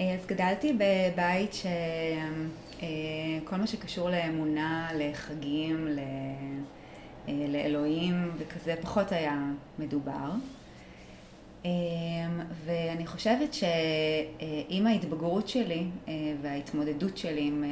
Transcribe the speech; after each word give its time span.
אז 0.00 0.26
גדלתי 0.26 0.72
בבית 0.72 1.52
שכל 1.52 3.56
מה 3.56 3.66
שקשור 3.66 4.10
לאמונה, 4.10 4.88
לחגים, 4.98 5.88
לאלוהים 7.28 8.30
וכזה 8.38 8.74
פחות 8.80 9.12
היה 9.12 9.44
מדובר. 9.78 10.30
ואני 12.64 13.06
חושבת 13.06 13.54
שעם 13.54 14.86
ההתבגרות 14.86 15.48
שלי 15.48 15.84
וההתמודדות 16.42 17.18
שלי 17.18 17.46
עם, 17.46 17.64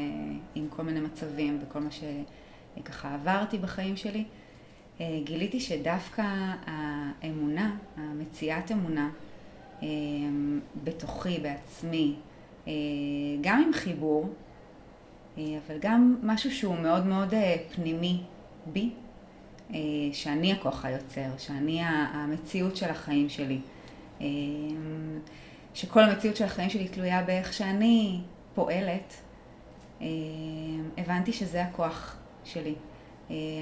עם 0.55 0.67
כל 0.71 0.83
מיני 0.83 1.01
מצבים 1.01 1.59
וכל 1.63 1.81
מה 1.81 1.91
שככה 1.91 3.15
עברתי 3.15 3.59
בחיים 3.59 3.97
שלי, 3.97 4.25
גיליתי 5.25 5.61
שדווקא 5.61 6.25
האמונה, 6.67 7.77
המציאת 7.97 8.73
אמונה, 8.73 9.11
בתוכי, 10.85 11.39
בעצמי, 11.39 12.15
גם 13.41 13.63
עם 13.67 13.73
חיבור, 13.73 14.29
אבל 15.37 15.79
גם 15.81 16.17
משהו 16.23 16.51
שהוא 16.51 16.79
מאוד 16.79 17.07
מאוד 17.07 17.35
פנימי 17.75 18.23
בי, 18.67 18.91
שאני 20.13 20.53
הכוח 20.53 20.85
היוצר, 20.85 21.29
שאני 21.39 21.81
המציאות 21.83 22.77
של 22.77 22.91
החיים 22.91 23.29
שלי, 23.29 23.61
שכל 25.75 26.01
המציאות 26.01 26.37
של 26.37 26.45
החיים 26.45 26.71
שלי 26.71 26.89
תלויה 26.89 27.23
באיך 27.23 27.53
שאני 27.53 28.21
פועלת, 28.55 29.15
הבנתי 30.99 31.33
שזה 31.33 31.63
הכוח 31.63 32.17
שלי. 32.45 32.75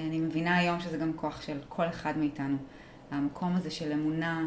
אני 0.08 0.20
מבינה 0.20 0.56
היום 0.56 0.80
שזה 0.80 0.98
גם 0.98 1.12
כוח 1.16 1.42
של 1.42 1.58
כל 1.68 1.88
אחד 1.88 2.18
מאיתנו. 2.18 2.56
המקום 3.10 3.56
הזה 3.56 3.70
של 3.70 3.92
אמונה, 3.92 4.46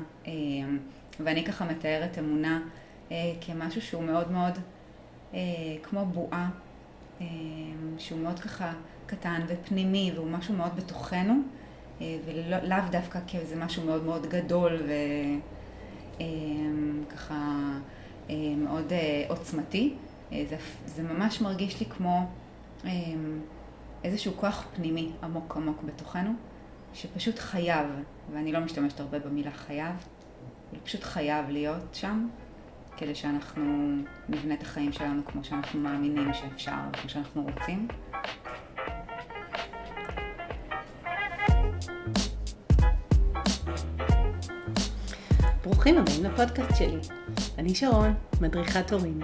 ואני 1.19 1.45
ככה 1.45 1.65
מתארת 1.65 2.17
אמונה 2.19 2.61
כמשהו 3.41 3.81
שהוא 3.81 4.03
מאוד 4.03 4.31
מאוד 4.31 4.53
כמו 5.83 6.05
בועה, 6.05 6.49
שהוא 7.97 8.19
מאוד 8.19 8.39
ככה 8.39 8.73
קטן 9.05 9.41
ופנימי, 9.47 10.11
והוא 10.15 10.31
משהו 10.31 10.53
מאוד 10.53 10.75
בתוכנו, 10.75 11.33
ולאו 12.01 12.77
דווקא 12.91 13.19
כאיזה 13.27 13.55
משהו 13.55 13.85
מאוד 13.85 14.03
מאוד 14.03 14.25
גדול 14.25 14.81
וככה 17.07 17.77
מאוד 18.57 18.93
עוצמתי. 19.27 19.93
זה, 20.31 20.57
זה 20.85 21.03
ממש 21.03 21.41
מרגיש 21.41 21.79
לי 21.79 21.85
כמו 21.85 22.27
איזשהו 24.03 24.33
כוח 24.35 24.67
פנימי 24.75 25.11
עמוק 25.23 25.57
עמוק 25.57 25.83
בתוכנו, 25.83 26.33
שפשוט 26.93 27.39
חייב, 27.39 27.87
ואני 28.33 28.51
לא 28.51 28.59
משתמשת 28.59 28.99
הרבה 28.99 29.19
במילה 29.19 29.51
חייב, 29.51 29.95
פשוט 30.83 31.03
חייב 31.03 31.49
להיות 31.49 31.95
שם, 31.95 32.27
כדי 32.97 33.15
שאנחנו 33.15 33.95
נבנה 34.29 34.53
את 34.53 34.61
החיים 34.61 34.91
שלנו 34.91 35.25
כמו 35.25 35.43
שאנחנו 35.43 35.79
מאמינים 35.79 36.33
שאפשר, 36.33 36.71
כמו 36.93 37.09
שאנחנו 37.09 37.43
רוצים. 37.43 37.87
ברוכים 45.63 45.97
הבאים 45.97 46.23
לפודקאסט 46.23 46.75
שלי. 46.77 46.99
אני 47.57 47.75
שרון, 47.75 48.13
מדריכת 48.41 48.91
הורים. 48.91 49.19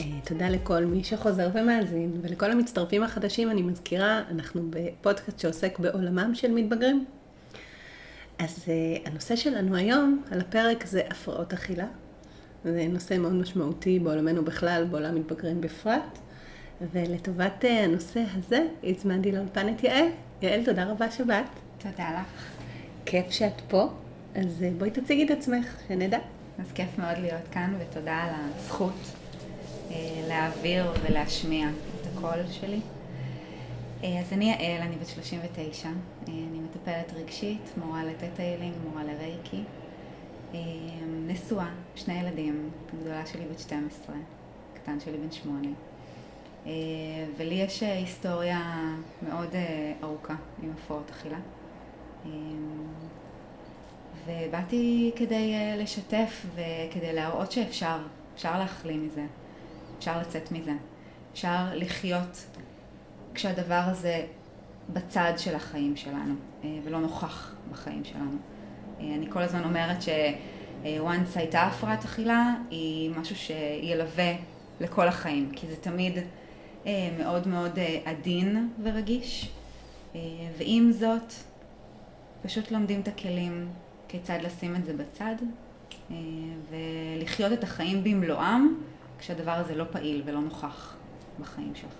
אה, 0.00 0.20
תודה 0.24 0.48
לכל 0.48 0.84
מי 0.84 1.04
שחוזר 1.04 1.48
ומאזין, 1.54 2.20
ולכל 2.22 2.50
המצטרפים 2.50 3.02
החדשים 3.02 3.50
אני 3.50 3.62
מזכירה, 3.62 4.22
אנחנו 4.30 4.62
בפודקאסט 4.70 5.38
שעוסק 5.38 5.78
בעולמם 5.78 6.34
של 6.34 6.50
מתבגרים. 6.50 7.04
אז 8.38 8.64
uh, 8.64 9.08
הנושא 9.08 9.36
שלנו 9.36 9.76
היום 9.76 10.22
על 10.30 10.40
הפרק 10.40 10.86
זה 10.86 11.02
הפרעות 11.10 11.52
אכילה. 11.52 11.86
זה 12.64 12.86
נושא 12.88 13.18
מאוד 13.18 13.32
משמעותי 13.32 13.98
בעולמנו 13.98 14.44
בכלל, 14.44 14.84
בעולם 14.90 15.14
מתבגרים 15.14 15.60
בפרט. 15.60 16.18
ולטובת 16.92 17.64
uh, 17.64 17.66
הנושא 17.66 18.24
הזה 18.34 18.66
הזמנתי 18.84 19.32
לאולפן 19.32 19.74
את 19.74 19.84
יעל. 19.84 20.06
יעל, 20.42 20.64
תודה 20.64 20.84
רבה 20.84 21.10
שבאת. 21.10 21.46
תודה 21.78 22.10
לך. 22.20 22.52
כיף 23.06 23.30
שאת 23.30 23.60
פה, 23.68 23.88
אז 24.34 24.60
uh, 24.60 24.78
בואי 24.78 24.90
תציגי 24.90 25.24
את 25.24 25.30
עצמך, 25.30 25.66
שנדע. 25.88 26.18
אז 26.58 26.72
כיף 26.74 26.98
מאוד 26.98 27.18
להיות 27.18 27.48
כאן, 27.50 27.74
ותודה 27.78 28.14
על 28.14 28.30
הזכות 28.34 28.94
להעביר 30.28 30.92
ולהשמיע 31.02 31.68
את 31.68 32.06
הקול 32.12 32.38
שלי. 32.50 32.80
אז 34.04 34.32
אני 34.32 34.44
יעל, 34.44 34.82
אני 34.82 34.96
בת 34.96 35.06
39, 35.06 35.88
אני 36.28 36.60
מטפלת 36.60 37.12
רגשית, 37.16 37.70
מורה 37.76 38.04
לטטה 38.04 38.42
הילינג, 38.42 38.74
מורה 38.88 39.04
לרייקי, 39.04 39.62
נשואה, 41.26 41.68
שני 41.94 42.20
ילדים, 42.20 42.70
הגדולה 42.92 43.26
שלי 43.26 43.44
בת 43.52 43.58
12, 43.58 44.16
הקטן 44.72 45.00
שלי 45.00 45.18
בן 45.18 45.32
8. 45.32 45.68
ולי 47.36 47.54
יש 47.54 47.82
היסטוריה 47.82 48.94
מאוד 49.22 49.54
ארוכה 50.02 50.34
עם 50.62 50.70
הפרעות 50.74 51.10
אכילה. 51.10 51.38
ובאתי 54.26 55.12
כדי 55.16 55.54
לשתף 55.78 56.46
וכדי 56.54 57.12
להראות 57.12 57.52
שאפשר, 57.52 57.98
אפשר 58.34 58.58
להחלים 58.58 59.06
מזה, 59.06 59.24
אפשר 59.98 60.20
לצאת 60.20 60.52
מזה, 60.52 60.72
אפשר 61.32 61.64
לחיות 61.74 62.46
כשהדבר 63.34 63.82
הזה 63.86 64.26
בצד 64.92 65.32
של 65.36 65.54
החיים 65.54 65.96
שלנו, 65.96 66.34
ולא 66.84 67.00
נוכח 67.00 67.54
בחיים 67.72 68.04
שלנו. 68.04 68.36
אני 69.00 69.26
כל 69.30 69.42
הזמן 69.42 69.64
אומרת 69.64 70.02
ש-once 70.02 71.38
הייתה 71.38 71.62
הפרעת 71.62 72.04
אכילה, 72.04 72.54
היא 72.70 73.10
משהו 73.10 73.36
שילווה 73.36 74.32
לכל 74.80 75.08
החיים, 75.08 75.50
כי 75.52 75.66
זה 75.66 75.76
תמיד 75.76 76.18
מאוד 77.18 77.48
מאוד 77.48 77.78
עדין 78.04 78.68
ורגיש, 78.82 79.50
ועם 80.58 80.92
זאת, 80.92 81.32
פשוט 82.42 82.70
לומדים 82.70 83.00
את 83.00 83.08
הכלים 83.08 83.68
כיצד 84.08 84.38
לשים 84.42 84.76
את 84.76 84.84
זה 84.84 84.92
בצד, 84.96 85.34
ולחיות 86.70 87.52
את 87.52 87.62
החיים 87.62 88.04
במלואם, 88.04 88.74
כשהדבר 89.18 89.52
הזה 89.52 89.74
לא 89.74 89.84
פעיל 89.84 90.22
ולא 90.24 90.40
נוכח 90.40 90.96
בחיים 91.40 91.72
שלך. 91.74 91.94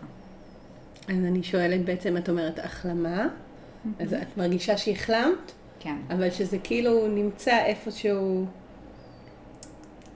אז 1.08 1.24
אני 1.24 1.42
שואלת 1.42 1.84
בעצם, 1.84 2.16
את 2.16 2.28
אומרת 2.28 2.58
החלמה, 2.58 3.26
mm-hmm. 3.26 4.02
אז 4.02 4.14
את 4.14 4.36
מרגישה 4.36 4.76
שהחלמת? 4.76 5.52
כן. 5.80 5.96
אבל 6.10 6.30
שזה 6.30 6.58
כאילו 6.58 7.08
נמצא 7.08 7.64
איפשהו... 7.64 8.46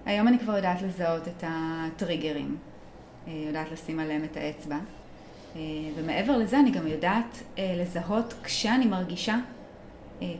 היום 0.07 0.29
אני 0.29 0.39
כבר 0.39 0.57
יודעת 0.57 0.83
לזהות 0.83 1.29
את 1.29 1.45
הטריגרים, 1.47 2.57
אה, 3.27 3.33
יודעת 3.47 3.73
לשים 3.73 4.01
עליהם 4.01 4.25
את 4.25 4.37
האצבע, 4.37 4.79
אה, 5.57 5.61
ומעבר 5.97 6.39
לזה 6.39 6.61
אני 6.61 6.71
גם 6.71 6.87
יודעת 6.87 7.43
אה, 7.59 7.75
לזהות 7.77 8.35
כשאני 8.43 8.87
מרגישה 8.87 9.37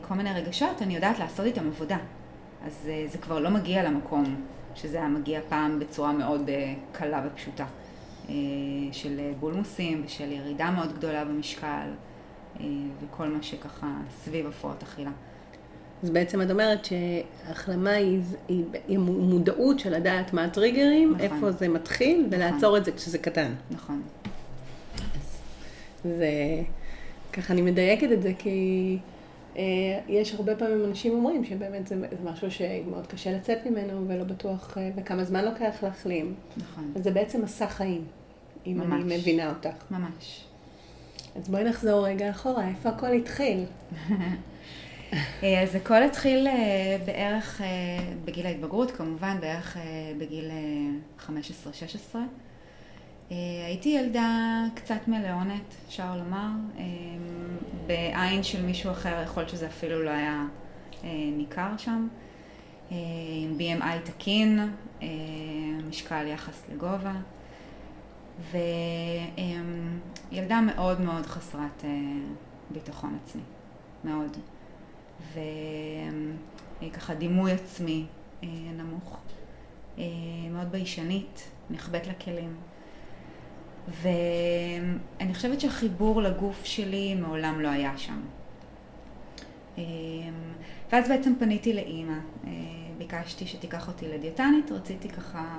כל 0.01 0.15
מיני 0.15 0.33
רגשות, 0.33 0.81
אני 0.81 0.95
יודעת 0.95 1.19
לעשות 1.19 1.45
איתם 1.45 1.67
עבודה. 1.67 1.97
אז 2.65 2.89
זה 3.07 3.17
כבר 3.17 3.39
לא 3.39 3.49
מגיע 3.49 3.83
למקום 3.83 4.35
שזה 4.75 4.97
היה 4.97 5.07
מגיע 5.07 5.39
פעם 5.49 5.79
בצורה 5.79 6.11
מאוד 6.11 6.49
קלה 6.91 7.21
ופשוטה. 7.25 7.65
אה, 8.29 8.33
של 8.91 9.19
בולמוסים 9.39 10.01
ושל 10.05 10.31
ירידה 10.31 10.71
מאוד 10.71 10.93
גדולה 10.93 11.25
במשקל 11.25 11.87
אה, 12.59 12.65
וכל 13.01 13.27
מה 13.27 13.43
שככה 13.43 13.87
סביב 14.23 14.47
הפרעות 14.47 14.83
אכילה. 14.83 15.11
אז 16.03 16.09
בעצם 16.09 16.41
את 16.41 16.51
אומרת 16.51 16.85
שהחלמה 16.85 17.91
היא, 17.91 18.19
היא, 18.47 18.63
היא 18.87 18.97
מודעות 18.99 19.79
של 19.79 19.95
לדעת 19.95 20.33
מה 20.33 20.43
הטריגרים, 20.43 21.13
נכון. 21.13 21.21
איפה 21.21 21.51
זה 21.51 21.67
מתחיל, 21.67 22.25
נכון. 22.27 22.39
ולעצור 22.39 22.77
את 22.77 22.85
זה 22.85 22.91
כשזה 22.91 23.17
קטן. 23.17 23.53
נכון. 23.71 24.01
אז 24.95 25.41
זה, 26.03 26.29
ככה 27.33 27.53
אני 27.53 27.61
מדייקת 27.61 28.11
את 28.11 28.21
זה 28.21 28.33
כי 28.37 28.97
אה, 29.57 29.63
יש 30.07 30.33
הרבה 30.33 30.55
פעמים 30.55 30.85
אנשים 30.85 31.13
אומרים 31.13 31.45
שבאמת 31.45 31.87
זה, 31.87 31.95
זה 31.95 32.29
משהו 32.29 32.51
שמאוד 32.51 33.07
קשה 33.07 33.31
לצאת 33.31 33.65
ממנו 33.65 34.07
ולא 34.07 34.23
בטוח, 34.23 34.77
אה, 34.77 34.89
וכמה 34.95 35.23
זמן 35.23 35.45
לוקח 35.45 35.83
להחלים. 35.83 36.35
נכון. 36.57 36.91
אז 36.95 37.03
זה 37.03 37.11
בעצם 37.11 37.41
מסע 37.43 37.67
חיים. 37.67 38.05
אם 38.71 38.77
ממש. 38.77 39.03
אני 39.03 39.17
מבינה 39.17 39.49
אותך. 39.49 39.91
ממש. 39.91 40.45
אז 41.35 41.49
בואי 41.49 41.63
נחזור 41.63 42.07
רגע 42.07 42.29
אחורה, 42.29 42.67
איפה 42.67 42.89
הכל 42.89 43.13
התחיל? 43.13 43.65
אה, 45.43 45.63
אז 45.63 45.75
הכל 45.75 46.03
התחיל 46.03 46.47
אה, 46.47 46.97
בערך 47.05 47.61
אה, 47.61 47.67
בגיל 48.25 48.45
ההתבגרות, 48.45 48.91
כמובן 48.91 49.37
בערך 49.41 49.77
בגיל 50.17 50.51
15-16. 51.27 51.31
הייתי 53.65 53.89
ילדה 53.89 54.63
קצת 54.75 55.07
מלאונת, 55.07 55.75
אפשר 55.87 56.15
לומר, 56.15 56.47
בעין 57.87 58.43
של 58.43 58.65
מישהו 58.65 58.91
אחר, 58.91 59.21
יכול 59.23 59.43
להיות 59.43 59.49
שזה 59.49 59.67
אפילו 59.67 60.03
לא 60.03 60.09
היה 60.09 60.45
ניכר 61.37 61.77
שם. 61.77 62.07
עם 62.89 63.57
BMI 63.59 63.85
תקין, 64.03 64.71
משקל 65.89 66.27
יחס 66.27 66.63
לגובה. 66.73 67.13
וילדה 70.31 70.61
מאוד 70.61 71.01
מאוד 71.01 71.25
חסרת 71.25 71.83
אה, 71.83 71.89
ביטחון 72.69 73.17
עצמי, 73.23 73.41
מאוד. 74.03 74.37
וככה 76.81 77.13
דימוי 77.13 77.51
עצמי 77.51 78.05
אה, 78.43 78.47
נמוך. 78.77 79.17
מאוד 80.51 80.71
ביישנית, 80.71 81.49
נחבאת 81.69 82.07
לכלים. 82.07 82.55
ואני 83.87 85.33
חושבת 85.33 85.61
שהחיבור 85.61 86.21
לגוף 86.21 86.65
שלי 86.65 87.15
מעולם 87.15 87.59
לא 87.61 87.67
היה 87.67 87.93
שם. 87.97 88.21
ואז 90.91 91.09
בעצם 91.09 91.33
פניתי 91.39 91.73
לאימא, 91.73 92.17
ביקשתי 92.97 93.47
שתיקח 93.47 93.87
אותי 93.87 94.07
לדיאטנית, 94.07 94.71
רציתי 94.71 95.09
ככה 95.09 95.57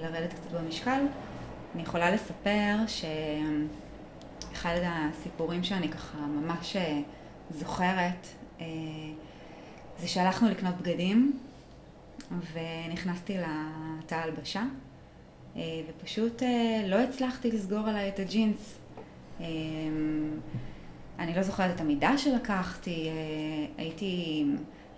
לרדת 0.00 0.32
קצת 0.32 0.50
במשקל. 0.50 1.04
אני 1.74 1.82
יכולה 1.82 2.10
לספר 2.10 2.76
שאחד 4.52 4.76
הסיפורים 4.82 5.64
שאני 5.64 5.88
ככה 5.88 6.18
ממש 6.18 6.76
זוכרת 7.50 8.26
זה 9.98 10.08
שהלכנו 10.08 10.48
לקנות 10.48 10.74
בגדים 10.74 11.38
ונכנסתי 12.52 13.36
לתא 13.38 14.14
הלבשה 14.14 14.62
ופשוט 15.56 16.42
לא 16.86 16.96
הצלחתי 16.96 17.52
לסגור 17.52 17.88
עליי 17.88 18.08
את 18.08 18.18
הג'ינס. 18.18 18.78
אני 21.18 21.34
לא 21.36 21.42
זוכרת 21.42 21.74
את 21.74 21.80
המידה 21.80 22.18
שלקחתי, 22.18 23.08
הייתי 23.78 24.44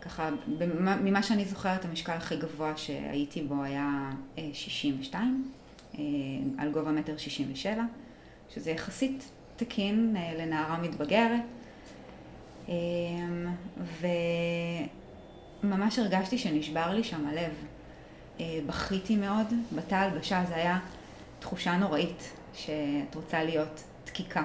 ככה, 0.01 0.31
ממה 0.79 1.23
שאני 1.23 1.45
זוכרת 1.45 1.85
המשקל 1.85 2.13
הכי 2.13 2.37
גבוה 2.37 2.77
שהייתי 2.77 3.43
בו 3.43 3.63
היה 3.63 4.11
62, 4.53 5.53
על 6.59 6.71
גובה 6.73 6.93
מטר 6.93 7.17
67, 7.17 7.83
שזה 8.55 8.71
יחסית 8.71 9.25
תקין 9.57 10.17
לנערה 10.39 10.79
מתבגרת. 10.79 11.41
וממש 15.63 15.99
הרגשתי 15.99 16.39
שנשבר 16.39 16.91
לי 16.91 17.05
שם 17.05 17.27
הלב. 17.27 17.53
בכיתי 18.67 19.17
מאוד, 19.17 19.47
בתא 19.77 19.95
הלבשה 19.95 20.45
זה 20.49 20.55
היה 20.55 20.79
תחושה 21.39 21.77
נוראית 21.77 22.31
שאת 22.55 23.15
רוצה 23.15 23.45
להיות 23.45 23.83
דקיקה, 24.07 24.45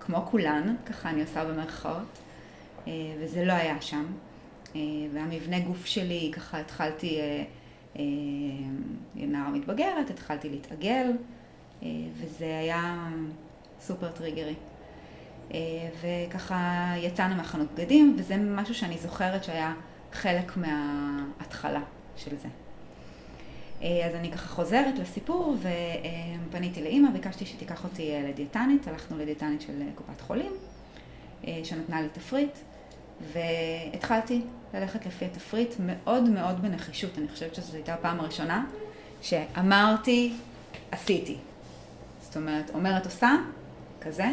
כמו 0.00 0.26
כולן, 0.30 0.76
ככה 0.86 1.10
אני 1.10 1.20
עושה 1.20 1.44
במרכאות, 1.44 2.18
וזה 3.20 3.44
לא 3.44 3.52
היה 3.52 3.80
שם. 3.80 4.06
והמבנה 5.12 5.60
גוף 5.60 5.86
שלי, 5.86 6.30
ככה 6.34 6.60
התחלתי, 6.60 7.18
נערה 9.14 9.50
מתבגרת, 9.50 10.10
התחלתי 10.10 10.48
להתעגל, 10.48 11.06
וזה 12.16 12.58
היה 12.58 13.08
סופר 13.80 14.08
טריגרי. 14.08 14.54
וככה 16.00 16.92
יצאנו 16.96 17.34
מהחנות 17.34 17.72
בגדים, 17.74 18.16
וזה 18.18 18.36
משהו 18.36 18.74
שאני 18.74 18.98
זוכרת 18.98 19.44
שהיה 19.44 19.74
חלק 20.12 20.56
מההתחלה 20.56 21.82
של 22.16 22.36
זה. 22.36 22.48
אז 23.80 24.14
אני 24.14 24.30
ככה 24.32 24.48
חוזרת 24.48 24.98
לסיפור 24.98 25.56
ופניתי 26.48 26.82
לאימא, 26.82 27.10
ביקשתי 27.10 27.46
שתיקח 27.46 27.84
אותי 27.84 28.12
לדיאטנית, 28.28 28.88
הלכנו 28.88 29.18
לדיאטנית 29.18 29.60
של 29.60 29.82
קופת 29.94 30.20
חולים, 30.20 30.52
שנתנה 31.64 32.02
לי 32.02 32.08
תפריט, 32.12 32.58
והתחלתי 33.32 34.42
ללכת 34.74 35.06
לפי 35.06 35.24
התפריט 35.24 35.74
מאוד 35.78 36.22
מאוד 36.22 36.62
בנחישות, 36.62 37.18
אני 37.18 37.28
חושבת 37.28 37.54
שזו 37.54 37.74
הייתה 37.74 37.94
הפעם 37.94 38.20
הראשונה 38.20 38.64
שאמרתי, 39.22 40.32
עשיתי. 40.90 41.36
זאת 42.20 42.36
אומרת, 42.36 42.70
אומרת 42.74 43.04
עושה, 43.04 43.32
כזה. 44.00 44.26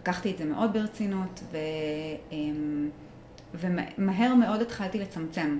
לקחתי 0.00 0.30
את 0.30 0.38
זה 0.38 0.44
מאוד 0.44 0.72
ברצינות, 0.72 1.40
ו... 1.52 1.58
ומהר 3.54 4.34
מאוד 4.34 4.62
התחלתי 4.62 4.98
לצמצם. 4.98 5.58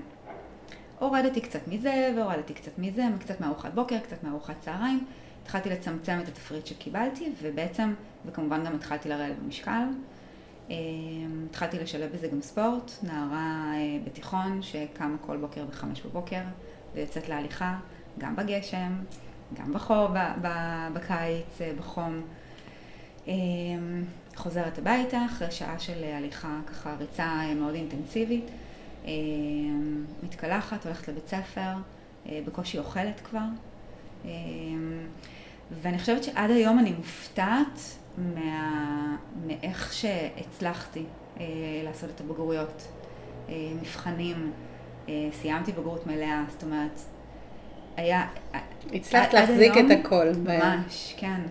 הורדתי 0.99 1.41
קצת 1.41 1.67
מזה, 1.67 2.13
והורדתי 2.17 2.53
קצת 2.53 2.71
מזה, 2.77 3.03
קצת 3.19 3.41
מארוחת 3.41 3.73
בוקר, 3.73 3.97
קצת 3.99 4.23
מארוחת 4.23 4.55
צהריים. 4.61 5.05
התחלתי 5.43 5.69
לצמצם 5.69 6.19
את 6.23 6.27
התפריט 6.27 6.65
שקיבלתי, 6.65 7.31
ובעצם, 7.41 7.93
וכמובן 8.25 8.65
גם 8.65 8.75
התחלתי 8.75 9.09
לרדת 9.09 9.35
במשקל. 9.43 9.83
התחלתי 11.49 11.79
לשלב 11.79 12.11
בזה 12.13 12.27
גם 12.27 12.41
ספורט, 12.41 12.91
נערה 13.03 13.73
בתיכון 14.05 14.61
שקמה 14.61 15.15
כל 15.21 15.37
בוקר 15.37 15.65
בחמש 15.65 16.01
בבוקר 16.01 16.41
ויוצאת 16.95 17.29
להליכה, 17.29 17.77
גם 18.17 18.35
בגשם, 18.35 18.93
גם 19.53 19.73
בחור, 19.73 20.07
בקיץ, 20.93 21.59
בחום. 21.79 22.21
חוזרת 24.35 24.77
הביתה 24.77 25.25
אחרי 25.25 25.51
שעה 25.51 25.79
של 25.79 26.03
הליכה, 26.03 26.59
ככה 26.67 26.95
ריצה 26.99 27.41
מאוד 27.55 27.73
אינטנסיבית, 27.75 28.45
מתקלחת, 30.23 30.85
הולכת 30.85 31.07
לבית 31.07 31.27
ספר, 31.27 31.71
בקושי 32.29 32.79
אוכלת 32.79 33.19
כבר. 33.23 33.45
ואני 35.81 35.99
חושבת 35.99 36.23
שעד 36.23 36.51
היום 36.51 36.79
אני 36.79 36.91
מופתעת 36.91 37.79
מה... 38.17 39.15
מאיך 39.47 39.93
שהצלחתי 39.93 41.03
לעשות 41.83 42.09
את 42.09 42.21
הבגרויות, 42.21 42.87
מבחנים, 43.49 44.51
סיימתי 45.31 45.71
בגרות 45.71 46.07
מלאה, 46.07 46.43
זאת 46.49 46.63
אומרת, 46.63 46.99
היה... 47.97 48.27
הצלחת 48.93 49.33
להחזיק 49.33 49.73
היום, 49.73 49.91
את 49.91 49.97
הכל. 50.05 50.25
ממש, 50.43 51.15
כן. 51.17 51.41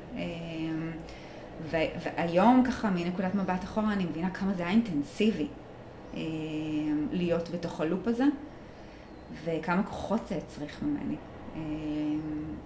והיום 1.70 2.64
ככה 2.66 2.90
מנקודת 2.90 3.34
מבט 3.34 3.64
אחורה 3.64 3.92
אני 3.92 4.04
מבינה 4.04 4.30
כמה 4.30 4.52
זה 4.54 4.62
היה 4.62 4.72
אינטנסיבי 4.72 5.46
להיות 7.12 7.50
בתוך 7.50 7.80
הלופ 7.80 8.08
הזה, 8.08 8.24
וכמה 9.44 9.82
כוחות 9.82 10.20
זה 10.28 10.36
הצריך 10.36 10.82
ממני 10.82 11.16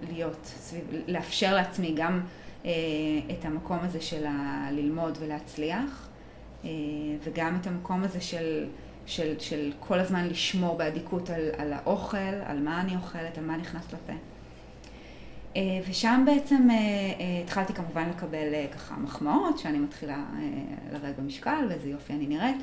להיות 0.09 0.39
סביב, 0.43 0.83
לאפשר 1.07 1.55
לעצמי 1.55 1.93
גם 1.95 2.21
את 2.61 3.45
המקום 3.45 3.77
הזה 3.81 4.01
של 4.01 4.25
ללמוד 4.71 5.17
ולהצליח, 5.21 6.09
וגם 7.23 7.57
את 7.61 7.67
המקום 7.67 8.03
הזה 8.03 8.21
של, 8.21 8.65
של, 9.05 9.39
של 9.39 9.71
כל 9.79 9.99
הזמן 9.99 10.27
לשמור 10.27 10.77
באדיקות 10.77 11.29
על, 11.29 11.49
על 11.57 11.73
האוכל, 11.73 12.17
על 12.17 12.59
מה 12.59 12.81
אני 12.81 12.95
אוכלת, 12.95 13.37
על 13.37 13.45
מה 13.45 13.57
נכנס 13.57 13.93
לפה. 13.93 14.13
ושם 15.89 16.23
בעצם 16.25 16.67
התחלתי 17.43 17.73
כמובן 17.73 18.09
לקבל 18.09 18.67
ככה 18.71 18.95
מחמאות, 18.97 19.57
שאני 19.57 19.79
מתחילה 19.79 20.25
לרדת 20.91 21.19
במשקל 21.19 21.65
ואיזה 21.69 21.89
יופי 21.89 22.13
אני 22.13 22.27
נראית, 22.27 22.57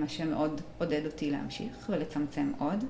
מה 0.00 0.08
שמאוד 0.08 0.60
עודד 0.78 1.06
אותי 1.06 1.30
להמשיך 1.30 1.86
ולצמצם 1.88 2.52
עוד. 2.58 2.84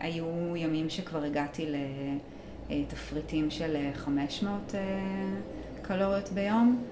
היו 0.00 0.56
ימים 0.56 0.90
שכבר 0.90 1.22
הגעתי 1.24 1.66
לתפריטים 2.70 3.50
של 3.50 3.76
500 3.94 4.74
קלוריות 5.82 6.28
ביום. 6.28 6.84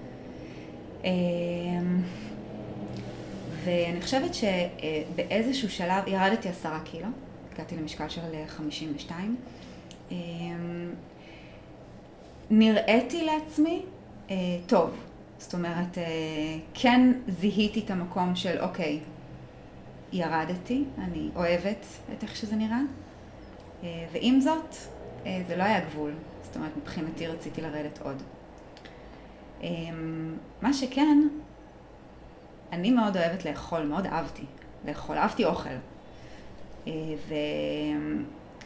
ואני 3.63 4.01
חושבת 4.01 4.31
שבאיזשהו 4.33 5.69
שלב 5.69 6.07
ירדתי 6.07 6.49
עשרה 6.49 6.79
קילו, 6.79 7.07
הגעתי 7.53 7.75
למשקל 7.75 8.09
של 8.09 8.21
52. 8.47 9.35
נראיתי 12.49 13.25
לעצמי 13.25 13.81
אה, 14.29 14.35
טוב. 14.67 14.89
זאת 15.37 15.53
אומרת, 15.53 15.97
אה, 15.97 16.03
כן 16.73 17.11
זיהיתי 17.27 17.79
את 17.79 17.91
המקום 17.91 18.35
של 18.35 18.59
אוקיי, 18.59 18.99
ירדתי, 20.11 20.83
אני 20.97 21.29
אוהבת 21.35 21.85
את 22.13 22.23
איך 22.23 22.35
שזה 22.35 22.55
נראה, 22.55 22.79
אה, 23.83 24.05
ועם 24.11 24.41
זאת, 24.41 24.75
אה, 24.75 24.94
זה 25.47 25.55
לא 25.55 25.63
היה 25.63 25.79
גבול. 25.79 26.11
זאת 26.43 26.55
אומרת, 26.55 26.71
מבחינתי 26.77 27.27
רציתי 27.27 27.61
לרדת 27.61 27.99
עוד. 28.01 28.23
אה, 29.63 29.69
מה 30.61 30.73
שכן, 30.73 31.27
אני 32.71 32.91
מאוד 32.91 33.17
אוהבת 33.17 33.45
לאכול, 33.45 33.83
מאוד 33.83 34.05
אהבתי 34.05 34.45
לאכול, 34.85 35.17
אהבתי 35.17 35.45
אוכל. 35.45 35.69
אה, 36.87 36.93
ו... 37.27 37.33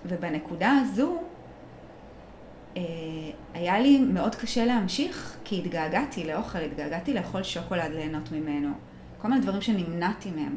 ובנקודה 0.05 0.71
הזו, 0.81 1.17
אה, 2.77 2.81
היה 3.53 3.79
לי 3.79 3.99
מאוד 3.99 4.35
קשה 4.35 4.65
להמשיך, 4.65 5.37
כי 5.43 5.59
התגעגעתי 5.59 6.23
לאוכל, 6.23 6.59
התגעגעתי 6.59 7.13
לאכול 7.13 7.43
שוקולד, 7.43 7.91
ליהנות 7.91 8.31
ממנו. 8.31 8.69
כל 9.21 9.27
מיני 9.27 9.41
דברים 9.41 9.61
שנמנעתי 9.61 10.31
מהם. 10.31 10.55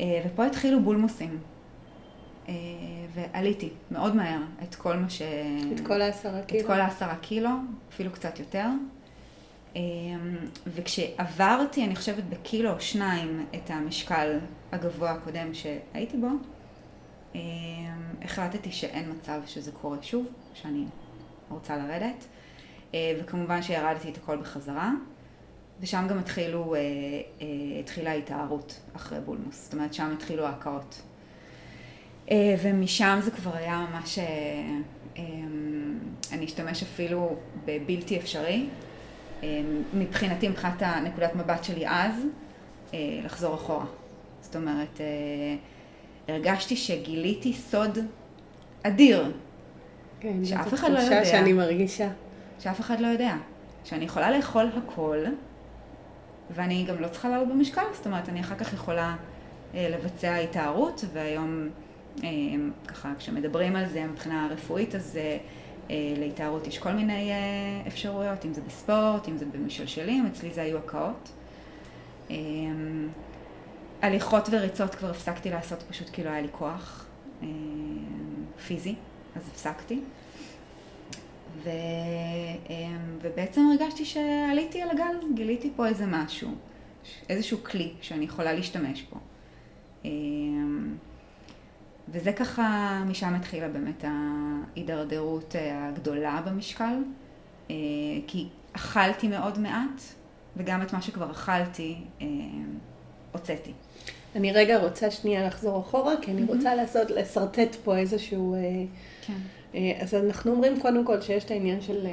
אה, 0.00 0.22
ופה 0.26 0.46
התחילו 0.46 0.80
בולמוסים. 0.80 1.38
אה, 2.48 2.54
ועליתי 3.14 3.70
מאוד 3.90 4.16
מהר 4.16 4.40
את 4.62 4.74
כל 4.74 4.96
מה 4.96 5.10
ש... 5.10 5.22
את 5.74 5.86
כל 5.86 6.02
העשרה 6.02 6.42
קילו? 6.42 6.60
את 6.60 6.66
כל 6.66 6.80
העשרה 6.80 7.16
קילו, 7.16 7.50
אפילו 7.88 8.12
קצת 8.12 8.38
יותר. 8.38 8.66
וכשעברתי, 10.66 11.84
אני 11.84 11.96
חושבת, 11.96 12.24
בקילו 12.24 12.70
או 12.72 12.80
שניים 12.80 13.46
את 13.54 13.70
המשקל 13.70 14.38
הגבוה 14.72 15.10
הקודם 15.10 15.54
שהייתי 15.54 16.16
בו, 16.16 16.28
החלטתי 18.22 18.72
שאין 18.72 19.12
מצב 19.12 19.40
שזה 19.46 19.72
קורה 19.72 19.96
שוב, 20.02 20.26
שאני 20.54 20.84
רוצה 21.50 21.76
לרדת, 21.76 22.24
וכמובן 23.20 23.62
שירדתי 23.62 24.10
את 24.10 24.16
הכל 24.16 24.36
בחזרה, 24.36 24.90
ושם 25.80 26.06
גם 26.08 26.18
התחילו, 26.18 26.74
התחילה 27.80 28.12
התארות 28.12 28.80
אחרי 28.96 29.20
בולמוס, 29.20 29.64
זאת 29.64 29.74
אומרת 29.74 29.94
שם 29.94 30.12
התחילו 30.16 30.46
ההקאות. 30.46 31.02
אה, 32.30 32.54
ומשם 32.62 33.18
זה 33.22 33.30
כבר 33.30 33.56
היה 33.56 33.86
ממש, 33.90 34.18
אה, 34.18 34.24
אה, 35.18 35.22
אני 36.32 36.44
אשתמש 36.44 36.82
אפילו 36.82 37.36
בבלתי 37.64 38.18
אפשרי. 38.18 38.66
מבחינתי, 39.94 40.48
מבחינת 40.48 40.82
הנקודת 40.82 41.34
מבט 41.34 41.64
שלי 41.64 41.88
אז, 41.88 42.14
לחזור 43.24 43.54
אחורה. 43.54 43.84
זאת 44.40 44.56
אומרת, 44.56 45.00
הרגשתי 46.28 46.76
שגיליתי 46.76 47.52
סוד 47.52 47.98
אדיר. 48.82 49.32
כן, 50.20 50.44
שאף 50.44 50.74
אחד 50.74 50.90
לא 50.90 50.98
יודע. 50.98 51.08
זו 51.08 51.14
תחושה 51.14 51.30
שאני 51.30 51.52
מרגישה. 51.52 52.08
שאף 52.58 52.80
אחד 52.80 53.00
לא 53.00 53.06
יודע. 53.06 53.34
שאני 53.84 54.04
יכולה 54.04 54.30
לאכול 54.30 54.70
הכל, 54.76 55.18
ואני 56.50 56.84
גם 56.88 57.00
לא 57.00 57.08
צריכה 57.08 57.28
לעלות 57.28 57.48
במשקל, 57.48 57.82
זאת 57.92 58.06
אומרת, 58.06 58.28
אני 58.28 58.40
אחר 58.40 58.54
כך 58.54 58.72
יכולה 58.72 59.16
לבצע 59.74 60.36
התארות, 60.36 61.04
והיום 61.12 61.68
ככה, 62.86 63.12
כשמדברים 63.18 63.76
על 63.76 63.88
זה 63.88 64.06
מבחינה 64.06 64.48
רפואית, 64.50 64.94
אז 64.94 65.16
אה, 65.90 66.14
להתארות 66.18 66.66
יש 66.66 66.78
כל 66.78 66.92
מיני 66.92 67.30
אה, 67.30 67.36
אפשרויות, 67.86 68.44
אם 68.44 68.54
זה 68.54 68.60
בספורט, 68.60 69.28
אם 69.28 69.36
זה 69.36 69.46
במשלשלים, 69.46 70.26
אצלי 70.26 70.50
זה 70.50 70.62
היו 70.62 70.78
הקאות. 70.78 71.32
אמ, 72.30 73.08
הליכות 74.02 74.48
וריצות 74.50 74.94
כבר 74.94 75.10
הפסקתי 75.10 75.50
לעשות 75.50 75.82
פשוט 75.82 76.10
כי 76.10 76.24
לא 76.24 76.30
היה 76.30 76.40
לי 76.40 76.48
כוח 76.52 77.06
אמ, 77.42 77.48
פיזי, 78.66 78.94
אז 79.36 79.42
הפסקתי. 79.48 80.00
ו, 81.64 81.70
ובעצם 83.22 83.60
הרגשתי 83.70 84.04
שעליתי 84.04 84.82
על 84.82 84.90
הגל, 84.90 85.34
גיליתי 85.34 85.70
פה 85.76 85.86
איזה 85.86 86.06
משהו, 86.06 86.50
איזשהו 87.28 87.58
כלי 87.64 87.92
שאני 88.00 88.24
יכולה 88.24 88.52
להשתמש 88.52 89.02
בו. 89.02 89.18
וזה 92.08 92.32
ככה, 92.32 93.02
משם 93.06 93.34
התחילה 93.34 93.68
באמת 93.68 94.04
ההידרדרות 94.04 95.56
אה, 95.56 95.88
הגדולה 95.88 96.40
במשקל, 96.46 96.94
אה, 97.70 97.76
כי 98.26 98.48
אכלתי 98.72 99.28
מאוד 99.28 99.58
מעט, 99.58 100.02
וגם 100.56 100.82
את 100.82 100.92
מה 100.92 101.02
שכבר 101.02 101.30
אכלתי, 101.30 101.96
אה, 102.20 102.26
הוצאתי. 103.32 103.72
אני 104.36 104.52
רגע 104.52 104.78
רוצה 104.78 105.10
שנייה 105.10 105.46
לחזור 105.46 105.80
אחורה, 105.80 106.14
כי 106.22 106.30
אני 106.30 106.44
רוצה 106.44 106.74
לעשות, 106.74 107.10
לשרטט 107.10 107.74
פה 107.84 107.96
איזשהו... 107.96 108.56
כן. 109.26 109.38
אז 110.00 110.14
אנחנו 110.14 110.50
אומרים 110.50 110.80
קודם 110.80 111.04
כל 111.04 111.20
שיש 111.20 111.44
את 111.44 111.50
העניין 111.50 111.80
של 111.80 112.06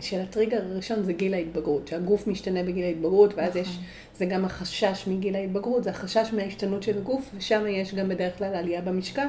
של 0.00 0.20
הטריגר 0.20 0.62
הראשון 0.70 1.02
זה 1.02 1.12
גיל 1.12 1.34
ההתבגרות, 1.34 1.88
שהגוף 1.88 2.26
משתנה 2.26 2.62
בגיל 2.62 2.84
ההתבגרות, 2.84 3.34
ואז 3.36 3.56
יש, 3.56 3.68
נכון. 3.68 3.82
זה 4.14 4.26
גם 4.26 4.44
החשש 4.44 5.04
מגיל 5.06 5.36
ההתבגרות, 5.36 5.84
זה 5.84 5.90
החשש 5.90 6.32
מההשתנות 6.32 6.82
של 6.82 6.98
הגוף, 6.98 7.30
ושם 7.36 7.64
יש 7.68 7.94
גם 7.94 8.08
בדרך 8.08 8.38
כלל 8.38 8.54
עלייה 8.54 8.80
במשקל, 8.80 9.26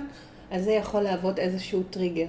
אז 0.51 0.63
זה 0.63 0.71
יכול 0.71 1.01
להוות 1.01 1.39
איזשהו 1.39 1.83
טריגר. 1.83 2.27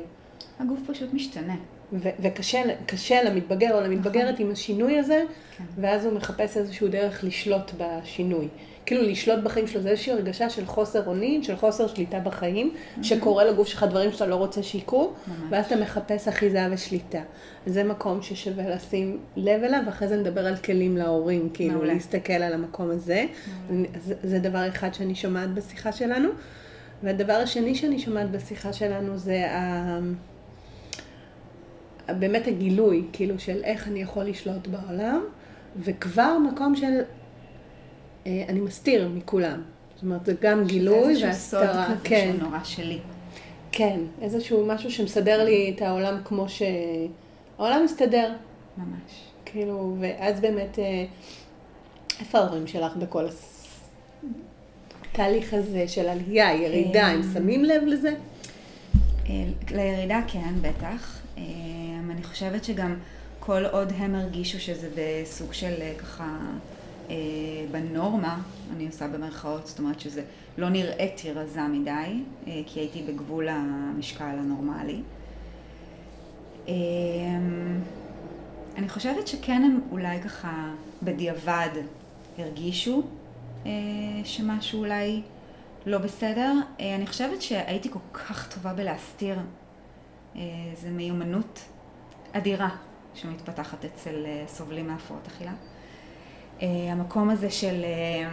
הגוף 0.59 0.81
פשוט 0.87 1.15
משתנה. 1.15 1.57
וקשה 1.93 3.23
למתבגר 3.23 3.75
או 3.75 3.81
למתבגרת 3.81 4.35
נכון. 4.35 4.47
עם 4.47 4.53
השינוי 4.53 4.99
הזה, 4.99 5.23
כן. 5.59 5.65
ואז 5.81 6.05
הוא 6.05 6.13
מחפש 6.13 6.57
איזשהו 6.57 6.89
דרך 6.89 7.25
לשלוט 7.25 7.73
בשינוי. 7.79 8.49
כאילו 8.87 9.03
לשלוט 9.03 9.39
בחיים 9.39 9.67
שלו, 9.67 9.83
זה 9.83 9.89
איזושהי 9.89 10.13
הרגשה 10.13 10.51
של 10.51 10.67
חוסר 10.67 11.07
אונים, 11.07 11.43
של 11.43 11.57
חוסר 11.57 11.87
שליטה 11.87 12.19
בחיים, 12.19 12.73
mm-hmm. 12.75 13.03
שקורה 13.03 13.45
לגוף 13.45 13.69
שלך 13.69 13.83
דברים 13.83 14.13
שאתה 14.13 14.27
לא 14.27 14.35
רוצה 14.35 14.63
שיקרו, 14.63 15.13
ואז 15.51 15.67
אתה 15.67 15.77
מחפש 15.77 16.29
אחיזה 16.29 16.67
ושליטה. 16.71 17.21
זה 17.67 17.85
מקום 17.85 18.23
ששווה 18.23 18.69
לשים 18.69 19.19
לב 19.37 19.63
אליו, 19.63 19.81
ואחרי 19.87 20.09
זה 20.09 20.17
נדבר 20.17 20.47
על 20.47 20.57
כלים 20.57 20.97
להורים, 20.97 21.49
כאילו 21.55 21.75
מעולה. 21.75 21.93
להסתכל 21.95 22.33
על 22.33 22.53
המקום 22.53 22.91
הזה. 22.91 23.25
זה, 24.01 24.15
זה 24.23 24.39
דבר 24.39 24.69
אחד 24.69 24.95
שאני 24.95 25.15
שומעת 25.15 25.55
בשיחה 25.55 25.93
שלנו. 25.93 26.29
והדבר 27.03 27.33
השני 27.33 27.75
שאני 27.75 27.99
שומעת 27.99 28.31
בשיחה 28.31 28.73
שלנו 28.73 29.19
זה 29.19 29.51
ה... 29.51 29.99
באמת 32.09 32.47
הגילוי, 32.47 33.05
כאילו, 33.13 33.39
של 33.39 33.61
איך 33.65 33.89
אני 33.89 34.03
יכול 34.03 34.25
לשלוט 34.25 34.67
בעולם, 34.67 35.21
וכבר 35.79 36.39
מקום 36.53 36.77
של 36.77 37.01
אני 38.27 38.61
מסתיר 38.61 39.09
מכולם. 39.09 39.63
זאת 39.95 40.03
אומרת, 40.03 40.27
זה 40.27 40.35
גם 40.41 40.65
גילוי 40.65 41.25
והסתרה. 41.25 41.27
שזה 41.27 41.29
איזשהו 41.29 41.61
סוד 41.61 41.97
כזה 41.97 42.09
כן. 42.09 42.31
שהוא 42.39 42.49
נורא 42.49 42.65
שלי. 42.65 42.99
כן, 43.73 44.01
איזשהו 44.23 44.67
משהו 44.67 44.91
שמסדר 44.91 45.45
לי 45.45 45.73
את 45.77 45.83
העולם 45.83 46.21
כמו 46.25 46.49
ש... 46.49 46.63
העולם 47.59 47.85
מסתדר. 47.85 48.33
ממש. 48.79 49.13
כאילו, 49.45 49.97
ואז 50.01 50.41
באמת, 50.41 50.79
אה, 50.79 51.05
איפה 52.21 52.39
ההורים 52.39 52.67
שלך 52.67 52.97
בכל 52.97 53.27
התהליך 55.13 55.55
הזה 55.55 55.89
של 55.89 56.09
עלייה, 56.09 56.55
ירידה, 56.55 57.07
הם 57.07 57.21
אה, 57.21 57.27
שמים 57.35 57.65
לב 57.65 57.83
לזה? 57.87 58.15
לירידה 59.71 60.21
כן, 60.29 60.55
בטח. 60.61 61.21
אני 62.11 62.23
חושבת 62.23 62.65
שגם 62.65 62.97
כל 63.41 63.67
עוד 63.67 63.93
הם 63.97 64.15
הרגישו 64.15 64.61
שזה 64.61 64.89
בסוג 64.97 65.53
של 65.53 65.75
ככה... 65.99 66.37
אה, 67.11 67.17
בנורמה, 67.71 68.43
אני 68.77 68.87
עושה 68.87 69.09
במרכאות, 69.09 69.67
זאת 69.67 69.79
אומרת 69.79 70.01
שזה 70.01 70.23
לא 70.59 70.69
נראיתי 70.69 71.33
רזה 71.33 71.63
מדי, 71.63 71.91
אה, 72.47 72.61
כי 72.67 72.81
הייתי 72.81 73.03
בגבול 73.03 73.49
המשקל 73.49 74.25
הנורמלי. 74.39 75.03
אה, 76.69 76.75
אני 78.77 78.89
חושבת 78.89 79.27
שכן 79.27 79.63
הם 79.65 79.81
אולי 79.91 80.23
ככה 80.23 80.73
בדיעבד 81.03 81.69
הרגישו 82.39 83.03
שמשהו 84.25 84.79
אולי 84.81 85.23
לא 85.87 85.99
בסדר. 85.99 86.53
אני 86.81 87.07
חושבת 87.07 87.43
שהייתי 87.43 87.91
כל 87.91 87.99
כך 88.13 88.55
טובה 88.55 88.73
בלהסתיר. 88.73 89.39
זו 90.75 90.89
מיומנות 90.91 91.61
אדירה 92.33 92.69
שמתפתחת 93.15 93.85
אצל 93.85 94.27
סובלים 94.47 94.87
מהפרעות 94.87 95.27
אכילה. 95.27 95.53
אה, 96.63 96.69
המקום 96.93 97.31
הזה 97.31 97.51
של 97.51 97.85
אה, 97.85 98.29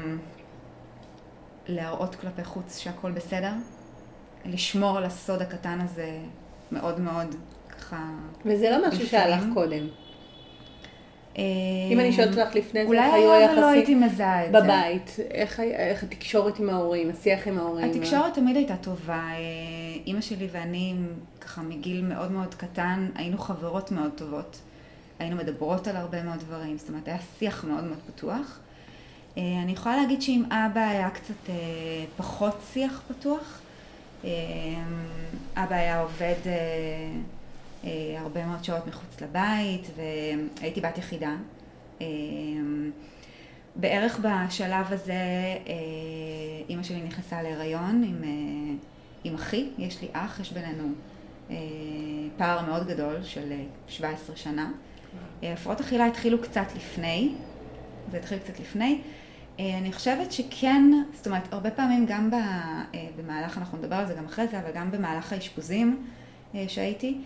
להראות 1.67 2.15
כלפי 2.15 2.43
חוץ 2.43 2.77
שהכל 2.77 3.11
בסדר, 3.11 3.51
לשמור 4.45 4.97
על 4.97 5.03
הסוד 5.03 5.41
הקטן 5.41 5.79
הזה 5.81 6.19
מאוד 6.71 6.99
מאוד 6.99 7.35
ככה... 7.69 8.03
וזה 8.45 8.69
לא 8.69 8.87
משהו 8.87 9.07
שהלך 9.07 9.43
קודם. 9.53 9.87
אם 11.91 11.99
אני 11.99 12.13
שואלת 12.13 12.37
אותך 12.37 12.55
לפני 12.55 12.87
זה, 12.87 12.93
איך 12.93 13.13
היו 13.13 13.33
היחסים? 13.33 13.57
אולי 13.57 13.61
לא 13.61 13.67
הייתי 13.67 13.95
מזהה 13.95 14.45
את 14.45 14.51
זה. 14.51 14.61
בבית, 14.61 15.15
איך, 15.31 15.59
איך 15.59 16.03
התקשורת 16.03 16.59
עם 16.59 16.69
ההורים, 16.69 17.09
השיח 17.09 17.47
עם 17.47 17.57
ההורים? 17.57 17.91
התקשורת 17.91 18.33
תמיד 18.33 18.55
הייתה 18.55 18.75
טובה. 18.75 19.29
אימא 20.05 20.21
שלי 20.21 20.47
ואני, 20.51 20.95
ככה 21.41 21.61
מגיל 21.61 22.05
מאוד 22.05 22.31
מאוד 22.31 22.55
קטן, 22.55 23.09
היינו 23.15 23.37
חברות 23.37 23.91
מאוד 23.91 24.11
טובות. 24.15 24.59
היינו 25.21 25.35
מדברות 25.35 25.87
על 25.87 25.95
הרבה 25.95 26.23
מאוד 26.23 26.39
דברים, 26.39 26.77
זאת 26.77 26.89
אומרת, 26.89 27.07
היה 27.07 27.17
שיח 27.39 27.63
מאוד 27.63 27.83
מאוד 27.83 27.99
פתוח. 28.07 28.59
אה, 29.37 29.43
אני 29.63 29.71
יכולה 29.71 29.97
להגיד 29.97 30.21
שעם 30.21 30.43
אבא 30.51 30.81
היה 30.81 31.09
קצת 31.09 31.49
אה, 31.49 31.55
פחות 32.17 32.55
שיח 32.73 33.01
פתוח. 33.07 33.59
אה, 34.23 34.29
אבא 35.55 35.75
היה 35.75 36.01
עובד 36.01 36.35
הרבה 38.17 38.45
מאוד 38.45 38.63
שעות 38.63 38.87
מחוץ 38.87 39.21
לבית, 39.21 39.87
והייתי 39.95 40.81
בת 40.81 40.97
יחידה. 40.97 41.35
בערך 43.75 44.19
בשלב 44.19 44.93
הזה 44.93 45.13
אימא 46.69 46.83
שלי 46.83 47.01
נכנסה 47.01 47.41
להיריון 47.41 48.03
עם, 48.03 48.21
עם 49.23 49.35
אחי, 49.35 49.69
יש 49.77 50.01
לי 50.01 50.07
אח, 50.13 50.39
יש 50.39 50.53
בינינו 50.53 50.87
פער 52.37 52.65
מאוד 52.65 52.87
גדול 52.87 53.23
של 53.23 53.53
17 53.87 54.35
שנה. 54.35 54.71
הפרעות 55.43 55.79
אכילה 55.79 56.05
התחילו 56.05 56.41
קצת 56.41 56.65
לפני, 56.75 57.33
זה 58.11 58.17
התחיל 58.17 58.37
קצת 58.37 58.59
לפני. 58.59 59.01
אה, 59.59 59.77
אני 59.77 59.93
חושבת 59.93 60.31
שכן, 60.31 60.83
זאת 61.13 61.27
אומרת, 61.27 61.53
הרבה 61.53 61.71
פעמים 61.71 62.05
גם 62.05 62.29
אה, 62.33 63.07
במהלך, 63.17 63.57
אנחנו 63.57 63.77
נדבר 63.77 63.95
על 63.95 64.07
זה 64.07 64.13
גם 64.13 64.25
אחרי 64.25 64.47
זה, 64.47 64.59
אבל 64.59 64.71
גם 64.73 64.91
במהלך 64.91 65.33
האשפוזים 65.33 66.07
אה, 66.55 66.65
שהייתי, 66.67 67.17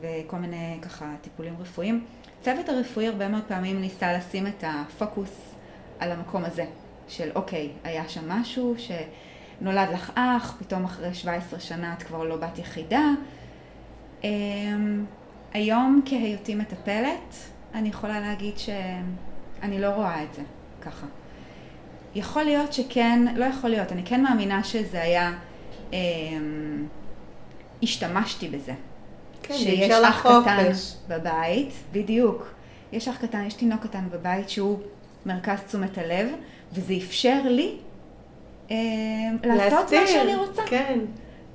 וכל 0.00 0.36
מיני 0.36 0.78
ככה 0.82 1.14
טיפולים 1.20 1.54
רפואיים, 1.60 2.04
הצוות 2.40 2.68
הרפואי 2.68 3.06
הרבה 3.08 3.28
מאוד 3.28 3.42
פעמים 3.48 3.80
ניסה 3.80 4.12
לשים 4.12 4.46
את 4.46 4.64
הפוקוס 4.66 5.54
על 5.98 6.12
המקום 6.12 6.44
הזה, 6.44 6.64
של 7.08 7.30
אוקיי, 7.34 7.70
היה 7.84 8.08
שם 8.08 8.28
משהו 8.28 8.74
שנולד 8.78 9.88
לך 9.92 10.12
אח, 10.14 10.56
פתאום 10.58 10.84
אחרי 10.84 11.14
17 11.14 11.60
שנה 11.60 11.92
את 11.92 12.02
כבר 12.02 12.24
לא 12.24 12.36
בת 12.36 12.58
יחידה. 12.58 13.04
היום 15.52 16.02
כהיותי 16.04 16.54
מטפלת, 16.54 17.34
אני 17.74 17.88
יכולה 17.88 18.20
להגיד 18.20 18.58
שאני 18.58 19.80
לא 19.80 19.88
רואה 19.88 20.22
את 20.22 20.34
זה 20.34 20.42
ככה. 20.80 21.06
יכול 22.14 22.42
להיות 22.42 22.72
שכן, 22.72 23.34
לא 23.36 23.44
יכול 23.44 23.70
להיות, 23.70 23.92
אני 23.92 24.02
כן 24.04 24.22
מאמינה 24.22 24.64
שזה 24.64 25.02
היה, 25.02 25.32
אה, 25.92 25.98
השתמשתי 27.82 28.48
בזה. 28.48 28.72
כן, 29.42 29.54
שיש 29.54 29.92
אח 29.92 30.26
קטן 30.42 30.72
בבית, 31.08 31.72
בדיוק. 31.92 32.54
יש 32.92 33.08
אח 33.08 33.16
קטן, 33.16 33.44
יש 33.46 33.54
תינוק 33.54 33.82
קטן 33.82 34.04
בבית 34.10 34.50
שהוא 34.50 34.78
מרכז 35.26 35.58
תשומת 35.66 35.98
הלב, 35.98 36.28
וזה 36.72 36.94
אפשר 36.96 37.40
לי 37.44 37.76
אה, 38.70 38.76
לעשות 39.44 39.72
להסתיר, 39.92 40.00
מה 40.00 40.06
שאני 40.06 40.34
רוצה. 40.34 40.62
כן. 40.66 40.98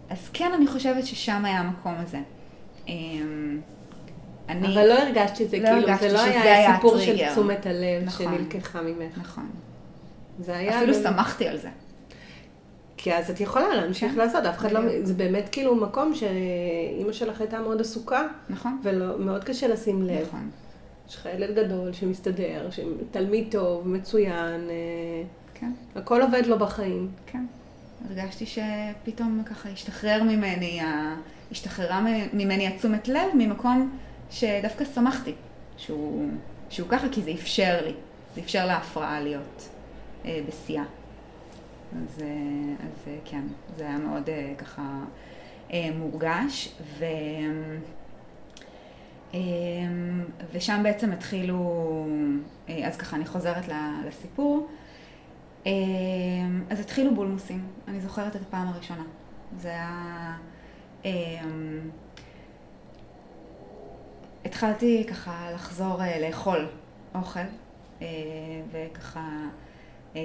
אז 0.10 0.30
כן, 0.34 0.52
אני 0.54 0.68
חושבת 0.68 1.06
ששם 1.06 1.46
היה 1.46 1.60
המקום 1.60 1.94
הזה. 1.98 2.20
אה, 2.90 2.94
אני... 4.50 4.68
אבל 4.68 4.88
לא 4.88 4.94
הרגשת 4.94 5.36
שזה 5.36 5.60
לא 5.60 5.70
כאילו, 5.70 5.98
זה 6.00 6.14
לא 6.14 6.22
היה 6.22 6.42
היה 6.44 6.76
סיפור 6.76 7.00
של. 7.00 7.30
תשומת 7.32 7.66
הלב 7.66 8.04
נכון. 8.06 8.26
שנלקחה 8.26 8.82
ממך. 8.82 9.18
נכון. 9.18 9.50
זה 10.40 10.58
היה... 10.58 10.78
אפילו 10.78 10.94
באמת- 10.94 11.06
שמחתי 11.06 11.48
על 11.48 11.58
זה. 11.58 11.70
כי 12.98 13.14
אז 13.14 13.30
את 13.30 13.42
יכולה 13.42 13.76
להמשיך 13.76 14.12
כן, 14.12 14.18
לעשות, 14.18 14.46
אף 14.46 14.58
אחד 14.58 14.72
לא... 14.72 14.82
זה 15.04 15.14
באמת 15.14 15.50
כאילו 15.52 15.76
מקום 15.76 16.16
שאימא 16.16 17.12
שלך 17.12 17.42
הייתה 17.42 17.60
מאוד 17.60 17.82
עסוקה, 17.82 18.28
נכון? 18.50 18.82
ומאוד 18.84 19.44
קשה 19.44 19.68
לשים 19.68 20.02
לב. 20.02 20.28
נכון. 20.28 20.50
יש 21.10 21.16
לך 21.16 21.28
ילד 21.36 21.56
גדול 21.56 21.94
שמסתדר, 21.94 22.70
תלמיד 23.12 23.48
טוב, 23.52 23.88
מצוין, 23.88 24.70
אה, 24.70 25.24
כן, 25.54 25.72
הכל 25.96 26.22
עובד 26.22 26.46
לו 26.46 26.60
בחיים. 26.60 27.08
כן. 27.26 27.46
הרגשתי 28.10 28.46
שפתאום 28.46 29.42
ככה 29.46 29.70
השתחרר 29.70 30.24
ממני, 30.24 30.80
השתחררה 31.52 32.06
ממני 32.34 32.68
התשומת 32.68 33.08
לב 33.08 33.28
ממקום 33.34 33.98
שדווקא 34.34 34.86
שמחתי 34.86 35.34
שהוא, 35.78 36.30
שהוא 36.70 36.90
ככה, 36.90 37.10
כי 37.12 37.22
זה 37.22 37.32
אפשר 37.32 37.80
לי. 37.86 37.94
זה 38.36 38.42
אפשר 38.42 38.66
להפרעה 38.66 39.22
להיות 39.22 39.70
אה, 40.26 40.40
בשיאה. 40.48 40.84
אז, 41.92 42.22
אה, 42.22 42.28
אז 42.86 43.08
אה, 43.08 43.18
כן, 43.26 43.42
זה 43.78 43.84
היה 43.84 43.98
מאוד 43.98 44.30
אה, 44.30 44.54
ככה 44.58 45.00
אה, 45.74 45.90
מורגש. 45.96 46.76
ו... 47.00 47.06
אה, 49.34 49.40
ושם 50.54 50.80
בעצם 50.84 51.12
התחילו, 51.12 52.06
אה, 52.70 52.88
אז 52.88 52.98
ככה 52.98 53.16
אני 53.16 53.26
חוזרת 53.26 53.64
לסיפור. 54.08 54.68
אה, 55.68 55.72
אז 56.70 56.80
התחילו 56.80 57.16
בולמוסים, 57.16 57.68
אני 57.88 58.02
זוכרת 58.02 58.36
את 58.36 58.42
הפעם 58.42 58.68
הראשונה. 58.68 59.04
זה 59.58 59.70
היה... 59.70 60.38
אה, 61.06 61.12
התחלתי 64.46 65.04
ככה 65.08 65.52
לחזור 65.54 66.04
אה, 66.04 66.20
לאכול 66.20 66.68
אוכל, 67.16 67.40
אה, 68.02 68.08
וככה 68.72 69.30
אה, 70.16 70.22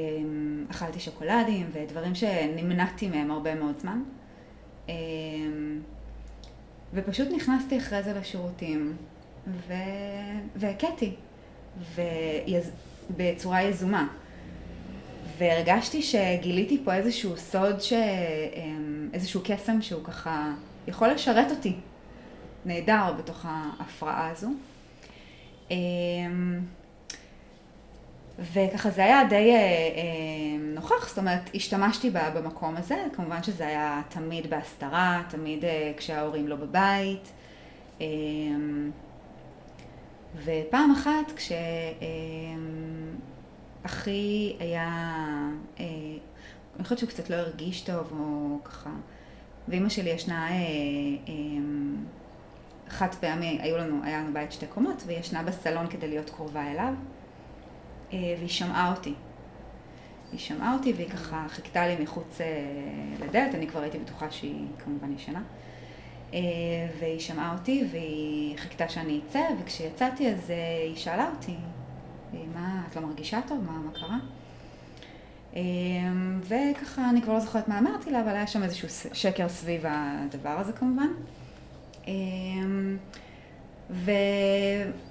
אכלתי 0.71 1.01
שוקולדים 1.01 1.71
ודברים 1.73 2.15
שנמנעתי 2.15 3.09
מהם 3.09 3.31
הרבה 3.31 3.55
מאוד 3.55 3.79
זמן. 3.79 4.03
אה, 4.89 4.95
ופשוט 6.95 7.29
נכנסתי 7.37 7.79
אחרי 7.79 8.03
זה 8.03 8.13
לשירותים. 8.13 8.97
והכיתי. 10.57 11.15
בצורה 13.17 13.63
יזומה. 13.63 14.09
והרגשתי 15.39 16.03
שגיליתי 16.03 16.81
פה 16.85 16.95
איזשהו 16.95 17.37
סוד, 17.37 17.81
ש... 17.81 17.93
אמ, 17.93 19.09
איזשהו 19.13 19.41
קסם 19.45 19.83
שהוא 19.83 20.05
ככה 20.05 20.53
יכול 20.89 21.09
לשרת 21.09 21.51
אותי 21.51 21.77
נהדר 22.65 23.13
בתוך 23.19 23.47
ההפרעה 23.49 24.29
הזו. 24.31 24.49
אמ, 25.71 26.61
וככה 28.39 28.91
זה 28.91 29.05
היה 29.05 29.25
די 29.25 29.51
אה, 29.51 29.57
אה, 29.57 30.01
נוכח, 30.75 31.09
זאת 31.09 31.19
אומרת, 31.19 31.51
השתמשתי 31.55 32.11
ב- 32.11 32.19
במקום 32.35 32.77
הזה, 32.77 32.97
כמובן 33.13 33.43
שזה 33.43 33.67
היה 33.67 34.03
תמיד 34.09 34.51
בהסתרה, 34.51 35.23
תמיד 35.29 35.65
אה, 35.65 35.93
כשההורים 35.97 36.49
לא 36.49 36.57
בבית. 36.57 37.33
אמ, 38.01 38.91
ופעם 40.45 40.91
אחת 40.93 41.33
כשאחי 43.85 44.57
היה, 44.61 44.89
אה, 45.81 45.85
אני 46.77 46.85
חושבת 46.85 46.99
שהוא 46.99 47.11
קצת 47.11 47.31
לא 47.31 47.37
הרגיש 47.37 47.81
טוב 47.81 48.13
או 48.21 48.59
ככה, 48.65 48.91
ואימא 49.69 49.89
שלי 49.89 50.11
ישנה, 50.11 50.49
חד 52.89 53.15
פעמי, 53.21 53.59
היו 53.63 53.77
לנו, 53.77 54.01
היה 54.05 54.19
לנו 54.19 54.33
בית 54.33 54.53
שתי 54.53 54.67
קומות, 54.67 55.03
והיא 55.07 55.19
ישנה 55.19 55.43
בסלון 55.43 55.87
כדי 55.87 56.09
להיות 56.09 56.31
קרובה 56.31 56.71
אליו, 56.71 56.95
אה, 58.13 58.19
והיא 58.39 58.49
שמעה 58.49 58.93
אותי. 58.97 59.15
היא 60.33 60.41
שמעה 60.41 60.75
אותי 60.75 60.93
והיא 60.93 61.09
ככה 61.09 61.47
חיכתה 61.49 61.87
לי 61.87 61.97
מחוץ 62.03 62.41
אה, 62.41 62.47
לדלת, 63.27 63.55
אני 63.55 63.67
כבר 63.67 63.81
הייתי 63.81 63.99
בטוחה 63.99 64.31
שהיא 64.31 64.67
כמובן 64.85 65.13
ישנה. 65.13 65.43
אה, 66.35 66.39
והיא 67.01 67.21
שמעה 67.21 67.53
אותי 67.53 67.85
והיא 67.91 68.59
חיכתה 68.59 68.89
שאני 68.89 69.21
אצא, 69.27 69.43
וכשיצאתי 69.61 70.29
אז 70.33 70.51
היא 70.87 70.97
שאלה 70.97 71.31
אותי, 71.31 71.57
מה, 72.55 72.83
את 72.91 72.97
לא 72.97 73.03
מרגישה 73.03 73.41
טוב? 73.49 73.65
מה, 73.67 73.73
מה 73.73 73.91
קרה? 73.93 74.19
וככה, 76.41 77.11
אני 77.11 77.23
כבר 77.23 77.33
לא 77.33 77.41
זוכרת 77.41 77.69
מה 77.69 77.79
אמרתי 77.79 78.11
לה, 78.11 78.21
אבל 78.21 78.29
היה 78.29 78.47
שם 78.47 78.63
איזשהו 78.63 78.89
שקר 79.13 79.49
סביב 79.49 79.85
הדבר 79.89 80.51
הזה 80.59 80.73
כמובן. 80.73 81.09
אה, 82.09 82.13
ו... 83.91 84.11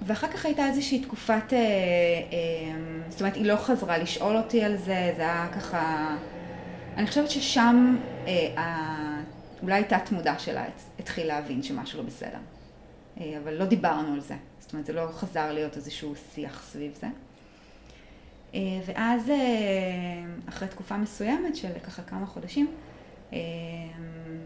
ואחר 0.02 0.28
כך 0.28 0.44
הייתה 0.44 0.66
איזושהי 0.66 1.00
תקופת, 1.00 1.52
אה, 1.52 1.58
אה, 1.58 2.78
זאת 3.08 3.20
אומרת, 3.20 3.34
היא 3.36 3.46
לא 3.46 3.56
חזרה 3.56 3.98
לשאול 3.98 4.36
אותי 4.36 4.64
על 4.64 4.76
זה, 4.76 5.12
זה 5.16 5.22
היה 5.22 5.48
ככה, 5.52 6.16
אני 6.96 7.06
חושבת 7.06 7.30
ששם 7.30 7.96
אה, 8.26 8.62
ה... 8.62 9.20
אולי 9.62 9.84
תת 9.84 10.12
מודע 10.12 10.38
שלה 10.38 10.64
התחיל 10.98 11.26
להבין 11.26 11.62
שמשהו 11.62 11.98
לא 11.98 12.04
בסדר. 12.06 12.38
אה, 13.20 13.38
אבל 13.42 13.54
לא 13.54 13.64
דיברנו 13.64 14.14
על 14.14 14.20
זה, 14.20 14.34
זאת 14.60 14.72
אומרת, 14.72 14.86
זה 14.86 14.92
לא 14.92 15.06
חזר 15.12 15.52
להיות 15.52 15.76
איזשהו 15.76 16.14
שיח 16.34 16.62
סביב 16.62 16.98
זה. 17.00 17.06
אה, 18.54 18.60
ואז, 18.86 19.30
אה, 19.30 19.36
אחרי 20.48 20.68
תקופה 20.68 20.96
מסוימת 20.96 21.56
של 21.56 21.68
ככה 21.86 22.02
כמה 22.02 22.26
חודשים, 22.26 22.66
אה, 22.66 22.87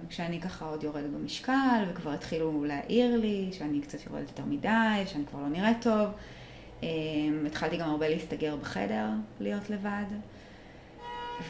כשאני 0.09 0.41
ככה 0.41 0.65
עוד 0.65 0.85
יורדת 0.85 1.11
במשקל, 1.11 1.85
וכבר 1.91 2.11
התחילו 2.11 2.65
להעיר 2.65 3.17
לי 3.17 3.49
שאני 3.53 3.81
קצת 3.81 4.07
יורדת 4.07 4.29
יותר 4.29 4.45
מדי, 4.45 5.03
שאני 5.07 5.27
כבר 5.27 5.41
לא 5.41 5.49
נראית 5.49 5.83
טוב. 5.83 6.09
אה, 6.83 6.89
התחלתי 7.47 7.77
גם 7.77 7.91
הרבה 7.91 8.09
להסתגר 8.09 8.57
בחדר, 8.57 9.07
להיות 9.41 9.71
לבד. 9.71 10.05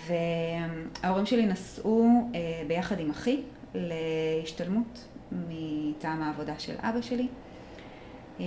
וההורים 0.07 1.27
שלי 1.27 1.47
נסעו 1.47 2.31
אה, 2.35 2.62
ביחד 2.66 3.01
עם 3.01 3.11
אחי 3.11 3.40
להשתלמות 3.75 5.05
מטעם 5.33 6.23
העבודה 6.23 6.59
של 6.59 6.75
אבא 6.79 7.03
שלי. 7.03 7.29
אה, 8.40 8.45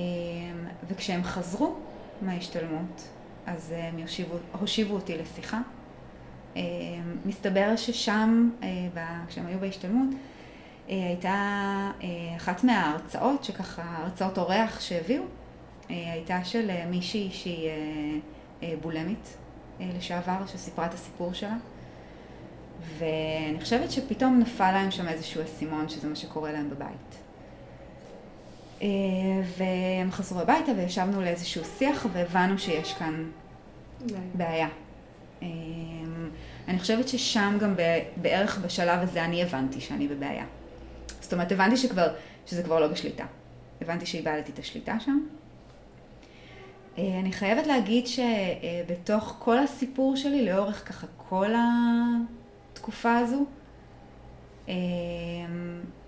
וכשהם 0.87 1.23
חזרו 1.23 1.75
מההשתלמות, 2.21 3.07
אז 3.45 3.73
הם 3.77 3.99
יושיבו, 3.99 4.35
הושיבו 4.59 4.95
אותי 4.95 5.17
לשיחה. 5.17 5.61
אה, 6.55 6.61
מסתבר 7.25 7.75
ששם, 7.75 8.49
אה, 8.63 8.67
כשהם 9.27 9.45
היו 9.45 9.59
בהשתלמות, 9.59 10.09
אה, 10.89 11.07
הייתה 11.07 11.91
אחת 12.37 12.63
מההרצאות, 12.63 13.43
שככה, 13.43 13.83
הרצאות 13.97 14.37
אורח 14.37 14.79
שהביאו, 14.79 15.23
הייתה 15.89 16.43
של 16.43 16.85
מישהי 16.89 17.29
שהיא 17.31 17.69
בולמית 18.81 19.37
לשעבר, 19.79 20.45
שסיפרה 20.47 20.85
את 20.85 20.93
הסיפור 20.93 21.33
שלה. 21.33 21.55
ואני 22.97 23.61
חושבת 23.61 23.91
שפתאום 23.91 24.39
נפל 24.39 24.71
להם 24.71 24.91
שם 24.91 25.07
איזשהו 25.07 25.43
אסימון 25.43 25.89
שזה 25.89 26.07
מה 26.07 26.15
שקורה 26.15 26.51
להם 26.51 26.69
בבית. 26.69 27.21
והם 29.57 30.11
חזרו 30.11 30.39
הביתה 30.39 30.71
וישבנו 30.77 31.21
לאיזשהו 31.21 31.63
שיח 31.77 32.05
והבנו 32.13 32.59
שיש 32.59 32.93
כאן 32.93 33.25
בעיה. 34.33 34.67
אה, 34.67 34.84
אני 36.67 36.79
חושבת 36.79 37.07
ששם 37.07 37.57
גם 37.59 37.75
בערך 38.17 38.57
בשלב 38.57 38.99
הזה 39.01 39.25
אני 39.25 39.43
הבנתי 39.43 39.81
שאני 39.81 40.07
בבעיה. 40.07 40.45
זאת 41.21 41.33
אומרת, 41.33 41.51
הבנתי 41.51 41.77
שכבר, 41.77 42.13
שזה 42.45 42.63
כבר 42.63 42.79
לא 42.79 42.87
בשליטה. 42.87 43.25
הבנתי 43.81 44.05
שאיבדתי 44.05 44.51
את 44.51 44.59
השליטה 44.59 44.99
שם. 44.99 45.19
אה, 46.97 47.19
אני 47.19 47.31
חייבת 47.31 47.67
להגיד 47.67 48.05
שבתוך 48.07 49.35
כל 49.39 49.59
הסיפור 49.59 50.15
שלי, 50.15 50.45
לאורך 50.45 50.87
ככה 50.87 51.07
כל 51.17 51.51
התקופה 52.73 53.17
הזו, 53.17 53.45
אה, 54.69 54.73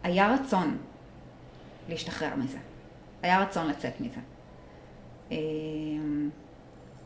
היה 0.04 0.34
רצון 0.34 0.78
להשתחרר 1.90 2.36
מזה. 2.36 2.58
היה 3.22 3.42
רצון 3.42 3.68
לצאת 3.68 4.02
מזה. 4.02 4.20
אה, 5.32 5.38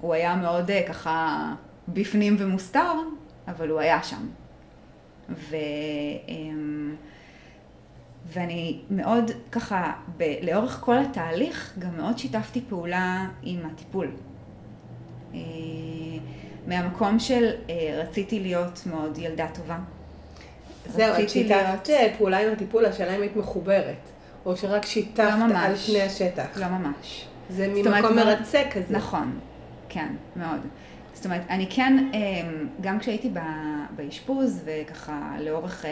הוא 0.01 0.13
היה 0.13 0.35
מאוד 0.35 0.71
אה, 0.71 0.87
ככה 0.87 1.47
בפנים 1.93 2.35
ומוסתר, 2.39 2.91
אבל 3.47 3.69
הוא 3.69 3.79
היה 3.79 4.03
שם. 4.03 4.27
ו... 5.29 5.55
אמ, 6.27 6.95
ואני 8.33 8.79
מאוד 8.89 9.31
ככה, 9.51 9.91
ב- 10.17 10.35
לאורך 10.41 10.77
כל 10.81 10.97
התהליך, 10.97 11.73
גם 11.79 11.97
מאוד 11.97 12.17
שיתפתי 12.17 12.61
פעולה 12.69 13.27
עם 13.43 13.59
הטיפול. 13.65 14.07
אה, 15.33 15.39
מהמקום 16.67 17.19
של 17.19 17.49
אה, 17.69 18.01
רציתי 18.03 18.39
להיות 18.39 18.81
מאוד 18.85 19.17
ילדה 19.17 19.47
טובה. 19.53 19.77
זהו, 20.87 21.23
את 21.23 21.29
שיתפת 21.29 21.89
פעולה 22.17 22.39
עם 22.39 22.51
הטיפול, 22.53 22.85
השאלה 22.85 23.15
אם 23.15 23.21
היית 23.21 23.35
מחוברת, 23.35 23.95
או 24.45 24.57
שרק 24.57 24.85
שיתפת 24.85 25.19
לא 25.19 25.23
על 25.33 25.39
ממש. 25.53 25.89
פני 25.89 26.01
השטח. 26.01 26.45
לא 26.57 26.67
ממש. 26.67 27.25
זה 27.49 27.65
אומרת, 27.77 27.95
ממקום 28.01 28.15
מאוד- 28.15 28.27
מרצה 28.39 28.61
כזה. 28.73 28.97
נכון, 28.97 29.39
כן, 29.89 30.13
מאוד. 30.35 30.59
זאת 31.21 31.25
אומרת, 31.25 31.41
אני 31.49 31.67
כן, 31.69 32.09
גם 32.81 32.99
כשהייתי 32.99 33.29
באשפוז 33.95 34.61
וככה 34.65 35.35
לאורך, 35.39 35.85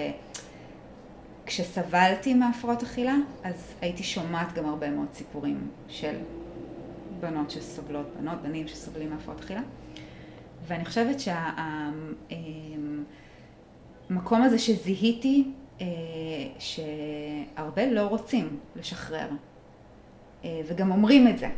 כשסבלתי 1.46 2.34
מהפרעות 2.34 2.84
אכילה, 2.84 3.16
אז 3.44 3.74
הייתי 3.82 4.04
שומעת 4.04 4.54
גם 4.54 4.66
הרבה 4.66 4.90
מאוד 4.90 5.08
סיפורים 5.14 5.68
של 5.88 6.16
בנות 7.20 7.52
שסובלות, 7.52 8.06
בנות, 8.20 8.42
בנים 8.42 8.68
שסובלים 8.68 9.10
מהפרעות 9.10 9.40
אכילה. 9.40 9.62
ואני 10.68 10.86
חושבת 10.86 11.16
שהמקום 14.10 14.42
הזה 14.42 14.60
שזיהיתי, 14.60 15.52
אה, 15.82 15.88
שהרבה 16.60 17.92
לא 17.92 18.08
רוצים 18.08 18.60
לשחרר, 18.76 19.30
אה, 20.46 20.62
וגם 20.68 20.92
אומרים 20.92 21.28
את 21.28 21.38
זה. 21.38 21.50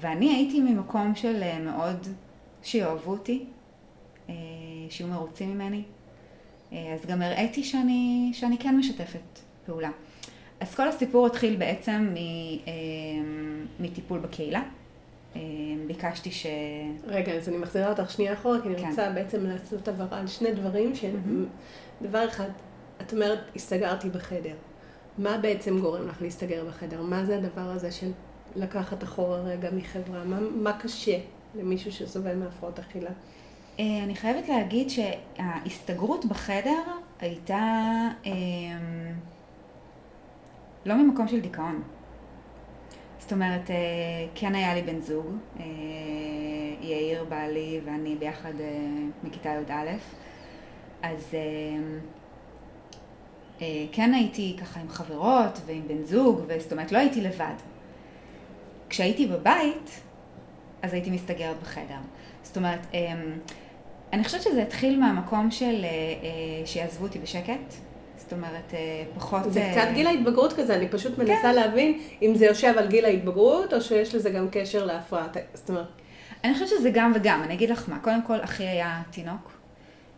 ואני 0.00 0.34
הייתי 0.34 0.60
ממקום 0.60 1.14
של 1.14 1.42
אה, 1.42 1.58
מאוד 1.58 2.06
שיאהבו 2.62 3.10
אותי, 3.10 3.44
שיהיו 4.90 5.10
מרוצים 5.10 5.54
ממני, 5.54 5.82
אז 6.72 7.06
גם 7.06 7.22
הראיתי 7.22 7.64
שאני, 7.64 8.30
שאני 8.34 8.58
כן 8.58 8.76
משתפת 8.76 9.38
פעולה. 9.66 9.90
אז 10.60 10.74
כל 10.74 10.88
הסיפור 10.88 11.26
התחיל 11.26 11.56
בעצם 11.56 12.14
מטיפול 13.80 14.18
בקהילה. 14.18 14.62
ביקשתי 15.86 16.30
ש... 16.30 16.46
רגע, 17.06 17.32
אז 17.32 17.48
אני 17.48 17.56
מחזירה 17.56 17.90
אותך 17.90 18.10
שנייה 18.10 18.32
אחורה, 18.32 18.62
כי 18.62 18.68
אני 18.68 18.76
כן. 18.76 18.88
רוצה 18.88 19.10
בעצם 19.10 19.46
לעשות 19.46 19.88
הבהרה 19.88 20.20
על 20.20 20.26
שני 20.26 20.52
דברים 20.52 20.94
שהם... 20.94 21.14
Mm-hmm. 21.14 22.04
דבר 22.08 22.28
אחד, 22.28 22.48
את 23.00 23.12
אומרת, 23.12 23.38
הסתגרתי 23.56 24.10
בחדר. 24.10 24.54
מה 25.18 25.38
בעצם 25.38 25.80
גורם 25.80 26.08
לך 26.08 26.22
להסתגר 26.22 26.64
בחדר? 26.64 27.02
מה 27.02 27.24
זה 27.24 27.36
הדבר 27.36 27.60
הזה 27.70 27.92
של 27.92 28.10
לקחת 28.56 29.02
אחורה 29.02 29.40
רגע 29.40 29.70
מחברה? 29.70 30.24
מה, 30.24 30.40
מה 30.40 30.78
קשה 30.78 31.18
למישהו 31.54 31.92
שסובל 31.92 32.36
מהפרעות 32.36 32.78
אכילה? 32.78 33.10
אה, 33.78 34.02
אני 34.04 34.14
חייבת 34.14 34.48
להגיד 34.48 34.88
שההסתגרות 34.90 36.24
בחדר 36.24 36.82
הייתה 37.20 38.08
אה, 38.26 38.32
לא 40.86 40.94
ממקום 40.94 41.28
של 41.28 41.40
דיכאון. 41.40 41.82
זאת 43.18 43.32
אומרת, 43.32 43.70
אה, 43.70 43.76
כן 44.34 44.54
היה 44.54 44.74
לי 44.74 44.82
בן 44.82 45.00
זוג, 45.00 45.26
יאיר 46.80 47.24
בעלי 47.24 47.80
ואני 47.84 48.16
ביחד 48.16 48.52
מכיתה 49.24 49.48
י"א, 49.48 49.96
אז 51.02 51.34
כן 53.92 54.14
הייתי 54.14 54.56
ככה 54.60 54.80
עם 54.80 54.88
חברות 54.88 55.60
ועם 55.66 55.88
בן 55.88 56.02
זוג, 56.02 56.40
זאת 56.58 56.72
אומרת 56.72 56.92
לא 56.92 56.98
הייתי 56.98 57.20
לבד. 57.20 57.54
כשהייתי 58.88 59.26
בבית, 59.26 60.00
אז 60.82 60.92
הייתי 60.92 61.10
מסתגרת 61.10 61.56
בחדר. 61.62 61.98
זאת 62.42 62.56
אומרת, 62.56 62.86
אני 64.12 64.24
חושבת 64.24 64.42
שזה 64.42 64.62
התחיל 64.62 65.00
מהמקום 65.00 65.50
של 65.50 65.84
שיעזבו 66.64 67.04
אותי 67.04 67.18
בשקט. 67.18 67.74
זאת 68.16 68.32
אומרת, 68.32 68.74
פחות... 69.14 69.52
זה 69.52 69.70
קצת 69.72 69.88
גיל 69.94 70.06
ההתבגרות 70.06 70.52
כזה, 70.52 70.74
אני 70.76 70.88
פשוט 70.88 71.18
מנסה 71.18 71.42
כן. 71.42 71.54
להבין 71.54 72.00
אם 72.22 72.34
זה 72.34 72.46
יושב 72.46 72.74
על 72.78 72.88
גיל 72.88 73.04
ההתבגרות, 73.04 73.72
או 73.72 73.80
שיש 73.80 74.14
לזה 74.14 74.30
גם 74.30 74.48
קשר 74.50 74.84
להפרעת, 74.84 75.36
זאת 75.54 75.68
אומרת... 75.68 75.86
אני 76.44 76.52
חושבת 76.52 76.68
שזה 76.68 76.90
גם 76.90 77.12
וגם, 77.14 77.42
אני 77.42 77.54
אגיד 77.54 77.70
לך 77.70 77.88
מה, 77.88 77.98
קודם 77.98 78.22
כל 78.22 78.44
אחי 78.44 78.62
היה 78.64 79.02
תינוק, 79.10 79.52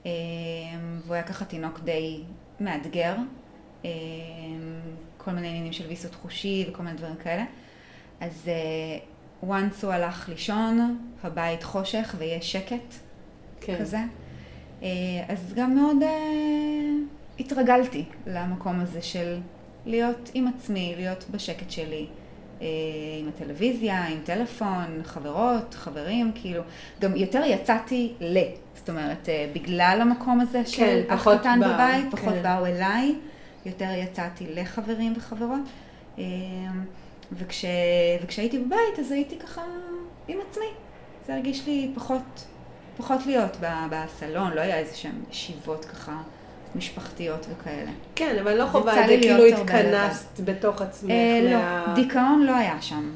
והוא 0.04 1.14
היה 1.14 1.22
ככה 1.22 1.44
תינוק 1.44 1.80
די 1.80 2.20
מאתגר, 2.60 3.14
כל 5.16 5.30
מיני 5.30 5.48
עניינים 5.48 5.72
של 5.72 5.86
ויסות 5.86 6.14
חושי 6.14 6.66
וכל 6.68 6.82
מיני 6.82 6.96
דברים 6.96 7.16
כאלה. 7.16 7.44
אז 8.20 8.50
once 9.42 9.82
הוא 9.82 9.92
הלך 9.92 10.28
לישון, 10.28 10.98
הבית 11.22 11.62
חושך 11.62 12.14
ויש 12.18 12.52
שקט 12.52 12.94
כן. 13.60 13.76
כזה. 13.80 13.98
Uh, 14.80 14.84
אז 15.28 15.54
גם 15.54 15.74
מאוד 15.74 15.96
uh, 16.02 17.40
התרגלתי 17.40 18.04
למקום 18.26 18.80
הזה 18.80 19.02
של 19.02 19.38
להיות 19.86 20.30
עם 20.34 20.48
עצמי, 20.48 20.94
להיות 20.96 21.24
בשקט 21.30 21.70
שלי. 21.70 22.06
uh, 22.60 22.62
עם 23.20 23.28
הטלוויזיה, 23.28 24.06
עם 24.06 24.18
טלפון, 24.24 25.00
חברות, 25.04 25.74
חברים, 25.74 26.32
כאילו, 26.34 26.62
גם 27.00 27.16
יותר 27.16 27.42
יצאתי 27.46 28.12
ל, 28.20 28.38
זאת 28.74 28.90
אומרת, 28.90 29.28
uh, 29.28 29.58
בגלל 29.58 29.98
המקום 30.00 30.40
הזה 30.40 30.66
של 30.66 31.02
כן, 31.08 31.14
אח 31.14 31.28
קטן 31.38 31.60
בא, 31.60 31.74
בבית, 31.74 32.10
פחות 32.10 32.34
כן. 32.34 32.42
באו 32.42 32.66
אליי, 32.66 33.14
יותר 33.66 33.90
יצאתי 33.96 34.46
לחברים 34.54 35.12
וחברות. 35.16 35.60
Uh, 36.16 36.20
וכש, 37.32 37.64
וכשהייתי 38.22 38.58
בבית 38.58 38.98
אז 38.98 39.12
הייתי 39.12 39.38
ככה 39.38 39.62
עם 40.28 40.38
עצמי. 40.50 40.66
זה 41.26 41.34
הרגיש 41.34 41.66
לי 41.66 41.90
פחות, 41.94 42.46
פחות 42.96 43.26
להיות 43.26 43.56
בסלון, 43.90 44.52
לא 44.52 44.60
היה 44.60 44.78
איזה 44.78 44.96
שהן 44.96 45.14
ישיבות 45.30 45.84
ככה 45.84 46.22
משפחתיות 46.74 47.46
וכאלה. 47.50 47.90
כן, 48.14 48.36
אבל 48.42 48.56
לא 48.56 48.66
חובה 48.66 49.02
את 49.02 49.08
זה, 49.08 49.16
כאילו 49.22 49.44
התכנסת 49.44 50.40
בתוך 50.44 50.82
עצמך. 50.82 51.10
אה, 51.10 51.40
לא, 51.44 51.50
מה... 51.50 51.84
לא, 51.86 51.94
דיכאון 51.94 52.42
לא 52.46 52.56
היה 52.56 52.82
שם. 52.82 53.10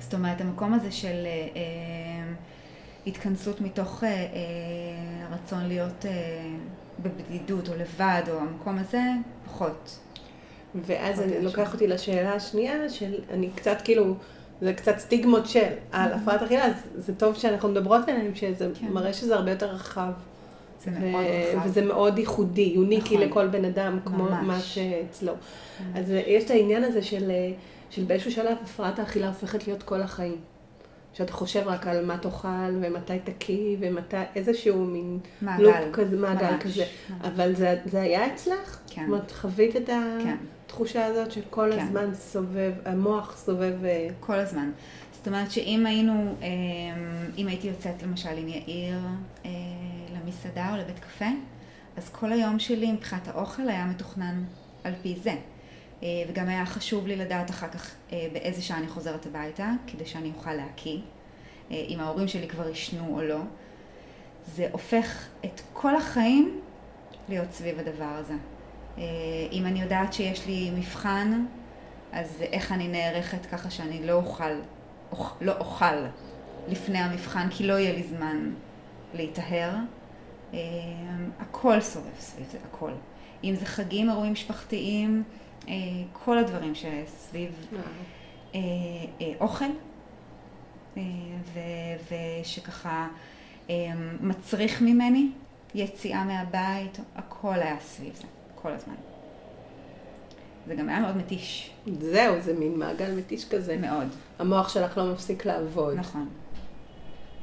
זאת 0.00 0.14
אומרת, 0.14 0.40
המקום 0.40 0.74
הזה 0.74 0.92
של 0.92 1.26
אה, 1.26 1.48
אה, 1.56 2.32
התכנסות 3.06 3.60
מתוך 3.60 4.04
אה, 4.04 4.08
אה, 4.08 4.26
רצון 5.30 5.64
להיות 5.64 6.06
אה, 6.06 6.10
בבדידות 7.02 7.68
או 7.68 7.74
לבד, 7.74 8.22
או 8.30 8.38
המקום 8.38 8.78
הזה, 8.78 9.02
פחות. 9.46 9.98
ואז 10.74 11.20
אני 11.20 11.42
לוקח 11.42 11.72
אותי 11.72 11.86
לשאלה 11.86 12.34
השנייה, 12.34 12.88
של 12.88 13.14
אני 13.30 13.50
קצת 13.54 13.76
כאילו, 13.84 14.14
זה 14.60 14.72
קצת 14.72 14.98
סטיגמות 14.98 15.46
של 15.46 15.60
על 15.92 16.12
mm-hmm. 16.12 16.16
הפרעת 16.16 16.42
אכילה, 16.42 16.64
אז 16.64 16.74
זה 16.96 17.14
טוב 17.14 17.36
שאנחנו 17.36 17.68
מדברות 17.68 18.08
עליהם, 18.08 18.34
שזה 18.34 18.68
כן. 18.80 18.86
מראה 18.88 19.12
שזה 19.12 19.34
הרבה 19.34 19.50
יותר 19.50 19.66
רחב. 19.70 20.10
זה 20.84 20.90
ו- 20.94 21.10
מאוד 21.10 21.24
רחב. 21.24 21.66
וזה 21.66 21.82
מאוד 21.84 22.18
ייחודי, 22.18 22.72
יוניקי 22.74 23.14
נכון. 23.14 23.28
לכל 23.28 23.46
בן 23.46 23.64
אדם, 23.64 23.98
כמו 24.04 24.24
ממש. 24.24 24.46
מה 24.46 24.60
שאצלו. 24.60 25.32
ממש. 25.32 25.98
אז 25.98 26.10
יש 26.26 26.44
את 26.44 26.50
העניין 26.50 26.84
הזה 26.84 27.02
של, 27.02 27.32
של 27.90 28.04
באיזשהו 28.04 28.30
שלב 28.32 28.56
הפרעת 28.64 28.98
האכילה 28.98 29.28
הופכת 29.28 29.66
להיות 29.66 29.82
כל 29.82 30.02
החיים. 30.02 30.36
שאתה 31.16 31.32
חושב 31.32 31.62
רק 31.66 31.86
על 31.86 32.04
מה 32.04 32.18
תאכל 32.18 32.48
ומתי 32.80 33.18
תקיא 33.24 33.76
ומתי 33.80 34.16
איזשהו 34.34 34.84
מין 34.84 35.18
מעגל, 35.42 35.64
לופ 35.64 35.76
כזה, 35.92 36.16
מעגל 36.16 36.50
ממש, 36.50 36.62
כזה. 36.62 36.84
ממש. 37.10 37.20
אבל 37.24 37.54
זה, 37.54 37.76
זה 37.84 38.00
היה 38.00 38.34
אצלך? 38.34 38.78
כן. 38.86 39.02
זאת 39.02 39.08
אומרת, 39.08 39.30
חווית 39.30 39.76
את 39.76 39.82
התחושה 39.82 40.24
כן. 40.24 40.36
הזאת 40.94 41.32
שכל 41.32 41.70
כן. 41.72 41.80
הזמן 41.80 42.14
סובב, 42.14 42.72
המוח 42.84 43.36
סובב... 43.36 43.84
אה, 43.84 44.08
כל 44.20 44.34
הזמן. 44.34 44.70
זאת 45.26 45.34
אומרת 45.34 45.50
שאם 45.50 45.86
היינו, 45.86 46.34
אה, 46.42 46.48
אם 47.36 47.48
הייתי 47.48 47.66
יוצאת 47.66 48.02
למשל 48.02 48.38
עם 48.38 48.48
יאיר 48.48 48.98
אה, 49.44 49.50
למסעדה 50.14 50.72
או 50.72 50.76
לבית 50.76 50.98
קפה, 50.98 51.28
אז 51.96 52.08
כל 52.08 52.32
היום 52.32 52.58
שלי 52.58 52.92
מבחינת 52.92 53.28
האוכל 53.28 53.68
היה 53.68 53.86
מתוכנן 53.86 54.44
על 54.84 54.92
פי 55.02 55.16
זה. 55.22 55.34
אה, 56.02 56.08
וגם 56.28 56.48
היה 56.48 56.66
חשוב 56.66 57.06
לי 57.06 57.16
לדעת 57.16 57.50
אחר 57.50 57.68
כך 57.68 57.94
באיזה 58.32 58.62
שעה 58.62 58.78
אני 58.78 58.88
חוזרת 58.88 59.26
הביתה, 59.26 59.72
כדי 59.86 60.06
שאני 60.06 60.32
אוכל 60.36 60.52
להקיא, 60.52 60.98
אם 61.70 62.00
ההורים 62.00 62.28
שלי 62.28 62.48
כבר 62.48 62.68
ישנו 62.68 63.16
או 63.16 63.22
לא. 63.22 63.40
זה 64.54 64.68
הופך 64.72 65.26
את 65.44 65.60
כל 65.72 65.96
החיים 65.96 66.60
להיות 67.28 67.52
סביב 67.52 67.78
הדבר 67.78 68.04
הזה. 68.04 68.34
אם 69.52 69.66
אני 69.66 69.82
יודעת 69.82 70.12
שיש 70.12 70.46
לי 70.46 70.70
מבחן, 70.70 71.44
אז 72.12 72.42
איך 72.52 72.72
אני 72.72 72.88
נערכת 72.88 73.46
ככה 73.46 73.70
שאני 73.70 74.06
לא 74.06 74.12
אוכל, 74.12 74.52
לא 75.40 75.52
אוכל 75.58 75.94
לפני 76.68 76.98
המבחן, 76.98 77.48
כי 77.50 77.66
לא 77.66 77.72
יהיה 77.72 77.92
לי 77.92 78.02
זמן 78.02 78.50
להיטהר. 79.14 79.74
הכל 81.40 81.80
סובב 81.80 82.18
סביב 82.18 82.46
זה, 82.52 82.58
הכל. 82.70 82.90
אם 83.44 83.54
זה 83.54 83.66
חגים, 83.66 84.10
אירועים 84.10 84.32
משפחתיים, 84.32 85.22
אה, 85.68 85.74
כל 86.12 86.38
הדברים 86.38 86.72
שסביב 86.74 87.66
אה, 88.54 88.60
אה, 89.20 89.32
אוכל, 89.40 89.64
ושככה 92.42 93.08
מצריך 94.20 94.82
ממני 94.82 95.30
יציאה 95.74 96.24
מהבית, 96.24 96.98
הכל 97.16 97.54
היה 97.54 97.76
סביב 97.80 98.14
זה, 98.14 98.24
כל 98.66 98.72
הזמן. 98.72 98.94
זה 100.66 100.74
גם 100.74 100.88
היה 100.88 101.00
מאוד 101.00 101.16
מתיש. 101.16 101.70
זהו, 102.00 102.40
זה 102.40 102.54
מין 102.54 102.78
מעגל 102.78 103.14
מתיש 103.14 103.48
כזה. 103.48 103.76
מאוד. 103.76 104.08
המוח 104.38 104.68
שלך 104.68 104.98
לא 104.98 105.12
מפסיק 105.12 105.46
לעבוד. 105.46 105.94
נכון. 105.94 106.28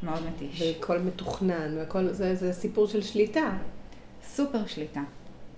מאוד 0.04 0.20
מתיש. 0.26 0.62
והכל 0.62 1.00
מתוכנן, 1.00 1.78
והכל, 1.78 2.08
זה, 2.12 2.36
זה 2.36 2.54
סיפור 2.54 2.88
של 2.88 3.02
שליטה. 3.02 3.52
סופר 4.24 4.68
שליטה, 4.68 5.02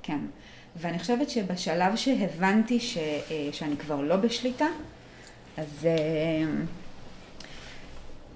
כן. 0.04 0.20
ואני 0.76 1.00
חושבת 1.00 1.30
שבשלב 1.30 1.96
שהבנתי 1.96 2.80
ש, 2.80 2.98
אה, 2.98 3.50
שאני 3.52 3.78
כבר 3.78 4.02
לא 4.02 4.16
בשליטה, 4.16 4.68
אז, 5.58 5.86
אה, 5.86 6.52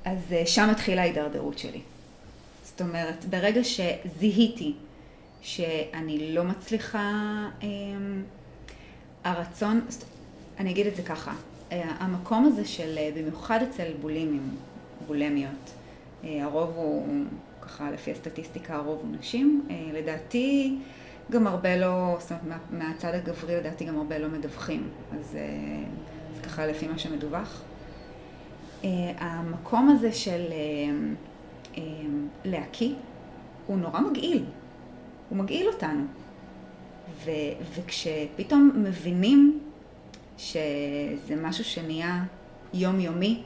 אז 0.06 0.20
אה, 0.32 0.46
שם 0.46 0.70
התחילה 0.70 1.02
ההידרדרות 1.02 1.58
שלי. 1.58 1.82
זאת 2.64 2.82
אומרת, 2.82 3.26
ברגע 3.26 3.62
שזיהיתי 3.64 4.74
שאני 5.42 6.34
לא 6.34 6.44
מצליחה, 6.44 7.12
הרצון, 9.24 9.82
אני 10.60 10.72
אגיד 10.72 10.88
את 10.88 10.96
זה 10.96 11.04
ככה, 11.04 11.34
המקום 11.72 12.46
הזה 12.46 12.66
של, 12.66 13.00
במיוחד 13.16 13.60
אצל 13.70 13.92
בולימים, 14.02 14.56
בולמיות, 15.08 15.72
הרוב 16.24 16.74
הוא, 16.76 17.08
ככה 17.62 17.92
לפי 17.92 18.12
הסטטיסטיקה, 18.12 18.76
הרוב 18.76 19.00
הוא 19.04 19.16
נשים. 19.20 19.68
לדעתי, 19.94 20.78
גם 21.32 21.48
הרבה 21.48 21.78
לא, 21.78 22.18
זאת 22.20 22.32
אומרת, 22.32 22.44
מה, 22.48 22.58
מהצד 22.72 23.14
הגברי 23.14 23.56
לדעתי 23.56 23.86
גם 23.86 23.98
הרבה 23.98 24.18
לא 24.18 24.28
מדווחים. 24.28 24.90
אז 25.20 25.26
זה 26.36 26.42
ככה 26.44 26.66
לפי 26.68 26.88
מה 26.88 26.98
שמדווח. 26.98 27.62
המקום 29.18 29.90
הזה 29.90 30.12
של 30.12 30.46
להקיא 32.46 32.94
הוא 33.68 33.78
נורא 33.78 34.00
מגעיל. 34.00 34.46
הוא 35.30 35.38
מגעיל 35.38 35.68
אותנו. 35.68 36.04
ו, 37.26 37.32
וכשפתאום 37.76 38.72
מבינים 38.76 39.60
שזה 40.38 41.36
משהו 41.42 41.64
שנהיה 41.64 42.24
יומיומי, 42.74 43.44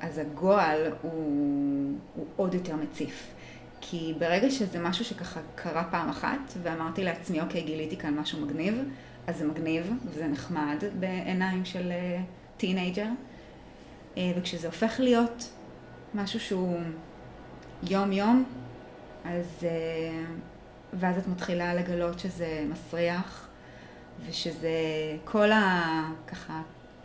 אז 0.00 0.18
הגועל 0.18 0.92
הוא, 1.02 1.12
הוא 2.14 2.26
עוד 2.36 2.54
יותר 2.54 2.76
מציף. 2.76 3.34
כי 3.80 4.14
ברגע 4.18 4.50
שזה 4.50 4.78
משהו 4.80 5.04
שככה 5.04 5.40
קרה 5.54 5.84
פעם 5.90 6.08
אחת, 6.08 6.38
ואמרתי 6.62 7.04
לעצמי, 7.04 7.40
אוקיי, 7.40 7.62
גיליתי 7.62 7.96
כאן 7.96 8.14
משהו 8.14 8.40
מגניב, 8.40 8.82
אז 9.26 9.38
זה 9.38 9.46
מגניב, 9.46 9.92
וזה 10.04 10.26
נחמד 10.26 10.84
בעיניים 11.00 11.64
של 11.64 11.92
teenager. 12.56 13.02
אה, 14.16 14.32
אה, 14.34 14.38
וכשזה 14.38 14.66
הופך 14.66 15.00
להיות 15.00 15.50
משהו 16.14 16.40
שהוא 16.40 16.78
יום-יום, 17.82 18.44
אז... 19.24 19.46
Uh, 19.60 20.47
ואז 20.92 21.18
את 21.18 21.28
מתחילה 21.28 21.74
לגלות 21.74 22.18
שזה 22.18 22.64
מסריח, 22.70 23.48
ושזה 24.26 24.70
כל 25.24 25.52
ה... 25.52 25.82
ככה, 26.26 26.62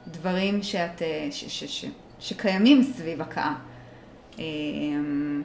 דברים 0.08 0.64
שאת... 0.64 1.02
ש, 1.32 1.44
ש, 1.44 1.64
ש, 1.64 1.86
שקיימים 2.20 2.84
סביב 2.84 3.22
הקאה. 3.22 3.54
אמ, 4.40 5.42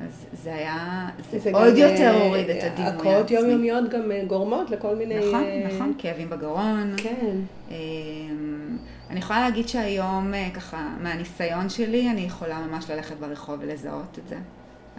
אז 0.00 0.26
זה 0.32 0.54
היה, 0.54 1.08
זה, 1.30 1.38
זה 1.38 1.50
עוד 1.52 1.76
יותר 1.76 2.14
אה, 2.14 2.22
הוריד 2.22 2.50
את 2.50 2.62
הדימוי 2.62 2.90
העצמי. 2.90 3.10
הקאות 3.10 3.30
יומיומיות 3.30 3.90
גם 3.90 4.12
אה, 4.12 4.24
גורמות 4.26 4.70
לכל 4.70 4.96
מיני... 4.96 5.18
נכון, 5.18 5.44
אה, 5.44 5.68
נכון, 5.74 5.94
כאבים 5.98 6.30
בגרון. 6.30 6.94
כן. 6.96 7.36
אמ, 7.70 8.78
אני 9.10 9.18
יכולה 9.18 9.40
להגיד 9.40 9.68
שהיום, 9.68 10.32
ככה, 10.54 10.88
מהניסיון 11.00 11.68
שלי, 11.68 12.10
אני 12.10 12.20
יכולה 12.20 12.66
ממש 12.66 12.90
ללכת 12.90 13.16
ברחוב 13.16 13.56
ולזהות 13.60 14.18
את 14.18 14.28
זה 14.28 14.36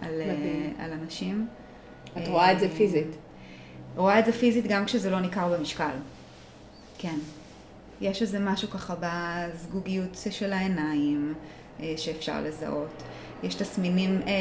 על, 0.02 0.20
על 0.78 0.92
אנשים. 0.92 1.46
את 2.18 2.28
רואה 2.28 2.52
את 2.52 2.60
זה 2.60 2.68
פיזית. 2.68 3.16
רואה 3.96 4.18
את 4.18 4.24
זה 4.24 4.32
פיזית 4.32 4.66
גם 4.66 4.84
כשזה 4.84 5.10
לא 5.10 5.20
ניכר 5.20 5.56
במשקל. 5.58 5.94
כן. 6.98 7.18
יש 8.00 8.22
איזה 8.22 8.38
משהו 8.38 8.70
ככה 8.70 8.94
בזגוגיות 9.00 10.18
של 10.30 10.52
העיניים 10.52 11.34
אה, 11.80 11.94
שאפשר 11.96 12.40
לזהות. 12.40 13.02
יש 13.42 13.54
תסמינים 13.54 14.20
אה, 14.26 14.32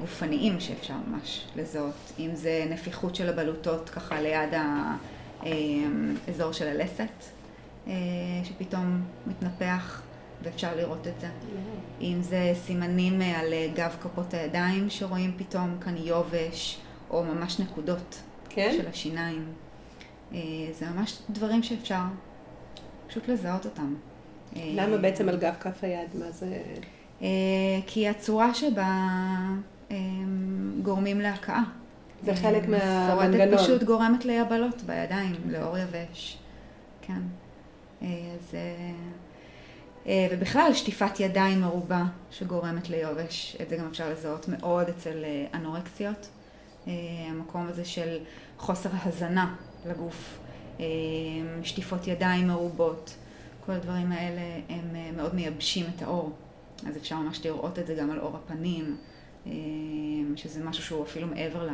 גופניים 0.00 0.60
שאפשר 0.60 0.94
ממש 1.06 1.44
לזהות, 1.56 2.12
אם 2.18 2.30
זה 2.34 2.66
נפיחות 2.70 3.14
של 3.14 3.28
הבלוטות 3.28 3.90
ככה 3.90 4.20
ליד 4.20 4.54
האזור 5.42 6.48
אה, 6.48 6.52
של 6.52 6.68
הלסת, 6.68 7.24
אה, 7.86 7.92
שפתאום 8.44 9.02
מתנפח 9.26 10.02
ואפשר 10.42 10.76
לראות 10.76 11.06
את 11.06 11.20
זה. 11.20 11.26
Yeah. 11.26 12.02
אם 12.02 12.18
זה 12.22 12.52
סימנים 12.66 13.22
אה, 13.22 13.40
על 13.40 13.52
גב 13.74 13.96
כפות 14.02 14.34
הידיים 14.34 14.90
שרואים 14.90 15.32
פתאום 15.36 15.76
כאן 15.80 15.96
יובש, 15.96 16.78
או 17.10 17.24
ממש 17.24 17.60
נקודות 17.60 18.22
כן? 18.48 18.74
של 18.76 18.88
השיניים. 18.88 19.44
אה, 20.32 20.38
זה 20.72 20.86
ממש 20.90 21.18
דברים 21.30 21.62
שאפשר 21.62 22.00
פשוט 23.08 23.28
לזהות 23.28 23.64
אותם. 23.64 23.94
למה 24.56 24.92
אה, 24.92 24.98
בעצם 24.98 25.28
על 25.28 25.36
גב 25.36 25.54
כף 25.60 25.84
היד? 25.84 26.08
מה 26.14 26.30
זה? 26.30 26.62
אה, 27.22 27.26
כי 27.86 28.08
הצורה 28.08 28.54
שבה 28.54 29.08
גורמים 30.82 31.20
להכאה. 31.20 31.62
זה 32.24 32.34
חלק 32.34 32.68
מהמנגנון. 32.68 33.48
שורדת 33.48 33.60
פשוט 33.60 33.82
גורמת 33.82 34.24
ליבלות 34.24 34.82
בידיים, 34.82 35.34
לאור 35.48 35.78
יבש. 35.78 36.38
כן. 37.02 37.20
אז... 38.02 38.54
ובכלל, 40.32 40.74
שטיפת 40.74 41.20
ידיים 41.20 41.60
מרובה 41.60 42.04
שגורמת 42.30 42.90
ליובש, 42.90 43.56
את 43.62 43.68
זה 43.68 43.76
גם 43.76 43.86
אפשר 43.86 44.10
לזהות 44.10 44.48
מאוד 44.48 44.88
אצל 44.88 45.24
אנורקסיות. 45.54 46.28
אה, 46.88 46.94
המקום 47.30 47.66
הזה 47.68 47.84
של 47.84 48.18
חוסר 48.58 48.88
הזנה 49.04 49.54
לגוף, 49.86 50.38
אה, 50.80 50.84
שטיפות 51.62 52.06
ידיים 52.06 52.48
מרובות, 52.48 53.16
כל 53.66 53.72
הדברים 53.72 54.12
האלה 54.12 54.60
הם 54.68 54.96
אה, 54.96 55.10
מאוד 55.16 55.34
מייבשים 55.34 55.86
את 55.96 56.02
האור. 56.02 56.32
אז 56.88 56.96
אפשר 56.96 57.16
ממש 57.16 57.46
לראות 57.46 57.78
את 57.78 57.86
זה 57.86 57.94
גם 57.94 58.10
על 58.10 58.18
אור 58.18 58.36
הפנים, 58.36 58.96
שזה 60.36 60.64
משהו 60.64 60.84
שהוא 60.84 61.04
אפילו 61.04 61.26
מעבר 61.26 61.68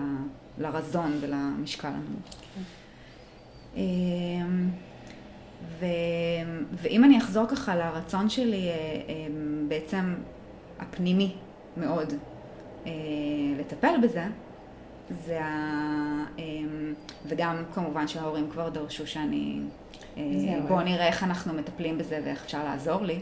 לרזון 0.59 1.19
ולמשקל 1.21 1.89
הנמוך. 1.89 2.35
ו, 5.81 5.87
ואם 6.73 7.05
אני 7.05 7.19
אחזור 7.19 7.47
ככה 7.47 7.77
לרצון 7.77 8.31
שלי 8.31 8.69
בעצם 9.69 10.15
הפנימי 10.79 11.35
מאוד 11.77 12.13
לטפל 13.59 13.95
בזה, 14.03 14.25
זה 15.11 15.45
ה... 15.45 16.25
אמ, 16.39 16.95
וגם 17.27 17.63
כמובן 17.75 18.09
שההורים 18.09 18.51
כבר 18.51 18.69
דרשו 18.69 19.07
שאני... 19.07 19.61
אה, 20.17 20.23
בואו 20.69 20.81
נראה 20.81 21.07
איך 21.07 21.23
אנחנו 21.23 21.53
מטפלים 21.55 21.99
בזה 21.99 22.21
ואיך 22.25 22.45
אפשר 22.45 22.65
לעזור 22.65 23.03
לי. 23.03 23.21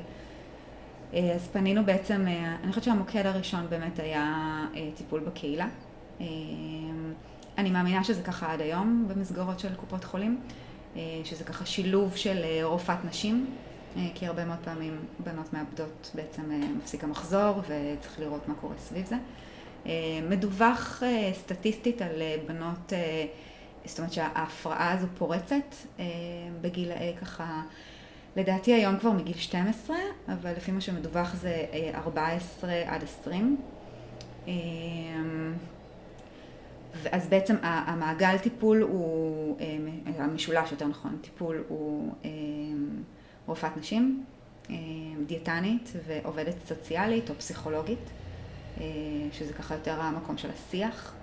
אה, 1.14 1.32
אז 1.34 1.48
פנינו 1.52 1.84
בעצם, 1.84 2.24
אה, 2.28 2.56
אני 2.62 2.70
חושבת 2.70 2.84
שהמוקד 2.84 3.26
הראשון 3.26 3.66
באמת 3.68 3.98
היה 3.98 4.66
טיפול 4.96 5.20
בקהילה. 5.20 5.66
אני 7.58 7.70
מאמינה 7.70 8.04
שזה 8.04 8.22
ככה 8.22 8.52
עד 8.52 8.60
היום 8.60 9.08
במסגרות 9.08 9.60
של 9.60 9.74
קופות 9.74 10.04
חולים, 10.04 10.40
שזה 11.24 11.44
ככה 11.44 11.66
שילוב 11.66 12.16
של 12.16 12.44
רופאת 12.62 13.04
נשים, 13.04 13.46
כי 14.14 14.26
הרבה 14.26 14.44
מאוד 14.44 14.58
פעמים 14.64 14.96
בנות 15.24 15.52
מאבדות 15.52 16.10
בעצם 16.14 16.42
מפסיק 16.78 17.04
המחזור 17.04 17.58
וצריך 17.60 18.20
לראות 18.20 18.48
מה 18.48 18.54
קורה 18.54 18.74
סביב 18.78 19.06
זה. 19.06 19.16
אה, 19.86 19.92
מדווח 20.28 21.02
אה, 21.02 21.30
סטטיסטית 21.34 22.02
על 22.02 22.22
אה, 22.22 22.36
בנות, 22.46 22.92
זאת 23.84 23.98
אומרת 23.98 24.12
שההפרעה 24.12 24.92
הזו 24.92 25.06
פורצת 25.18 25.74
בגילאי 26.60 27.14
ככה, 27.20 27.62
לדעתי 28.36 28.74
היום 28.74 28.98
כבר 28.98 29.10
מגיל 29.10 29.36
12, 29.36 29.96
אבל 30.28 30.52
לפי 30.52 30.72
מה 30.72 30.80
שמדווח 30.80 31.34
זה 31.34 31.64
14 31.94 32.70
עד 32.86 33.02
20. 33.02 33.56
אז 37.12 37.28
בעצם 37.28 37.56
המעגל 37.62 38.38
טיפול 38.38 38.82
הוא, 38.82 39.58
המשולש 40.18 40.72
יותר 40.72 40.86
נכון, 40.86 41.18
טיפול 41.20 41.64
הוא 41.68 42.14
רופאת 43.46 43.76
נשים, 43.76 44.24
דיאטנית 45.26 45.92
ועובדת 46.06 46.54
סוציאלית 46.66 47.30
או 47.30 47.34
פסיכולוגית. 47.34 48.10
אה, 48.80 48.86
שזה 49.32 49.52
ככה 49.52 49.74
יותר 49.74 50.00
המקום 50.00 50.38
של 50.38 50.48
השיח. 50.50 51.14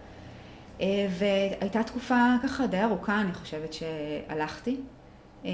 אה, 0.82 1.08
והייתה 1.10 1.84
תקופה 1.84 2.36
ככה 2.44 2.68
די 2.68 2.84
ארוכה, 2.84 3.22
אני 3.22 3.34
חושבת 3.34 3.74
שהלכתי. 3.74 4.78
אה, 5.46 5.52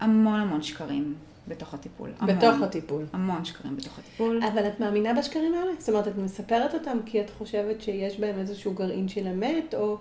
המון 0.00 0.40
המון 0.40 0.62
שקרים 0.62 1.14
בתוך 1.48 1.74
הטיפול. 1.74 2.10
המון, 2.18 2.36
בתוך 2.36 2.62
הטיפול. 2.62 3.04
המון 3.12 3.44
שקרים 3.44 3.76
בתוך 3.76 3.98
הטיפול. 3.98 4.40
אבל 4.52 4.68
את 4.68 4.80
מאמינה 4.80 5.14
בשקרים 5.14 5.54
האלה? 5.54 5.72
זאת 5.78 5.88
אומרת, 5.88 6.08
את 6.08 6.16
מספרת 6.18 6.74
אותם 6.74 6.98
כי 7.06 7.20
את 7.20 7.30
חושבת 7.38 7.82
שיש 7.82 8.20
בהם 8.20 8.38
איזשהו 8.38 8.74
גרעין 8.74 9.08
של 9.08 9.26
אמת, 9.26 9.74
או 9.74 9.96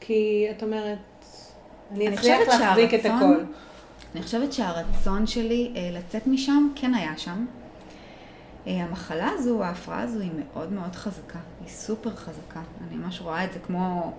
כי 0.00 0.46
את 0.50 0.62
אומרת, 0.62 0.98
אני 1.90 2.14
אצליח 2.14 2.40
להחזיק 2.48 2.94
את 2.94 3.04
הכל. 3.04 3.44
אני 4.14 4.22
חושבת 4.22 4.52
שהרצון 4.52 5.26
שלי 5.26 5.72
לצאת 5.92 6.26
משם 6.26 6.68
כן 6.74 6.94
היה 6.94 7.18
שם. 7.18 7.46
אה, 8.66 8.84
המחלה 8.84 9.28
הזו, 9.34 9.64
ההפרעה 9.64 10.02
הזו, 10.02 10.20
היא 10.20 10.30
מאוד 10.44 10.72
מאוד 10.72 10.96
חזקה, 10.96 11.38
היא 11.60 11.68
סופר 11.68 12.10
חזקה. 12.10 12.60
אני 12.88 12.96
ממש 12.96 13.20
רואה 13.20 13.44
את 13.44 13.52
זה 13.52 13.58
כמו, 13.58 14.12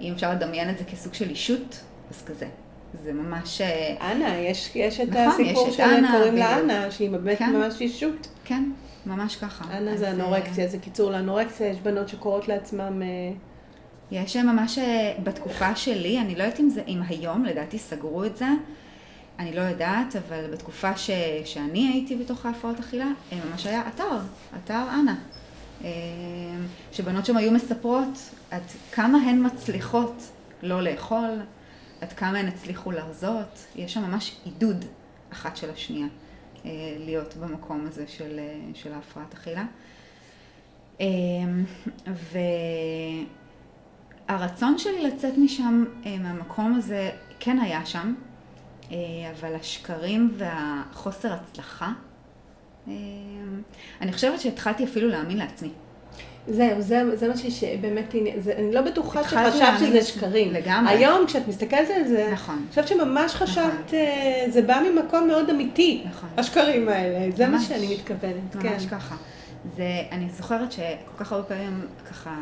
אם 0.00 0.12
אפשר 0.12 0.32
לדמיין 0.32 0.70
את 0.70 0.78
זה 0.78 0.84
כסוג 0.84 1.14
של 1.14 1.30
אישות, 1.30 1.80
אז 2.10 2.22
כזה. 2.22 2.46
זה 3.02 3.12
ממש... 3.12 3.60
אה, 3.60 4.12
אנה, 4.12 4.36
יש, 4.36 4.76
יש 4.76 5.00
את 5.00 5.08
נכון, 5.08 5.44
הסיפור 5.44 5.70
שקוראים 5.70 6.36
לה 6.36 6.58
אנה, 6.58 6.90
שהיא 6.90 7.10
באמת 7.10 7.38
כן, 7.38 7.52
ממש 7.52 7.80
אישות. 7.80 8.28
כן, 8.44 8.70
ממש 9.06 9.36
ככה. 9.36 9.78
אנה 9.78 9.96
זה 9.96 10.06
אה, 10.06 10.10
אנורקסיה, 10.12 10.68
זה 10.68 10.78
קיצור 10.78 11.10
לאנורקסיה, 11.10 11.68
יש 11.68 11.80
בנות 11.80 12.08
שקוראות 12.08 12.48
לעצמם... 12.48 13.02
יש 14.10 14.36
ממש, 14.36 14.78
בתקופה 15.22 15.76
שלי, 15.76 16.20
אני 16.20 16.34
לא 16.34 16.42
יודעת 16.42 16.60
אם 16.60 16.68
זה, 16.68 16.82
אם 16.88 17.00
היום, 17.08 17.44
לדעתי 17.44 17.78
סגרו 17.78 18.24
את 18.24 18.36
זה, 18.36 18.46
אני 19.38 19.52
לא 19.56 19.60
יודעת, 19.60 20.16
אבל 20.16 20.50
בתקופה 20.52 20.96
ש, 20.96 21.10
שאני 21.44 21.88
הייתי 21.88 22.16
בתוך 22.16 22.46
ההפרעות 22.46 22.80
אכילה, 22.80 23.08
ממש 23.50 23.66
היה 23.66 23.88
אתר, 23.88 24.18
אתר 24.56 24.84
אנה. 24.92 25.16
אה, 25.84 25.90
שבנות 26.92 27.26
שם 27.26 27.36
היו 27.36 27.52
מספרות 27.52 28.30
עד 28.50 28.62
כמה 28.92 29.18
הן 29.18 29.46
מצליחות 29.46 30.30
לא 30.62 30.82
לאכול, 30.82 31.40
עד 32.00 32.12
כמה 32.12 32.38
הן 32.38 32.46
הצליחו 32.46 32.90
להרזות. 32.90 33.66
יש 33.76 33.94
שם 33.94 34.02
ממש 34.02 34.36
עידוד 34.44 34.84
אחת 35.32 35.56
של 35.56 35.70
השנייה 35.70 36.06
אה, 36.64 36.70
להיות 36.98 37.36
במקום 37.36 37.86
הזה 37.88 38.04
של, 38.08 38.38
אה, 38.38 38.58
של 38.74 38.92
ההפרעת 38.92 39.34
אכילה. 39.34 39.64
והרצון 44.28 44.78
שלי 44.78 45.02
לצאת 45.02 45.38
משם, 45.38 45.84
אה, 46.06 46.18
מהמקום 46.18 46.74
הזה, 46.74 47.10
כן 47.40 47.58
היה 47.58 47.86
שם, 47.86 48.14
אה, 48.18 48.33
אבל 48.90 49.54
השקרים 49.54 50.30
והחוסר 50.36 51.32
הצלחה, 51.32 51.92
אמ, 52.88 52.92
אני 54.00 54.12
חושבת 54.12 54.40
שהתחלתי 54.40 54.84
אפילו 54.84 55.08
להאמין 55.08 55.36
לעצמי. 55.36 55.70
זהו, 56.48 56.82
זה, 56.82 57.16
זה 57.16 57.28
מה 57.28 57.36
שבאמת, 57.36 58.14
זה, 58.38 58.52
אני 58.58 58.74
לא 58.74 58.80
בטוחה 58.80 59.24
שחשבת 59.24 59.78
שזה 59.78 60.02
שקרים. 60.02 60.52
לגמרי. 60.52 60.92
היום, 60.92 61.26
כשאת 61.26 61.48
מסתכלת 61.48 61.90
על 61.96 62.08
זה, 62.08 62.30
נכון. 62.32 62.54
אני 62.54 62.68
חושבת 62.68 62.88
שממש 62.88 63.34
חשבת, 63.34 63.64
נכון. 63.86 63.98
אה, 63.98 64.46
זה 64.48 64.62
בא 64.62 64.80
ממקום 64.90 65.28
מאוד 65.28 65.50
אמיתי, 65.50 66.04
נכון. 66.10 66.28
השקרים 66.36 66.88
האלה, 66.88 67.30
זה 67.36 67.46
ממש, 67.46 67.62
מה 67.62 67.68
שאני 67.68 67.94
מתכוונת, 67.94 68.54
ממש 68.54 68.64
כן. 68.64 68.72
ממש 68.72 68.86
ככה. 68.86 69.16
זה, 69.76 70.02
אני 70.12 70.28
זוכרת 70.30 70.72
שכל 70.72 71.16
כך 71.16 71.32
הרבה 71.32 71.44
פעמים, 71.44 71.86
ככה, 72.10 72.36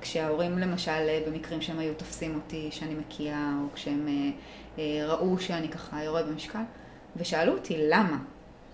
כשההורים 0.00 0.58
למשל, 0.58 1.08
במקרים 1.26 1.60
שהם 1.60 1.78
היו 1.78 1.94
תופסים 1.94 2.34
אותי, 2.34 2.68
שאני 2.70 2.94
מקיאה, 2.94 3.52
או 3.62 3.66
כשהם 3.74 4.06
אה, 4.08 4.12
אה, 4.12 4.30
ראו 4.78 5.38
שאני 5.38 5.68
ככה 5.68 6.02
יורד 6.02 6.26
במשקל, 6.28 6.62
ושאלו 7.16 7.52
אותי 7.52 7.76
למה, 7.88 8.18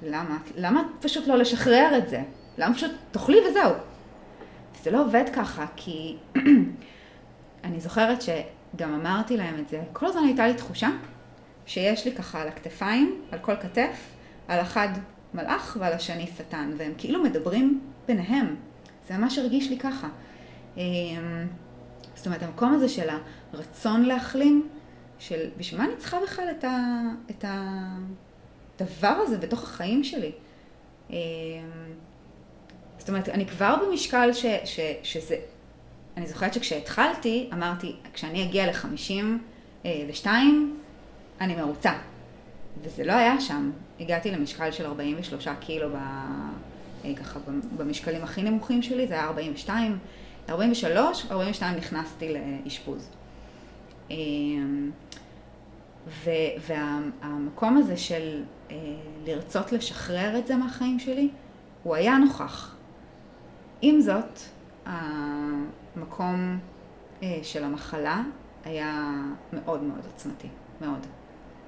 למה, 0.02 0.38
למה 0.56 0.82
פשוט 1.00 1.26
לא 1.26 1.36
לשחרר 1.36 1.98
את 1.98 2.08
זה? 2.08 2.22
למה 2.58 2.74
פשוט 2.74 2.90
תאכלי 3.10 3.38
וזהו? 3.50 3.72
זה 4.82 4.90
לא 4.90 5.04
עובד 5.04 5.24
ככה, 5.34 5.66
כי 5.76 6.16
אני 7.64 7.80
זוכרת 7.80 8.22
שגם 8.22 8.94
אמרתי 8.94 9.36
להם 9.36 9.58
את 9.58 9.68
זה, 9.68 9.82
כל 9.92 10.06
הזמן 10.06 10.24
הייתה 10.24 10.46
לי 10.46 10.54
תחושה 10.54 10.88
שיש 11.66 12.04
לי 12.04 12.12
ככה 12.12 12.42
על 12.42 12.48
הכתפיים, 12.48 13.22
על 13.32 13.38
כל 13.38 13.56
כתף, 13.56 14.10
על 14.48 14.60
אחד 14.60 14.88
מלאך 15.34 15.76
ועל 15.80 15.92
השני 15.92 16.26
שטן, 16.26 16.70
והם 16.76 16.92
כאילו 16.98 17.22
מדברים 17.22 17.80
ביניהם. 18.06 18.56
זה 19.08 19.16
ממש 19.16 19.38
הרגיש 19.38 19.70
לי 19.70 19.78
ככה. 19.78 20.08
אמ, 20.76 20.82
זאת 22.14 22.26
אומרת, 22.26 22.42
המקום 22.42 22.74
הזה 22.74 22.88
של 22.88 23.08
הרצון 23.52 24.02
להחלים, 24.02 24.68
של 25.20 25.48
בשביל 25.56 25.80
מה 25.80 25.86
אני 25.86 25.96
צריכה 25.96 26.18
בכלל 26.22 26.44
את, 26.58 26.64
ה, 26.64 27.00
את 27.30 27.44
הדבר 28.80 29.08
הזה 29.08 29.38
בתוך 29.38 29.62
החיים 29.62 30.04
שלי? 30.04 30.32
אמ, 31.10 31.16
זאת 32.98 33.08
אומרת, 33.08 33.28
אני 33.28 33.46
כבר 33.46 33.76
במשקל 33.86 34.32
ש, 34.32 34.46
ש, 34.64 34.80
שזה, 35.02 35.36
אני 36.16 36.26
זוכרת 36.26 36.54
שכשהתחלתי, 36.54 37.50
אמרתי, 37.52 37.96
כשאני 38.12 38.44
אגיע 38.44 38.66
לחמישים 38.66 39.42
אה, 39.84 40.04
ושתיים, 40.08 40.78
אני 41.40 41.56
מרוצה. 41.56 41.92
וזה 42.82 43.04
לא 43.04 43.12
היה 43.12 43.40
שם. 43.40 43.70
הגעתי 44.00 44.30
למשקל 44.30 44.70
של 44.70 44.86
43 44.86 45.48
קילו 45.60 45.88
ב, 45.90 45.94
אה, 47.04 47.14
ככה 47.16 47.40
במשקלים 47.76 48.24
הכי 48.24 48.42
נמוכים 48.42 48.82
שלי, 48.82 49.06
זה 49.06 49.14
היה 49.14 49.24
42. 49.24 49.98
43, 50.48 51.26
42 51.30 51.76
נכנסתי 51.76 52.34
לאשפוז. 52.34 53.10
אה, 54.10 54.16
והמקום 56.66 57.76
הזה 57.76 57.96
של 57.96 58.42
אה, 58.70 58.76
לרצות 59.26 59.72
לשחרר 59.72 60.38
את 60.38 60.46
זה 60.46 60.56
מהחיים 60.56 60.98
שלי, 60.98 61.28
הוא 61.82 61.94
היה 61.94 62.18
נוכח. 62.18 62.74
עם 63.82 64.00
זאת, 64.00 64.40
המקום 64.86 66.58
אה, 67.22 67.38
של 67.42 67.64
המחלה 67.64 68.22
היה 68.64 69.10
מאוד 69.52 69.82
מאוד 69.82 70.00
עוצמתי, 70.06 70.48
מאוד. 70.80 71.06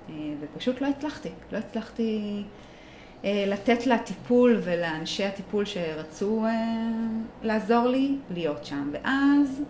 אה, 0.08 0.14
ופשוט 0.40 0.80
לא 0.80 0.86
הצלחתי, 0.86 1.28
לא 1.52 1.58
הצלחתי 1.58 2.42
לתת 3.24 3.86
לה 3.86 3.98
טיפול 3.98 4.60
ולאנשי 4.64 5.24
הטיפול 5.24 5.64
שרצו 5.64 6.44
לעזור 7.42 7.86
לי 7.86 8.16
להיות 8.30 8.64
שם. 8.64 8.90
ואז 8.92 9.62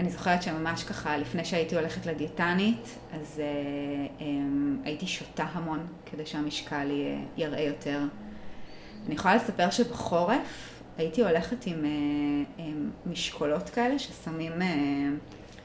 אני 0.00 0.10
זוכרת 0.10 0.42
שממש 0.42 0.84
ככה, 0.84 1.18
לפני 1.18 1.44
שהייתי 1.44 1.76
הולכת 1.76 2.06
לדיאטנית, 2.06 2.98
אז 3.12 3.42
הייתי 4.84 5.06
שותה 5.06 5.44
המון 5.52 5.86
כדי 6.06 6.26
שהמשקל 6.26 6.90
יראה 7.36 7.60
יותר. 7.60 8.00
אני 9.06 9.14
יכולה 9.14 9.34
לספר 9.36 9.70
שבחורף 9.70 10.82
הייתי 10.98 11.22
הולכת 11.24 11.66
עם, 11.66 11.84
אה, 11.84 12.64
עם 12.64 12.90
משקולות 13.06 13.70
כאלה 13.70 13.98
ששמים 13.98 14.62
אה, 14.62 14.68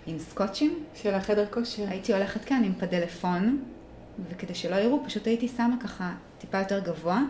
עם 0.08 0.20
סקוטשים. 0.20 0.84
של 0.96 1.14
החדר 1.14 1.46
כושר. 1.52 1.84
הייתי 1.88 2.14
הולכת 2.14 2.46
כאן 2.46 2.64
עם 2.66 2.74
פדלפון, 2.74 3.64
וכדי 4.30 4.56
שלא 4.56 4.76
יראו, 4.76 5.04
פשוט 5.06 5.28
הייתי 5.28 5.48
שמה 5.48 5.76
ככה 5.84 6.14
טיפה 6.38 6.60
יותר 6.60 6.80
גבוה, 6.80 7.22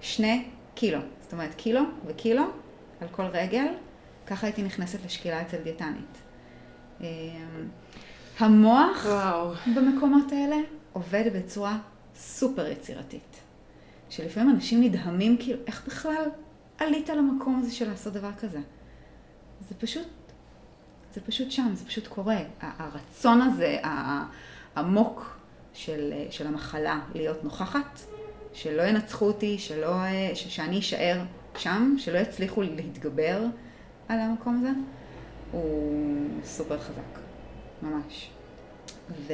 שני 0.00 0.44
קילו. 0.74 0.98
זאת 1.20 1.32
אומרת, 1.32 1.54
קילו 1.54 1.82
וקילו 2.06 2.44
על 3.00 3.08
כל 3.10 3.22
רגל, 3.22 3.66
ככה 4.26 4.46
הייתי 4.46 4.62
נכנסת 4.62 5.04
לשקילה 5.04 5.42
אצל 5.42 5.56
דיאטנית. 5.56 6.18
אה, 7.00 7.06
המוח 8.38 9.04
וואו. 9.06 9.52
במקומות 9.76 10.32
האלה 10.32 10.56
עובד 10.92 11.24
בצורה 11.34 11.78
סופר 12.16 12.66
יצירתית. 12.66 13.40
שלפעמים 14.10 14.50
אנשים 14.50 14.80
נדהמים, 14.80 15.36
כאילו, 15.36 15.58
איך 15.66 15.86
בכלל 15.86 16.24
עלית 16.78 17.08
למקום 17.08 17.60
הזה 17.60 17.74
של 17.74 17.90
לעשות 17.90 18.12
דבר 18.12 18.30
כזה? 18.40 18.60
זה 19.68 19.74
פשוט, 19.74 20.08
זה 21.14 21.20
פשוט 21.20 21.50
שם, 21.50 21.70
זה 21.74 21.86
פשוט 21.86 22.06
קורה. 22.06 22.38
הרצון 22.60 23.40
הזה, 23.40 23.78
העמוק 23.82 25.36
של, 25.74 26.12
של 26.30 26.46
המחלה 26.46 27.00
להיות 27.14 27.44
נוכחת, 27.44 28.00
שלא 28.52 28.82
ינצחו 28.82 29.26
אותי, 29.26 29.58
שלא, 29.58 29.94
ש, 30.34 30.56
שאני 30.56 30.78
אשאר 30.78 31.20
שם, 31.56 31.94
שלא 31.98 32.18
יצליחו 32.18 32.62
להתגבר 32.62 33.46
על 34.12 34.20
המקום 34.20 34.58
הזה, 34.58 34.70
הוא 35.52 36.28
סופר 36.44 36.78
חזק, 36.78 37.18
ממש. 37.82 38.30
ו... 39.10 39.32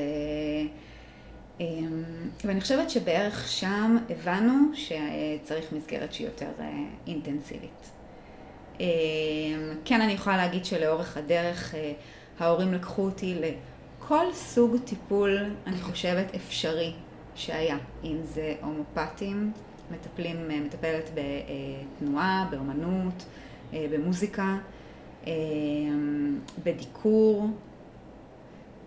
אמ, 1.61 2.03
ואני 2.45 2.61
חושבת 2.61 2.91
שבערך 2.91 3.49
שם 3.49 3.97
הבנו 4.11 4.55
שצריך 4.75 5.73
מסגרת 5.73 6.13
שהיא 6.13 6.27
יותר 6.27 6.51
אה, 6.61 6.71
אינטנסיבית. 7.07 7.91
אמ, 8.81 8.87
כן, 9.85 10.01
אני 10.01 10.13
יכולה 10.13 10.37
להגיד 10.37 10.65
שלאורך 10.65 11.17
הדרך 11.17 11.75
אה, 11.75 11.93
ההורים 12.39 12.75
לקחו 12.75 13.03
אותי 13.03 13.41
לכל 14.01 14.25
סוג 14.33 14.77
טיפול, 14.85 15.39
אני 15.67 15.81
חושבת, 15.81 16.35
אפשרי 16.35 16.93
שהיה. 17.35 17.77
אם 18.05 18.17
זה 18.25 18.55
הומופטים, 18.63 19.53
מטפלים, 19.91 20.51
אה, 20.51 20.61
מטפלת 20.61 21.11
בתנועה, 21.15 22.49
באומנות, 22.51 23.25
במוזיקה, 23.73 24.57
אמ, 25.27 26.39
בדיקור, 26.65 27.49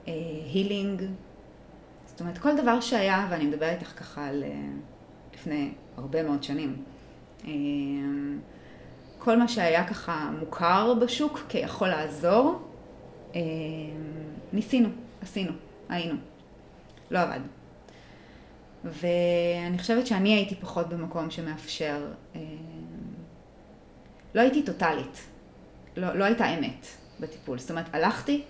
הילינג. 0.06 1.04
זאת 2.06 2.20
אומרת, 2.20 2.38
כל 2.38 2.58
דבר 2.58 2.82
שהיה, 2.82 3.28
ואני 3.30 3.46
מדברת 3.46 3.80
איתך 3.80 4.00
ככה 4.00 4.28
על 4.28 4.44
אה, 4.44 4.50
לפני 5.34 5.72
הרבה 5.98 6.24
מאוד 6.24 6.44
שנים, 6.44 6.84
אה, 7.48 7.52
כל 9.18 9.40
מה 9.40 9.48
שהיה 9.48 9.88
ככה 9.88 10.32
מוכר 10.40 10.94
בשוק 11.02 11.40
כיכול 11.50 11.88
לעזור, 11.88 12.60
אה, 13.36 13.42
ניסינו, 14.54 14.90
עשינו, 15.22 15.52
היינו. 15.90 16.16
לא 17.12 17.20
עבד. 17.20 17.40
ואני 18.84 19.78
חושבת 19.78 20.08
שאני 20.08 20.34
הייתי 20.34 20.56
פחות 20.56 20.90
במקום 20.90 21.32
שמאפשר, 21.32 22.08
לא 24.36 24.42
הייתי 24.42 24.64
טוטאלית, 24.64 25.22
לא, 25.98 26.14
לא 26.14 26.24
הייתה 26.24 26.46
אמת 26.46 26.86
בטיפול. 27.20 27.60
זאת 27.60 27.70
אומרת, 27.70 27.86
הלכתי, 27.96 28.44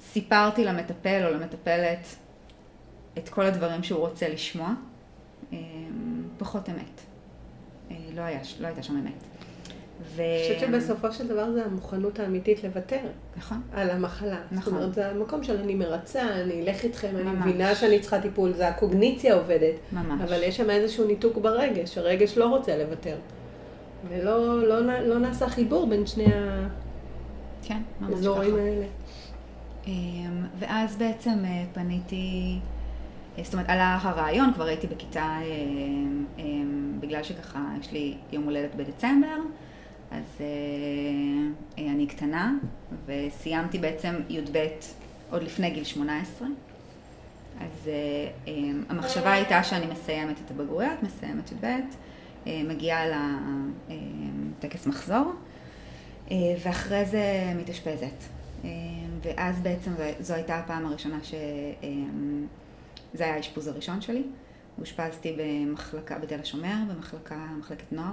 סיפרתי 0.00 0.64
למטפל 0.64 1.26
או 1.26 1.30
למטפלת 1.30 2.06
את 3.18 3.28
כל 3.28 3.46
הדברים 3.46 3.82
שהוא 3.82 4.00
רוצה 4.00 4.28
לשמוע, 4.28 4.70
אמ, 5.52 5.58
פחות 6.38 6.68
אמת. 6.68 7.00
אה, 7.90 7.96
לא, 8.14 8.20
היה, 8.20 8.40
לא 8.60 8.66
הייתה 8.66 8.82
שם 8.82 8.96
אמת. 8.96 9.12
ו... 10.02 10.22
אני 10.22 10.56
חושבת 10.56 10.68
שבסופו 10.68 11.12
של 11.12 11.28
דבר 11.28 11.52
זה 11.52 11.64
המוכנות 11.64 12.18
האמיתית 12.18 12.64
לוותר. 12.64 13.00
נכון. 13.36 13.60
על 13.72 13.90
המחלה. 13.90 14.40
נכון. 14.52 14.72
זאת 14.72 14.82
אומרת, 14.82 14.94
זה 14.94 15.06
המקום 15.10 15.44
של 15.44 15.56
אני 15.56 15.74
מרצה, 15.74 16.22
אני 16.22 16.62
אלך 16.62 16.84
איתכם, 16.84 17.14
ממש. 17.14 17.26
אני 17.26 17.50
מבינה 17.50 17.74
שאני 17.74 18.00
צריכה 18.00 18.20
טיפול, 18.20 18.52
זה 18.52 18.68
הקוגניציה 18.68 19.34
עובדת. 19.34 19.74
ממש. 19.92 20.20
אבל 20.24 20.42
יש 20.42 20.56
שם 20.56 20.70
איזשהו 20.70 21.06
ניתוק 21.06 21.38
ברגש, 21.38 21.98
הרגש 21.98 22.38
לא 22.38 22.46
רוצה 22.46 22.76
לוותר. 22.76 23.16
ולא 24.08 24.68
לא, 24.68 25.00
לא 25.00 25.18
נעשה 25.18 25.48
חיבור 25.48 25.86
בין 25.86 26.06
שני 26.06 26.26
כן, 27.62 27.82
האזורים 28.00 28.56
האלה. 28.56 28.86
אמ, 29.86 30.46
ואז 30.58 30.96
בעצם 30.96 31.38
אה, 31.44 31.64
פניתי... 31.72 32.58
זאת 33.44 33.52
אומרת, 33.52 33.68
עלה 33.68 33.98
הרעיון, 34.02 34.52
כבר 34.54 34.64
הייתי 34.64 34.86
בכיתה, 34.86 35.20
אה, 35.20 35.42
אה, 36.38 36.44
בגלל 37.00 37.22
שככה 37.22 37.60
יש 37.80 37.92
לי 37.92 38.14
יום 38.32 38.44
הולדת 38.44 38.74
בדצמבר, 38.74 39.36
אז 40.10 40.40
אה, 40.40 41.90
אני 41.92 42.06
קטנה, 42.06 42.54
וסיימתי 43.06 43.78
בעצם 43.78 44.14
י"ב 44.28 44.66
עוד 45.30 45.42
לפני 45.42 45.70
גיל 45.70 45.84
18. 45.84 46.48
אז 47.60 47.90
המחשבה 48.88 49.32
הייתה 49.32 49.62
שאני 49.62 49.86
מסיימת 49.86 50.36
את 50.44 50.50
הבגרויות, 50.50 51.02
מסיימת 51.02 51.52
י"ב, 51.52 51.66
מגיעה 52.46 53.04
לטקס 53.88 54.86
מחזור, 54.86 55.32
ואחרי 56.30 57.04
זה 57.04 57.52
מתאשפזת. 57.56 58.24
ואז 59.22 59.60
בעצם 59.60 59.90
זו 60.20 60.34
הייתה 60.34 60.58
הפעם 60.58 60.86
הראשונה 60.86 61.18
ש... 61.24 61.34
זה 63.14 63.24
היה 63.24 63.34
האשפוז 63.34 63.68
הראשון 63.68 64.00
שלי. 64.00 64.22
אושפזתי 64.78 65.36
במחלקה, 65.38 66.18
בתל 66.18 66.40
השומר, 66.40 66.76
במחלקה, 66.88 67.46
מחלקת 67.58 67.92
נוער. 67.92 68.12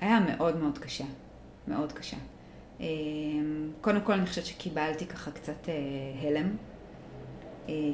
והיה 0.00 0.20
מאוד 0.20 0.56
מאוד 0.56 0.78
קשה, 0.78 1.04
מאוד 1.68 1.92
קשה. 1.92 2.16
קודם 3.80 4.00
כל 4.00 4.12
אני 4.12 4.26
חושבת 4.26 4.44
שקיבלתי 4.44 5.06
ככה 5.06 5.30
קצת 5.30 5.68
אה, 5.68 5.74
הלם, 6.28 6.46
אה, 6.46 6.50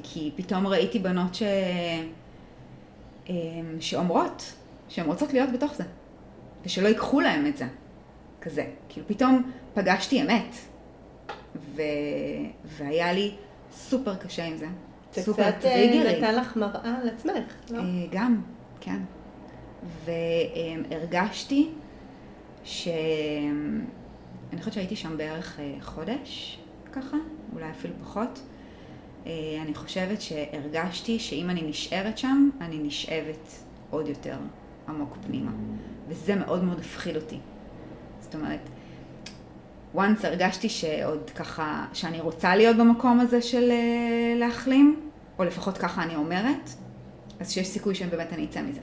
כי 0.03 0.33
פתאום 0.37 0.67
ראיתי 0.67 0.99
בנות 0.99 1.35
ש... 1.35 1.43
שאומרות, 3.81 4.53
שהן 4.89 5.07
רוצות 5.07 5.33
להיות 5.33 5.53
בתוך 5.53 5.75
זה, 5.75 5.85
ושלא 6.65 6.89
ייקחו 6.89 7.21
להם 7.21 7.47
את 7.47 7.57
זה, 7.57 7.67
כזה. 8.41 8.67
כאילו 8.89 9.07
פתאום 9.07 9.51
פגשתי 9.75 10.23
אמת, 10.23 10.55
ו... 11.57 11.83
והיה 12.65 13.13
לי 13.13 13.35
סופר 13.73 14.15
קשה 14.15 14.45
עם 14.45 14.57
זה. 14.57 14.67
זה 15.15 15.23
סופר 15.23 15.51
קצת 15.51 15.61
טריגרי. 15.61 16.17
נתן 16.17 16.35
לך 16.35 16.57
מראה 16.57 16.95
על 17.03 17.09
עצמך, 17.09 17.53
לא? 17.71 17.83
גם, 18.11 18.43
כן. 18.81 18.99
והרגשתי 20.05 21.71
ש... 22.65 22.89
אני 24.53 24.59
חושבת 24.59 24.75
שהייתי 24.75 24.97
שם 24.97 25.17
בערך 25.17 25.61
אה, 25.61 25.75
חודש, 25.81 26.59
ככה, 26.93 27.17
אולי 27.55 27.71
אפילו 27.71 27.95
פחות. 28.01 28.41
אה, 29.27 29.33
אני 29.63 29.75
חושבת 29.75 30.21
שהרגשתי 30.21 31.19
שאם 31.19 31.51
אני 31.51 31.63
נשארת 31.63 32.19
שם, 32.19 32.51
אני 32.61 32.79
נשאבת 32.79 33.65
עוד 33.91 34.09
יותר 34.09 34.37
עמוק 34.89 35.17
פנימה. 35.27 35.51
וזה 36.09 36.35
מאוד 36.35 36.65
מאוד 36.65 36.79
הפחיד 36.79 37.17
אותי. 37.17 37.39
זאת 38.21 38.35
אומרת, 38.35 38.61
once 39.97 40.27
הרגשתי 40.27 40.69
שעוד 40.69 41.31
ככה, 41.31 41.87
שאני 41.93 42.21
רוצה 42.21 42.57
להיות 42.57 42.77
במקום 42.77 43.21
הזה 43.21 43.43
של 43.43 43.71
אה, 43.71 44.35
להחלים, 44.37 45.11
או 45.39 45.45
לפחות 45.45 45.79
ככה 45.79 46.03
אני 46.03 46.17
אומרת, 46.17 46.71
אז 47.41 47.53
שיש 47.53 47.69
סיכוי 47.69 47.95
שבאמת 47.95 48.33
אני 48.33 48.45
אצא 48.45 48.63
מזה. 48.63 48.81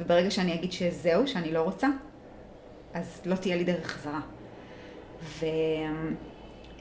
וברגע 0.00 0.30
שאני 0.30 0.54
אגיד 0.54 0.72
שזהו, 0.72 1.28
שאני 1.28 1.52
לא 1.52 1.62
רוצה, 1.62 1.88
אז 2.94 3.20
לא 3.24 3.34
תהיה 3.36 3.56
לי 3.56 3.64
דרך 3.64 3.86
חזרה. 3.86 4.20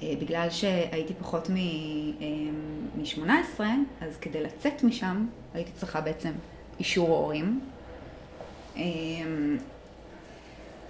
ובגלל 0.04 0.50
שהייתי 0.50 1.14
פחות 1.14 1.50
מ-18, 1.50 3.62
אז 4.02 4.18
כדי 4.22 4.44
לצאת 4.44 4.84
משם, 4.84 5.28
הייתי 5.54 5.72
צריכה 5.72 6.02
בעצם 6.02 6.32
אישור 6.80 7.10
הורים. 7.10 7.62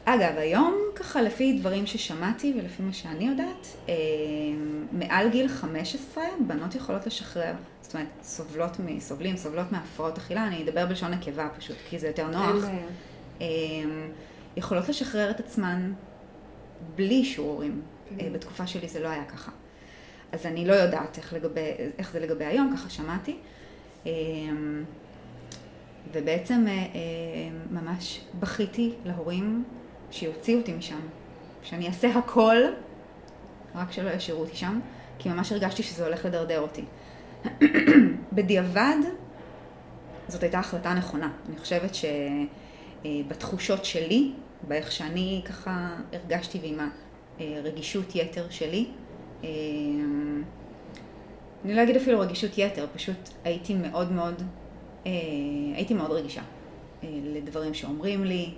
אגב, 0.05 0.38
היום 0.38 0.76
ככה 0.95 1.22
לפי 1.22 1.59
דברים 1.59 1.86
ששמעתי 1.86 2.53
ולפי 2.57 2.84
מה 2.84 2.93
שאני 2.93 3.28
יודעת, 3.28 3.68
מעל 4.91 5.30
גיל 5.30 5.47
15 5.47 6.24
בנות 6.47 6.76
יכולות 6.76 7.07
לשחרר. 7.07 7.53
זאת 7.82 7.93
אומרת, 7.93 8.07
סובלות, 8.24 8.78
סובלים, 8.99 9.38
סובלות 9.38 9.72
מהפרעות 9.72 10.18
אכילה, 10.18 10.47
אני 10.47 10.64
אדבר 10.64 10.86
בלשון 10.86 11.12
נקבה 11.12 11.49
פשוט, 11.57 11.78
כי 11.89 11.99
זה 11.99 12.07
יותר 12.07 12.28
נוח. 12.28 12.66
יכולות 14.57 14.89
לשחרר 14.89 15.32
את 15.32 15.39
עצמן 15.39 15.93
בלי 16.95 17.26
שיעורים. 17.26 17.82
Mm-hmm. 17.82 17.91
בתקופה 18.32 18.68
שלי 18.68 18.88
זה 18.88 18.99
לא 18.99 19.07
היה 19.07 19.26
ככה. 19.26 19.51
אז 20.32 20.45
אני 20.45 20.66
לא 20.66 20.74
יודעת 20.74 21.18
איך, 21.18 21.34
לגבי, 21.34 21.72
איך 21.97 22.12
זה 22.12 22.20
לגבי 22.20 22.45
היום, 22.45 22.74
ככה 22.78 22.89
שמעתי. 22.89 23.38
אמ, 24.05 24.84
ובעצם 26.14 26.66
אה, 26.68 26.74
אה, 26.74 26.88
ממש 27.72 28.22
בכיתי 28.39 28.93
להורים 29.05 29.64
שיוציאו 30.12 30.59
אותי 30.59 30.74
משם, 30.74 30.99
שאני 31.64 31.88
אעשה 31.88 32.09
הכל, 32.18 32.57
רק 33.76 33.91
שלא 33.91 34.09
ישאירו 34.09 34.41
אותי 34.41 34.55
שם, 34.55 34.80
כי 35.20 35.30
ממש 35.30 35.51
הרגשתי 35.51 35.84
שזה 35.84 36.05
הולך 36.05 36.26
לדרדר 36.26 36.59
אותי. 36.59 36.84
בדיעבד, 38.34 38.97
זאת 40.28 40.43
הייתה 40.43 40.59
החלטה 40.59 40.93
נכונה. 40.93 41.32
אני 41.49 41.57
חושבת 41.57 41.91
שבתחושות 43.05 43.86
שלי, 43.86 44.32
באיך 44.68 44.91
שאני 44.91 45.41
ככה 45.45 45.89
הרגשתי 46.14 46.59
ועם 46.62 46.89
הרגישות 47.58 48.16
יתר 48.16 48.46
שלי. 48.50 48.86
אה, 49.44 49.50
אני 51.66 51.74
לא 51.76 51.84
אגיד 51.84 51.96
אפילו 51.96 52.20
רגישות 52.20 52.58
יתר, 52.58 52.86
פשוט 52.94 53.30
הייתי 53.44 53.76
מאוד 53.76 54.12
מאוד, 54.12 54.42
אה, 55.06 55.12
הייתי 55.76 55.94
מאוד 55.94 56.12
רגישה 56.12 56.42
אה, 57.04 57.10
לדברים 57.24 57.74
שאומרים 57.74 58.24
לי, 58.24 58.54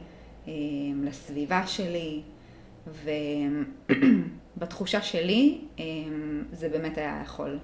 לסביבה 1.04 1.68
שלי, 1.68 2.22
ובתחושה 4.58 5.02
שלי 5.02 5.62
זה 6.52 6.70
באמת 6.70 6.98
היה 6.98 7.22
יכול 7.24 7.60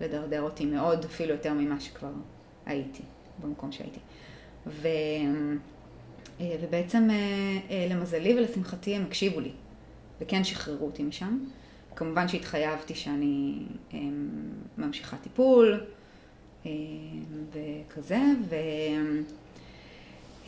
לדרדר 0.00 0.42
אותי 0.42 0.66
מאוד, 0.66 1.04
אפילו 1.04 1.32
יותר 1.32 1.52
ממה 1.52 1.80
שכבר 1.80 2.10
הייתי, 2.66 3.02
במקום 3.42 3.72
שהייתי. 3.72 4.00
ו... 4.66 4.88
אה, 6.40 6.56
ובעצם 6.60 7.08
אה, 7.10 7.16
אה, 7.70 7.86
למזלי 7.90 8.34
ולשמחתי 8.34 8.94
הם 8.94 9.02
הקשיבו 9.02 9.40
לי, 9.40 9.50
וכן 10.24 10.44
שחררו 10.44 10.86
אותי 10.86 11.02
משם. 11.02 11.38
כמובן 11.96 12.28
שהתחייבתי 12.28 12.94
שאני 12.94 13.62
ממשיכה 14.78 15.16
טיפול 15.16 15.80
וכזה, 17.52 18.20
ו... 18.48 18.54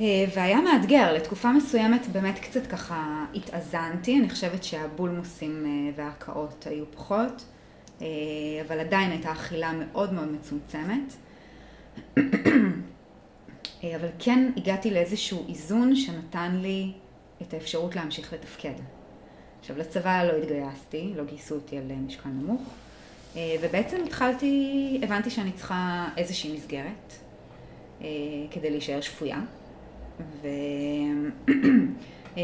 והיה 0.00 0.60
מאתגר, 0.60 1.12
לתקופה 1.12 1.52
מסוימת 1.52 2.06
באמת 2.12 2.38
קצת 2.38 2.66
ככה 2.66 3.24
התאזנתי, 3.34 4.18
אני 4.18 4.30
חושבת 4.30 4.64
שהבולמוסים 4.64 5.66
וההקאות 5.96 6.66
היו 6.66 6.84
פחות, 6.92 7.44
אבל 8.66 8.80
עדיין 8.80 9.10
הייתה 9.10 9.32
אכילה 9.32 9.72
מאוד 9.72 10.12
מאוד 10.12 10.32
מצומצמת. 10.32 11.14
אה, 13.84 13.96
אבל 13.96 14.08
כן 14.18 14.50
הגעתי 14.56 14.90
לאיזשהו 14.90 15.44
איזון 15.48 15.96
שנתן 15.96 16.56
לי 16.62 16.92
את 17.42 17.54
האפשרות 17.54 17.96
להמשיך 17.96 18.32
לתפקד. 18.32 18.74
עכשיו 19.66 19.78
לצבא 19.78 20.24
לא 20.24 20.36
התגייסתי, 20.36 21.12
לא 21.16 21.24
גייסו 21.24 21.54
אותי 21.54 21.78
על 21.78 21.84
משקל 22.06 22.28
נמוך, 22.28 22.62
אה, 23.36 23.56
ובעצם 23.62 23.96
התחלתי, 24.06 25.00
הבנתי 25.02 25.30
שאני 25.30 25.52
צריכה 25.52 26.08
איזושהי 26.16 26.56
מסגרת 26.56 27.12
אה, 28.00 28.06
כדי 28.50 28.70
להישאר 28.70 29.00
שפויה, 29.00 29.40
ו... 30.42 30.48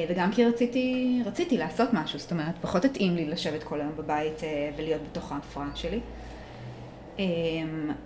וגם 0.09 0.33
כי 0.33 0.45
רציתי, 0.45 1.19
רציתי 1.27 1.59
לעשות 1.59 1.89
משהו, 1.93 2.19
זאת 2.19 2.33
אומרת, 2.33 2.55
פחות 2.61 2.85
התאים 2.85 3.17
לי 3.17 3.25
לשבת 3.25 3.63
כל 3.63 3.81
היום 3.81 3.93
בבית 3.97 4.41
ולהיות 4.77 5.03
בתוך 5.11 5.33
ההפרעה 5.33 5.71
שלי. 5.75 6.01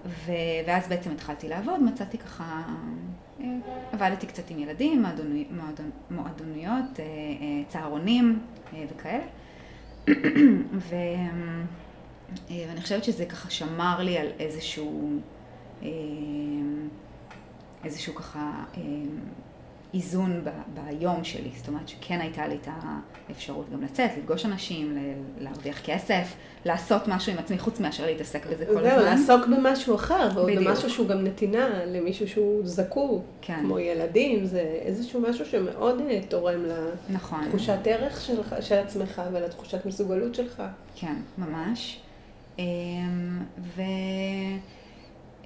ו... 0.07 0.33
ואז 0.67 0.89
בעצם 0.89 1.11
התחלתי 1.11 1.49
לעבוד, 1.49 1.83
מצאתי 1.83 2.19
ככה 2.19 2.63
עבדתי 3.93 4.27
קצת 4.27 4.51
עם 4.51 4.59
ילדים, 4.59 5.05
מועדוניות, 6.11 7.01
אה, 7.01 7.05
אה, 7.05 7.63
צהרונים 7.69 8.39
אה, 8.39 8.56
וכאלה. 8.73 9.25
ו... 10.89 10.95
ואני 12.51 12.81
חושבת 12.81 13.05
שזה 13.05 13.27
ככה 13.27 13.51
שמר 13.51 14.03
לי 14.03 14.19
על 14.19 14.29
איזשהו, 14.39 15.21
איזשהו 17.85 18.15
ככה 18.15 18.65
איזון 19.95 20.45
ב, 20.45 20.51
ביום 20.75 21.25
שלי, 21.25 21.51
זאת 21.57 21.69
אומרת 21.69 21.89
שכן 21.89 22.21
הייתה 22.21 22.49
לי 22.49 22.55
את 22.63 22.69
האפשרות 23.29 23.71
גם 23.73 23.83
לצאת, 23.83 24.11
לפגוש 24.19 24.47
אנשים, 24.47 24.99
להרוויח 25.39 25.81
כסף, 25.85 26.35
לעשות 26.65 27.09
משהו 27.09 27.33
עם 27.33 27.39
עצמי 27.39 27.59
חוץ 27.59 27.81
מאשר 27.81 28.07
להתעסק 28.07 28.47
בזה 28.47 28.67
כל 28.67 28.79
הזמן. 28.79 28.91
זהו, 28.91 29.05
לעסוק 29.05 29.47
במשהו 29.47 29.95
אחר, 29.95 30.29
ועוד 30.35 30.51
במשהו 30.57 30.91
שהוא 30.91 31.09
גם 31.09 31.25
נתינה 31.25 31.85
למישהו 31.85 32.29
שהוא 32.29 32.61
זקוק, 32.65 33.25
כן. 33.43 33.61
כמו 33.61 33.79
ילדים, 33.79 34.47
זה 34.47 34.61
איזשהו 34.61 35.21
משהו 35.21 35.47
שמאוד 35.47 36.01
אה, 36.11 36.21
תורם 36.29 36.61
נכון. 37.11 37.45
לתחושת 37.45 37.79
ערך 37.85 38.21
של, 38.21 38.41
של 38.61 38.75
עצמך 38.75 39.23
ולתחושת 39.33 39.87
מסוגלות 39.87 40.35
שלך. 40.35 40.63
כן, 40.97 41.15
ממש. 41.39 42.01
אמ, 42.59 42.65
ו... 43.59 43.83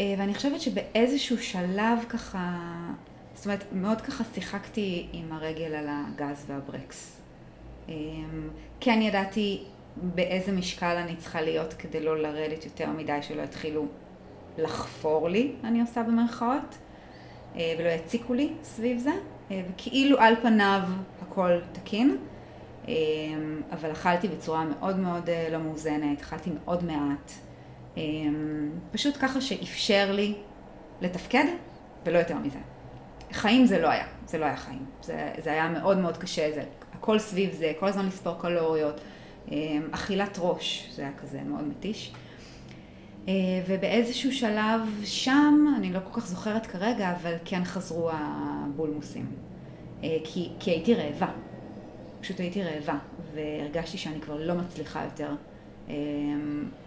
אה, 0.01 0.14
ואני 0.18 0.34
חושבת 0.34 0.61
שבאיזשהו 0.61 1.38
שלב 1.38 1.99
ככה 2.09 2.59
זאת 3.41 3.47
אומרת, 3.47 3.64
מאוד 3.72 4.01
ככה 4.01 4.24
שיחקתי 4.34 5.07
עם 5.12 5.32
הרגל 5.32 5.74
על 5.74 5.86
הגז 5.88 6.45
והברקס. 6.47 7.20
אמ, 7.88 7.95
כן 8.80 9.03
ידעתי 9.03 9.64
באיזה 9.97 10.53
משקל 10.53 10.97
אני 10.97 11.16
צריכה 11.16 11.41
להיות 11.41 11.72
כדי 11.72 12.01
לא 12.01 12.22
לרדת 12.22 12.64
יותר 12.64 12.91
מדי, 12.91 13.18
שלא 13.22 13.43
יתחילו 13.43 13.86
לחפור 14.59 15.28
לי, 15.28 15.53
אני 15.64 15.80
עושה 15.80 16.03
במרכאות, 16.03 16.78
אה, 17.57 17.74
ולא 17.78 17.88
יציקו 17.88 18.34
לי 18.34 18.53
סביב 18.62 18.99
זה, 18.99 19.12
אה, 19.51 19.62
וכאילו 19.70 20.18
על 20.18 20.34
פניו 20.43 20.80
הכל 21.22 21.59
תקין, 21.72 22.16
אמ, 22.88 23.62
אבל 23.72 23.93
אכלתי 23.93 24.28
בצורה 24.28 24.64
מאוד 24.64 24.99
מאוד 24.99 25.28
אה, 25.30 25.49
לא 25.53 25.59
מאוזנת, 25.59 26.20
אכלתי 26.20 26.51
מאוד 26.51 26.84
מעט, 26.84 27.32
פשוט 28.93 29.14
ככה 29.20 29.41
שאפשר 29.41 30.12
לי 30.12 30.34
לתפקד, 31.01 31.45
ולא 32.07 32.18
יותר 32.18 32.38
מזה. 32.38 32.59
חיים 33.33 33.66
זה 33.66 33.78
לא 33.78 33.89
היה, 33.89 34.07
זה 34.26 34.39
לא 34.39 34.45
היה 34.45 34.57
חיים. 34.57 34.85
זה, 35.03 35.33
זה 35.39 35.51
היה 35.51 35.68
מאוד 35.68 35.99
מאוד 35.99 36.16
קשה, 36.16 36.51
זה 36.55 36.62
הכל 36.93 37.18
סביב 37.18 37.53
זה, 37.53 37.72
כל 37.78 37.89
הזמן 37.89 38.07
לספור 38.07 38.35
קלוריות, 38.41 39.01
אכילת 39.91 40.39
ראש, 40.41 40.91
זה 40.95 41.03
היה 41.03 41.12
כזה 41.22 41.41
מאוד 41.43 41.64
מתיש. 41.68 42.12
אה, 43.28 43.35
ובאיזשהו 43.66 44.33
שלב 44.33 44.81
שם, 45.05 45.74
אני 45.76 45.93
לא 45.93 45.99
כל 46.11 46.20
כך 46.20 46.26
זוכרת 46.26 46.66
כרגע, 46.66 47.12
אבל 47.20 47.35
כן 47.45 47.64
חזרו 47.64 48.11
הבולמוסים. 48.12 49.26
אה, 50.05 50.16
כי, 50.24 50.49
כי 50.61 50.70
הייתי 50.70 50.95
רעבה. 50.95 51.28
פשוט 52.20 52.41
הייתי 52.41 52.62
רעבה, 52.62 52.99
והרגשתי 53.35 53.99
שאני 53.99 54.20
כבר 54.20 54.47
לא 54.47 54.55
מצליחה 54.55 55.05
יותר 55.05 55.35
אה, 55.89 55.95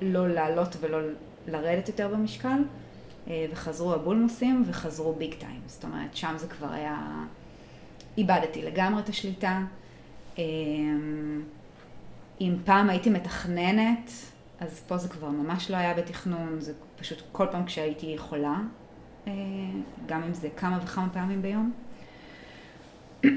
לא 0.01 0.29
לעלות 0.29 0.75
ולא 0.79 0.97
לרדת 1.47 1.87
יותר 1.87 2.07
במשקל, 2.07 2.61
וחזרו 3.28 3.93
הבולמוסים 3.93 4.63
וחזרו 4.67 5.13
ביג 5.13 5.34
טיים. 5.34 5.61
זאת 5.67 5.84
אומרת, 5.84 6.15
שם 6.15 6.34
זה 6.38 6.47
כבר 6.47 6.71
היה... 6.71 7.24
איבדתי 8.17 8.61
לגמרי 8.61 9.01
את 9.01 9.09
השליטה. 9.09 9.61
אם 12.41 12.55
פעם 12.65 12.89
הייתי 12.89 13.09
מתכננת, 13.09 14.11
אז 14.59 14.84
פה 14.88 14.97
זה 14.97 15.09
כבר 15.09 15.30
ממש 15.30 15.71
לא 15.71 15.78
היה 15.78 15.93
בתכנון, 15.93 16.55
זה 16.59 16.74
פשוט 16.95 17.21
כל 17.32 17.47
פעם 17.51 17.65
כשהייתי 17.65 18.05
יכולה, 18.05 18.55
אה, 19.28 19.34
גם 20.05 20.24
אם 20.24 20.34
זה 20.34 20.49
כמה 20.57 20.80
וכמה 20.84 21.09
פעמים 21.13 21.41
ביום. 21.41 21.71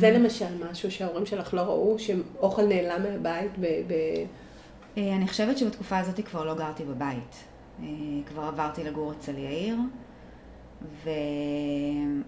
זה 0.00 0.10
למשל 0.10 0.70
משהו 0.70 0.90
שההורים 0.90 1.26
שלך 1.26 1.54
לא 1.54 1.60
ראו, 1.60 1.98
שאוכל 1.98 2.66
נעלם 2.66 3.02
מהבית 3.02 3.58
ב... 3.60 3.66
ב... 3.66 3.92
אה, 4.98 5.16
אני 5.16 5.28
חושבת 5.28 5.58
שבתקופה 5.58 5.98
הזאת 5.98 6.20
כבר 6.26 6.44
לא 6.44 6.54
גרתי 6.54 6.84
בבית. 6.84 7.44
אה, 7.82 7.86
כבר 8.26 8.42
עברתי 8.42 8.84
לגור 8.84 9.12
אצל 9.12 9.38
יאיר, 9.38 9.76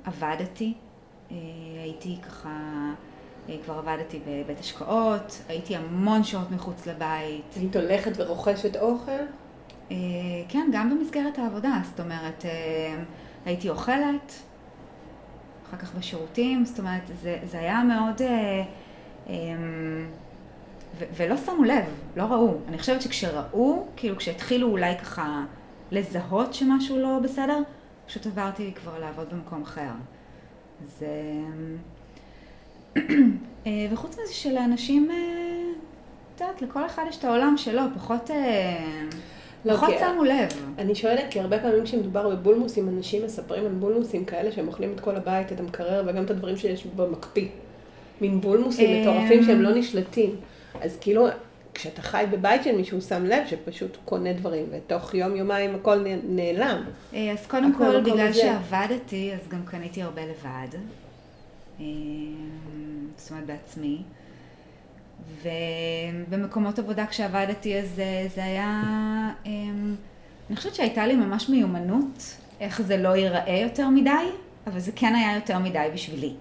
ועבדתי. 0.05 0.75
הייתי 1.83 2.17
ככה... 2.23 2.93
אה, 3.49 3.57
כבר 3.65 3.79
עבדתי 3.79 4.21
בבית 4.27 4.61
השקעות, 4.61 5.43
הייתי 5.49 5.77
המון 5.77 6.25
שעות 6.25 6.51
מחוץ 6.51 6.87
לבית. 6.87 7.55
היית 7.57 7.77
הולכת 7.77 8.13
ורוכשת 8.17 8.77
אוכל? 8.77 9.13
אה, 9.91 9.97
כן, 10.49 10.71
גם 10.73 10.91
במסגרת 10.91 11.39
העבודה, 11.39 11.81
זאת 11.91 12.01
אומרת, 12.01 12.45
אה, 12.45 13.03
הייתי 13.47 13.69
אוכלת, 13.69 14.33
אחר 15.69 15.77
כך 15.77 15.95
בשירותים, 15.95 16.65
זאת 16.65 16.79
אומרת, 16.79 17.03
זה, 17.23 17.39
זה 17.45 17.59
היה 17.59 17.83
מאוד... 17.83 18.23
ו- 20.99 21.05
ולא 21.17 21.37
שמו 21.37 21.65
לב, 21.65 21.85
לא 22.17 22.23
ראו. 22.23 22.55
אני 22.69 22.79
חושבת 22.79 23.03
שכשראו, 23.03 23.87
כאילו 23.97 24.17
כשהתחילו 24.17 24.69
אולי 24.69 24.99
ככה 24.99 25.45
לזהות 25.91 26.55
שמשהו 26.55 26.99
לא 26.99 27.19
בסדר, 27.23 27.59
פשוט 28.07 28.27
עברתי 28.27 28.73
כבר 28.75 28.99
לעבוד 28.99 29.27
במקום 29.33 29.63
אחר. 29.63 29.91
אז 30.83 31.03
אה, 31.03 31.09
וחוץ 33.93 34.13
מזה 34.13 34.35
שלאנשים, 34.35 35.11
אה, 35.11 35.17
את 36.35 36.41
יודעת, 36.41 36.63
לכל 36.63 36.87
אחד 36.87 37.03
יש 37.09 37.19
את 37.19 37.25
העולם 37.25 37.55
שלו, 37.57 37.83
פחות, 37.95 38.31
אה, 38.31 39.05
לא, 39.65 39.77
פחות 39.77 39.95
שמו 39.99 40.25
לב. 40.25 40.49
אני 40.79 40.95
שואלת, 40.95 41.25
כי 41.31 41.41
הרבה 41.41 41.59
פעמים 41.59 41.85
כשמדובר 41.85 42.29
בבולמוסים, 42.29 42.89
אנשים 42.89 43.25
מספרים 43.25 43.67
על 43.67 43.73
בולמוסים 43.73 44.25
כאלה 44.25 44.53
שהם 44.53 44.69
אוכלים 44.69 44.93
את 44.95 45.01
כל 45.01 45.17
הבית, 45.17 45.53
את 45.53 45.61
המקרר 45.61 46.05
וגם 46.07 46.25
את 46.25 46.31
הדברים 46.31 46.57
שיש 46.57 46.87
במקפיא. 46.87 47.49
מין 48.21 48.41
בולמוסים 48.41 49.01
מטורפים 49.01 49.45
שהם 49.45 49.63
לא 49.63 49.75
נשלטים. 49.75 50.37
אז 50.83 50.97
כאילו, 51.01 51.27
כשאתה 51.75 52.03
חי 52.03 52.25
בבית 52.31 52.65
של 52.65 52.77
מישהו, 52.77 53.01
שם 53.01 53.25
לב 53.25 53.43
שפשוט 53.47 53.97
קונה 54.05 54.33
דברים, 54.33 54.67
ותוך 54.71 55.15
יום-יומיים 55.15 55.75
הכל 55.75 56.05
נעלם. 56.29 56.85
אז 57.33 57.47
קודם 57.47 57.75
כל, 57.75 58.01
בגלל 58.01 58.33
שעבדתי, 58.33 59.33
אז 59.35 59.49
גם 59.49 59.63
קניתי 59.65 60.03
הרבה 60.03 60.23
לבד. 60.23 60.79
זאת 63.17 63.31
אומרת 63.31 63.47
בעצמי. 63.47 64.03
ובמקומות 66.29 66.79
עבודה 66.79 67.07
כשעבדתי 67.07 67.79
אז 67.79 68.01
זה 68.35 68.45
היה, 68.45 68.83
אמ, 69.47 69.95
אני 70.49 70.57
חושבת 70.57 70.75
שהייתה 70.75 71.07
לי 71.07 71.17
ממש 71.17 71.49
מיומנות 71.49 72.37
איך 72.61 72.83
זה 72.83 72.97
לא 72.97 73.17
ייראה 73.17 73.59
יותר 73.63 73.89
מדי, 73.89 74.11
אבל 74.67 74.79
זה 74.79 74.93
כן 74.97 75.15
היה 75.15 75.35
יותר 75.35 75.59
מדי 75.59 75.89
בשבילי. 75.95 76.35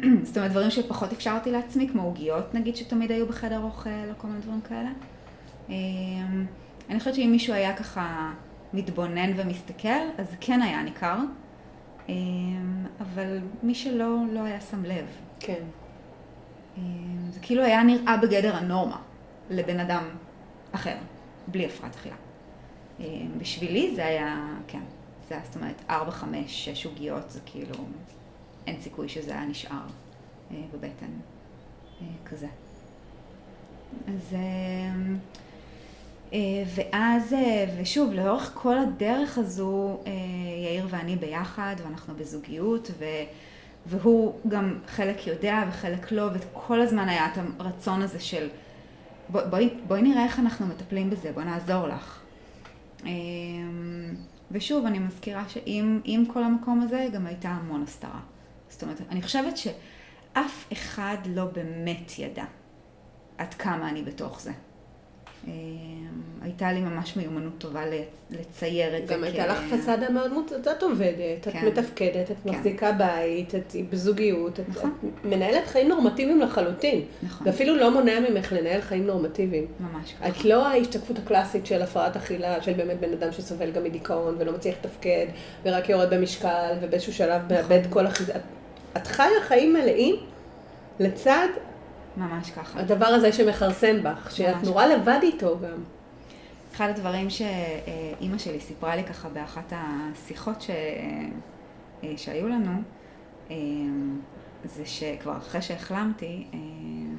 זאת 0.24 0.36
אומרת, 0.36 0.50
דברים 0.50 0.70
שפחות 0.70 1.12
אפשרתי 1.12 1.50
לעצמי, 1.50 1.88
כמו 1.88 2.02
עוגיות 2.02 2.54
נגיד, 2.54 2.76
שתמיד 2.76 3.12
היו 3.12 3.26
בחדר 3.26 3.60
אוכל, 3.60 3.90
או 3.90 4.18
כל 4.18 4.28
מיני 4.28 4.40
דברים 4.40 4.60
כאלה. 4.60 4.90
אמ, 5.68 6.46
אני 6.90 6.98
חושבת 6.98 7.14
שאם 7.14 7.28
מישהו 7.30 7.54
היה 7.54 7.76
ככה 7.76 8.32
מתבונן 8.72 9.32
ומסתכל, 9.36 9.88
אז 10.18 10.36
כן 10.40 10.62
היה 10.62 10.82
ניכר. 10.82 11.16
אמ, 12.08 12.86
אבל 13.00 13.38
מי 13.62 13.74
שלא, 13.74 14.16
לא 14.32 14.40
היה 14.40 14.60
שם 14.60 14.84
לב. 14.84 15.06
כן. 15.40 15.62
אמ, 16.78 17.30
זה 17.30 17.40
כאילו 17.40 17.62
היה 17.62 17.82
נראה 17.82 18.16
בגדר 18.16 18.56
הנורמה 18.56 18.98
לבן 19.50 19.80
אדם 19.80 20.04
אחר, 20.72 20.96
בלי 21.48 21.66
הפרעת 21.66 21.94
אכילה. 21.94 22.16
בשבילי 23.38 23.94
זה 23.94 24.06
היה, 24.06 24.46
כן, 24.68 24.82
זה 25.28 25.34
היה 25.34 25.44
זאת 25.44 25.56
אומרת 25.56 25.82
ארבע, 25.90 26.10
חמש, 26.10 26.64
שש 26.64 26.86
עוגיות, 26.86 27.30
זה 27.30 27.40
כאילו, 27.46 27.74
אין 28.66 28.80
סיכוי 28.80 29.08
שזה 29.08 29.32
היה 29.32 29.44
נשאר 29.44 29.86
אה, 30.50 30.56
בבטן 30.72 31.10
אה, 32.02 32.06
כזה. 32.24 32.46
אז... 34.08 34.34
אה, 36.32 36.62
ואז, 36.74 37.36
ושוב, 37.78 38.12
לאורך 38.12 38.50
כל 38.54 38.78
הדרך 38.78 39.38
הזו, 39.38 40.00
יאיר 40.64 40.86
ואני 40.90 41.16
ביחד, 41.16 41.76
ואנחנו 41.84 42.14
בזוגיות, 42.14 42.90
ו, 42.98 43.04
והוא 43.86 44.34
גם 44.48 44.78
חלק 44.86 45.26
יודע 45.26 45.64
וחלק 45.68 46.12
לא, 46.12 46.28
וכל 46.32 46.80
הזמן 46.80 47.08
היה 47.08 47.26
את 47.32 47.38
הרצון 47.58 48.02
הזה 48.02 48.20
של 48.20 48.48
בואי 49.28 49.44
בוא, 49.50 49.58
בוא 49.86 49.96
נראה 49.96 50.24
איך 50.24 50.38
אנחנו 50.38 50.66
מטפלים 50.66 51.10
בזה, 51.10 51.32
בואי 51.32 51.44
נעזור 51.44 51.86
לך. 51.88 52.20
ושוב, 54.50 54.86
אני 54.86 54.98
מזכירה 54.98 55.44
שעם 55.48 56.24
כל 56.32 56.42
המקום 56.44 56.80
הזה 56.80 57.08
גם 57.12 57.26
הייתה 57.26 57.48
המון 57.48 57.82
הסתרה. 57.82 58.20
זאת 58.72 58.82
אומרת, 58.82 59.00
אני 59.10 59.22
חושבת 59.22 59.56
שאף 59.56 60.72
אחד 60.72 61.16
לא 61.26 61.44
באמת 61.44 62.18
ידע 62.18 62.44
עד 63.38 63.54
כמה 63.54 63.88
אני 63.88 64.02
בתוך 64.02 64.40
זה. 64.40 64.52
אמ, 65.46 65.52
הייתה 66.42 66.72
לי 66.72 66.80
ממש 66.80 67.16
מיומנות 67.16 67.52
טובה 67.58 67.82
לצייר 68.30 68.96
את 68.96 69.06
זה. 69.06 69.14
גם 69.14 69.24
הייתה 69.24 69.46
לך 69.46 69.58
פסאדה 69.72 70.10
מאוד 70.10 70.32
מוצאת, 70.32 70.68
את 70.68 70.82
עובדת, 70.82 71.48
את 71.48 71.52
כן. 71.52 71.66
מתפקדת, 71.66 72.30
את 72.30 72.36
כן. 72.44 72.50
מחזיקה 72.50 72.92
בית, 72.92 73.54
את 73.54 73.72
בזוגיות, 73.90 74.60
את 74.60 74.68
נכון. 74.68 74.98
מנהלת 75.24 75.66
חיים 75.66 75.88
נורמטיביים 75.88 76.40
לחלוטין. 76.40 77.04
נכון. 77.22 77.46
ואפילו 77.46 77.76
לא 77.76 77.90
מונע 77.90 78.20
ממך 78.20 78.52
לנהל 78.52 78.80
חיים 78.80 79.06
נורמטיביים. 79.06 79.66
ממש 79.80 80.12
ככה. 80.12 80.28
את 80.28 80.44
לא 80.44 80.66
ההשתקפות 80.66 81.18
הקלאסית 81.18 81.66
של 81.66 81.82
הפרעת 81.82 82.16
אכילה, 82.16 82.62
של 82.62 82.72
באמת 82.72 83.00
בן 83.00 83.12
אדם 83.12 83.32
שסובל 83.32 83.70
גם 83.70 83.84
מדיכאון 83.84 84.36
ולא 84.38 84.52
מצליח 84.52 84.76
לתפקד, 84.80 85.26
ורק 85.64 85.88
יורד 85.88 86.14
במשקל, 86.14 86.74
ובאיזשהו 86.80 87.12
שלב 87.12 87.42
מאבד 87.50 87.80
נכון. 87.80 87.92
כל 87.92 88.06
החיזה. 88.06 88.36
את 88.36 88.40
חיה 89.04 89.26
חיים 89.42 89.72
מלאים 89.72 90.16
לצד 91.00 91.48
ממש 92.16 92.50
ככה. 92.50 92.80
הדבר 92.80 93.06
הזה 93.06 93.32
שמכרסם 93.32 94.02
בך, 94.02 94.30
שאת 94.36 94.56
נורא 94.64 94.86
לבד 94.86 95.18
איתו 95.22 95.58
גם. 95.58 95.82
אחד 96.74 96.88
הדברים 96.88 97.30
שאימא 97.30 98.38
שלי 98.38 98.60
סיפרה 98.60 98.96
לי 98.96 99.04
ככה 99.04 99.28
באחת 99.28 99.72
השיחות 99.76 100.62
ש... 100.62 100.70
שהיו 102.16 102.48
לנו, 102.48 102.82
זה 104.64 104.86
שכבר 104.86 105.36
אחרי 105.36 105.62
שהחלמתי, 105.62 106.46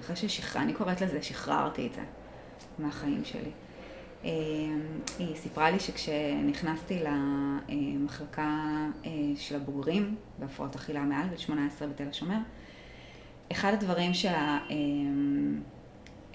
אחרי 0.02 0.16
ששחררתי, 0.16 0.66
אני 0.66 0.74
קוראת 0.74 1.02
לזה, 1.02 1.22
שחררתי 1.22 1.88
את 1.88 1.94
זה 1.94 2.02
מהחיים 2.80 3.22
שלי. 3.26 3.52
היא 5.20 5.36
סיפרה 5.36 5.72
לי 5.72 5.80
שכשנכנסתי 5.80 7.00
למחלקה 7.70 8.88
של 9.36 9.56
הבוגרים 9.56 10.16
בהפרעות 10.40 10.76
אכילה 10.76 11.02
מעל 11.02 11.28
גיל 11.30 11.38
18 11.38 11.88
בתל 11.88 12.08
השומר, 12.10 12.38
אחד 13.52 13.74
הדברים 13.74 14.12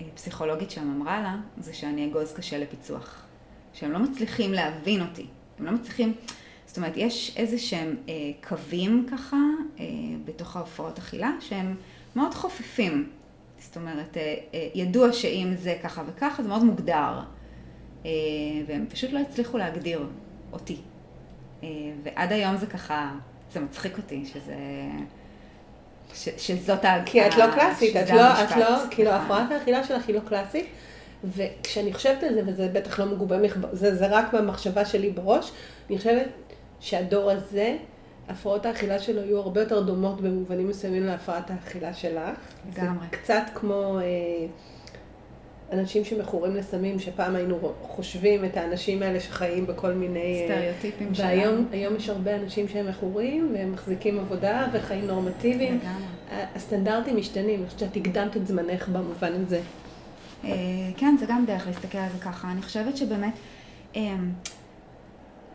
שהפסיכולוגית 0.00 0.70
שם 0.70 0.94
אמרה 0.96 1.20
לה, 1.20 1.36
זה 1.58 1.74
שאני 1.74 2.06
אגוז 2.06 2.32
קשה 2.32 2.58
לפיצוח. 2.58 3.28
שהם 3.72 3.92
לא 3.92 3.98
מצליחים 3.98 4.52
להבין 4.52 5.00
אותי. 5.00 5.26
הם 5.58 5.64
לא 5.64 5.72
מצליחים, 5.72 6.14
זאת 6.66 6.76
אומרת, 6.76 6.92
יש 6.96 7.36
איזה 7.36 7.58
שהם 7.58 7.96
אה, 8.08 8.14
קווים 8.48 9.06
ככה 9.10 9.36
אה, 9.80 9.84
בתוך 10.24 10.56
ההופעות 10.56 10.98
אכילה, 10.98 11.32
שהם 11.40 11.76
מאוד 12.16 12.34
חופפים. 12.34 13.10
זאת 13.58 13.76
אומרת, 13.76 14.16
אה, 14.16 14.34
אה, 14.54 14.68
ידוע 14.74 15.12
שאם 15.12 15.54
זה 15.58 15.78
ככה 15.82 16.02
וככה, 16.06 16.42
זה 16.42 16.48
מאוד 16.48 16.64
מוגדר. 16.64 17.20
אה, 18.08 18.12
והם 18.66 18.86
פשוט 18.88 19.12
לא 19.12 19.18
הצליחו 19.18 19.58
להגדיר 19.58 20.06
אותי. 20.52 20.76
אה, 21.62 21.68
ועד 22.02 22.32
היום 22.32 22.56
זה 22.56 22.66
ככה, 22.66 23.10
זה 23.52 23.60
מצחיק 23.60 23.98
אותי, 23.98 24.24
שזה... 24.26 24.54
ש, 26.14 26.28
שזאת 26.36 26.84
ה... 26.84 27.02
כי 27.06 27.26
את 27.26 27.36
לא 27.36 27.44
קלאסית, 27.54 27.96
את 27.96 28.10
לא, 28.10 28.42
את 28.44 28.56
לא, 28.56 28.76
כאילו 28.90 29.10
נכון. 29.10 29.22
הפרעת 29.24 29.52
האכילה 29.52 29.84
שלך 29.84 30.06
היא 30.06 30.14
לא 30.14 30.20
קלאסית, 30.20 30.66
וכשאני 31.24 31.92
חושבת 31.92 32.22
על 32.22 32.34
זה, 32.34 32.42
וזה 32.46 32.68
בטח 32.72 33.00
לא 33.00 33.06
מגובה, 33.06 33.36
זה, 33.72 33.96
זה 33.96 34.06
רק 34.06 34.34
במחשבה 34.34 34.84
שלי 34.84 35.10
בראש, 35.10 35.52
אני 35.90 35.98
חושבת 35.98 36.28
שהדור 36.80 37.30
הזה, 37.30 37.76
הפרעות 38.28 38.66
האכילה 38.66 38.98
שלו 38.98 39.20
יהיו 39.20 39.38
הרבה 39.38 39.60
יותר 39.60 39.80
דומות 39.80 40.20
במובנים 40.20 40.68
מסוימים 40.68 41.06
להפרעת 41.06 41.50
האכילה 41.50 41.94
שלך. 41.94 42.38
לגמרי. 42.72 43.06
זה 43.10 43.16
קצת 43.16 43.42
כמו... 43.54 43.98
אה, 43.98 44.04
אנשים 45.72 46.04
שמכורים 46.04 46.56
לסמים, 46.56 46.98
שפעם 46.98 47.36
היינו 47.36 47.72
חושבים 47.82 48.44
את 48.44 48.56
האנשים 48.56 49.02
האלה 49.02 49.20
שחיים 49.20 49.66
בכל 49.66 49.92
מיני... 49.92 50.46
אה, 50.50 50.54
סטריאוטיפים 50.54 51.14
שלנו. 51.14 51.28
והיום 51.28 51.66
היום 51.72 51.96
יש 51.96 52.08
הרבה 52.08 52.36
אנשים 52.36 52.68
שהם 52.68 52.88
מכורים, 52.88 53.50
והם 53.54 53.72
מחזיקים 53.72 54.18
עבודה 54.18 54.66
וחיים 54.72 55.06
נורמטיביים. 55.06 55.78
לגמרי. 55.78 56.44
הסטנדרטים 56.54 57.16
משתנים, 57.16 57.60
אני 57.60 57.66
חושבת 57.66 57.80
שאת 57.80 57.96
הקדמת 57.96 58.36
את 58.36 58.46
זמנך 58.46 58.88
במובן 58.88 59.32
הזה. 59.32 59.60
אה, 60.44 60.50
כן, 60.96 61.16
זה 61.20 61.26
גם 61.28 61.44
דרך 61.46 61.66
להסתכל 61.66 61.98
על 61.98 62.08
זה 62.12 62.18
ככה. 62.18 62.52
אני 62.52 62.62
חושבת 62.62 62.96
שבאמת, 62.96 63.34
אה, 63.96 64.14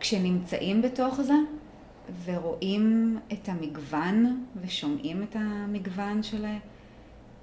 כשנמצאים 0.00 0.82
בתוך 0.82 1.20
זה, 1.20 1.34
ורואים 2.24 3.18
את 3.32 3.48
המגוון, 3.48 4.44
ושומעים 4.62 5.22
את 5.22 5.36
המגוון 5.38 6.22
שלהם, 6.22 6.58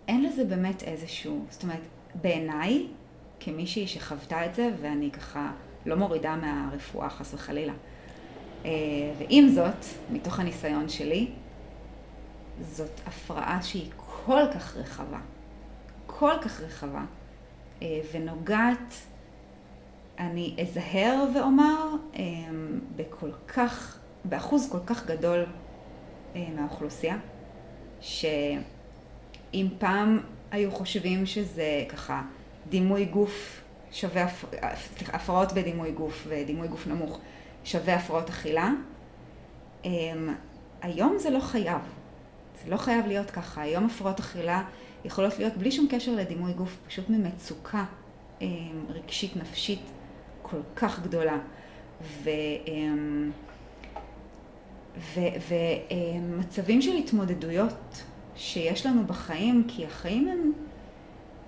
אין 0.07 0.23
לזה 0.23 0.45
באמת 0.45 0.83
איזשהו, 0.83 1.45
זאת 1.49 1.63
אומרת, 1.63 1.81
בעיניי, 2.15 2.87
כמישהי 3.39 3.87
שחוותה 3.87 4.45
את 4.45 4.55
זה, 4.55 4.69
ואני 4.81 5.11
ככה 5.11 5.51
לא 5.85 5.95
מורידה 5.95 6.35
מהרפואה 6.35 7.09
חס 7.09 7.33
וחלילה. 7.33 7.73
אה, 8.65 8.71
ועם 9.17 9.49
זאת, 9.49 9.85
מתוך 10.11 10.39
הניסיון 10.39 10.89
שלי, 10.89 11.27
זאת 12.61 12.99
הפרעה 13.07 13.61
שהיא 13.61 13.91
כל 13.95 14.43
כך 14.53 14.77
רחבה, 14.77 15.19
כל 16.07 16.33
כך 16.41 16.61
רחבה, 16.61 17.03
אה, 17.81 18.01
ונוגעת, 18.13 18.93
אני 20.19 20.55
אזהר 20.61 21.23
ואומר, 21.35 21.87
אה, 22.15 22.21
בכל 22.95 23.31
כך, 23.47 23.99
באחוז 24.25 24.71
כל 24.71 24.79
כך 24.85 25.05
גדול 25.05 25.45
מהאוכלוסייה, 26.55 27.17
שאם 28.01 29.67
פעם 29.77 30.19
היו 30.51 30.71
חושבים 30.71 31.25
שזה 31.25 31.85
ככה 31.89 32.21
דימוי 32.69 33.05
גוף 33.05 33.61
שווה, 33.91 34.27
סליחה, 34.75 35.15
הפרעות 35.15 35.51
בדימוי 35.53 35.91
גוף 35.91 36.27
ודימוי 36.27 36.67
גוף 36.67 36.87
נמוך 36.87 37.19
שווה 37.63 37.95
הפרעות 37.95 38.29
אכילה. 38.29 38.69
אמ, 39.85 40.33
היום 40.81 41.17
זה 41.19 41.29
לא 41.29 41.39
חייב. 41.39 41.81
זה 42.63 42.71
לא 42.71 42.77
חייב 42.77 43.07
להיות 43.07 43.31
ככה. 43.31 43.61
היום 43.61 43.85
הפרעות 43.85 44.19
אכילה 44.19 44.63
יכולות 45.05 45.39
להיות 45.39 45.53
בלי 45.53 45.71
שום 45.71 45.87
קשר 45.91 46.15
לדימוי 46.15 46.53
גוף, 46.53 46.77
פשוט 46.87 47.09
ממצוקה 47.09 47.85
אמ, 48.41 48.47
רגשית 48.89 49.35
נפשית 49.35 49.81
כל 50.41 50.59
כך 50.75 50.99
גדולה. 50.99 51.37
ו... 52.01 52.29
אמ, 52.67 53.31
ומצבים 55.49 56.81
של 56.81 56.95
התמודדויות 56.95 58.03
שיש 58.35 58.85
לנו 58.85 59.05
בחיים, 59.07 59.63
כי 59.67 59.85
החיים 59.85 60.27
הם 60.27 60.51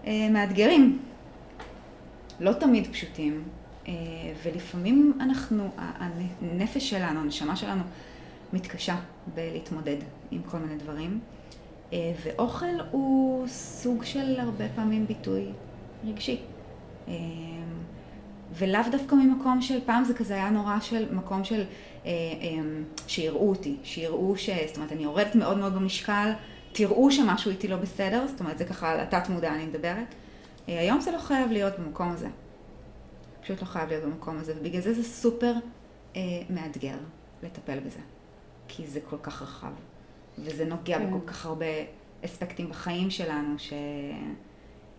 אה, 0.06 0.30
מאתגרים, 0.30 1.00
לא 2.40 2.54
תמיד 2.54 2.88
פשוטים, 2.88 3.44
אה, 3.88 3.94
ולפעמים 4.44 5.18
אנחנו, 5.20 5.70
הנפש 5.78 6.90
שלנו, 6.90 7.20
הנשמה 7.20 7.56
שלנו, 7.56 7.84
מתקשה 8.54 8.96
בלהתמודד 9.34 9.98
עם 10.32 10.42
כל 10.42 10.58
מיני 10.58 10.76
דברים, 10.76 11.20
אה, 11.94 12.12
ואוכל 12.24 12.76
הוא 12.92 13.48
סוג 13.48 14.04
של 14.04 14.40
הרבה 14.40 14.66
פעמים 14.76 15.08
ביטוי 15.08 15.46
רגשי. 16.06 16.42
אה, 17.08 17.14
ולאו 18.58 18.82
דווקא 18.92 19.16
ממקום 19.16 19.62
של, 19.62 19.80
פעם 19.86 20.04
זה 20.04 20.14
כזה 20.14 20.34
היה 20.34 20.50
נורא 20.50 20.80
של 20.80 21.14
מקום 21.16 21.44
של 21.44 21.64
אה, 22.06 22.12
אה, 22.42 22.64
שיראו 23.08 23.50
אותי, 23.50 23.76
שיראו 23.84 24.38
ש... 24.38 24.50
זאת 24.68 24.78
אומרת, 24.78 24.92
אני 24.92 25.04
יורדת 25.04 25.36
מאוד 25.36 25.58
מאוד 25.58 25.76
במשקל, 25.76 26.32
תראו 26.74 27.12
שמשהו 27.12 27.52
איתי 27.52 27.68
לא 27.68 27.78
בסדר, 27.78 28.28
זאת 28.28 28.40
אומרת, 28.40 28.58
זה 28.58 28.66
ככה 28.66 28.92
על 28.92 29.00
התת 29.00 29.30
מודע 29.30 29.54
אני 29.54 29.66
מדברת. 29.66 30.16
אה, 30.70 30.80
היום 30.80 31.02
זה 31.02 31.12
לא 31.12 31.18
חייב 31.18 31.52
להיות 31.52 31.80
במקום 31.80 32.12
הזה. 32.12 32.28
פשוט 33.42 33.62
לא 33.62 33.66
חייב 33.66 33.90
להיות 33.90 34.04
במקום 34.04 34.38
הזה, 34.38 34.54
ובגלל 34.60 34.82
זה 34.82 34.94
זה 34.94 35.04
סופר 35.04 35.54
אה, 36.16 36.22
מאתגר 36.50 36.96
לטפל 37.44 37.80
בזה. 37.80 38.00
כי 38.68 38.88
זה 38.88 39.00
כל 39.10 39.18
כך 39.24 39.42
רחב, 39.42 39.72
וזה 40.40 40.66
נוגע 40.66 40.98
כן. 40.98 41.08
בכל 41.08 41.28
כך 41.28 41.46
הרבה 41.46 41.66
אספקטים 42.26 42.70
בחיים 42.70 43.10
שלנו, 43.10 43.60
ש... 43.60 43.74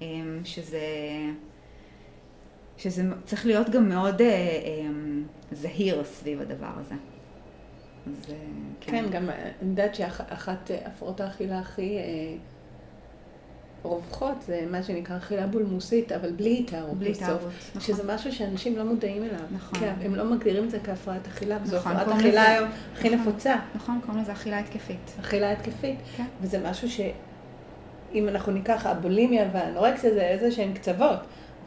אה, 0.02 0.06
שזה... 0.44 0.80
שזה 2.76 3.02
צריך 3.24 3.46
להיות 3.46 3.70
גם 3.70 3.88
מאוד 3.88 4.20
אה, 4.20 4.26
אה, 4.26 4.88
זהיר 5.52 6.04
סביב 6.04 6.40
הדבר 6.40 6.72
הזה. 6.80 6.94
אז 8.06 8.30
אה, 8.30 8.34
כן. 8.80 8.92
כן, 8.92 9.10
גם 9.10 9.30
אני 9.30 9.70
יודעת 9.70 9.94
שאחת 9.94 10.70
אה, 10.70 10.78
הפרעות 10.86 11.20
האכילה 11.20 11.58
הכי 11.58 11.98
אה, 11.98 12.02
רווחות 13.82 14.42
זה 14.46 14.66
מה 14.70 14.82
שנקרא 14.82 15.16
אכילה 15.16 15.46
בולמוסית, 15.46 16.12
אבל 16.12 16.32
בלי 16.32 16.58
התארות 16.58 16.98
בלי 16.98 17.12
התארות, 17.12 17.40
נכון. 17.40 17.80
שזה 17.80 18.14
משהו 18.14 18.32
שאנשים 18.32 18.76
לא 18.76 18.84
מודעים 18.84 19.22
אליו. 19.22 19.40
נכון. 19.52 19.78
כן, 19.78 19.94
הם 20.02 20.14
לא 20.14 20.24
מגדירים 20.24 20.64
את 20.64 20.70
זה 20.70 20.78
כהפרעת 20.84 21.26
אכילה, 21.26 21.58
וזו 21.62 21.76
נכון, 21.76 21.92
הפרעת 21.92 22.18
אכילה 22.18 22.42
היום 22.50 22.68
הכי 22.94 23.10
נכון, 23.10 23.28
נפוצה. 23.28 23.56
נכון, 23.74 24.00
קוראים 24.06 24.22
לזה 24.22 24.32
אכילה 24.32 24.58
התקפית. 24.58 25.12
אכילה 25.20 25.52
התקפית. 25.52 25.98
כן. 26.16 26.24
וזה 26.40 26.70
משהו 26.70 26.90
שאם 26.90 28.28
אנחנו 28.28 28.52
ניקח, 28.52 28.86
הבולימיה 28.86 29.48
והאנורקסיה 29.52 30.14
זה 30.14 30.22
איזה 30.22 30.50
שהן 30.50 30.74
קצוות. 30.74 31.18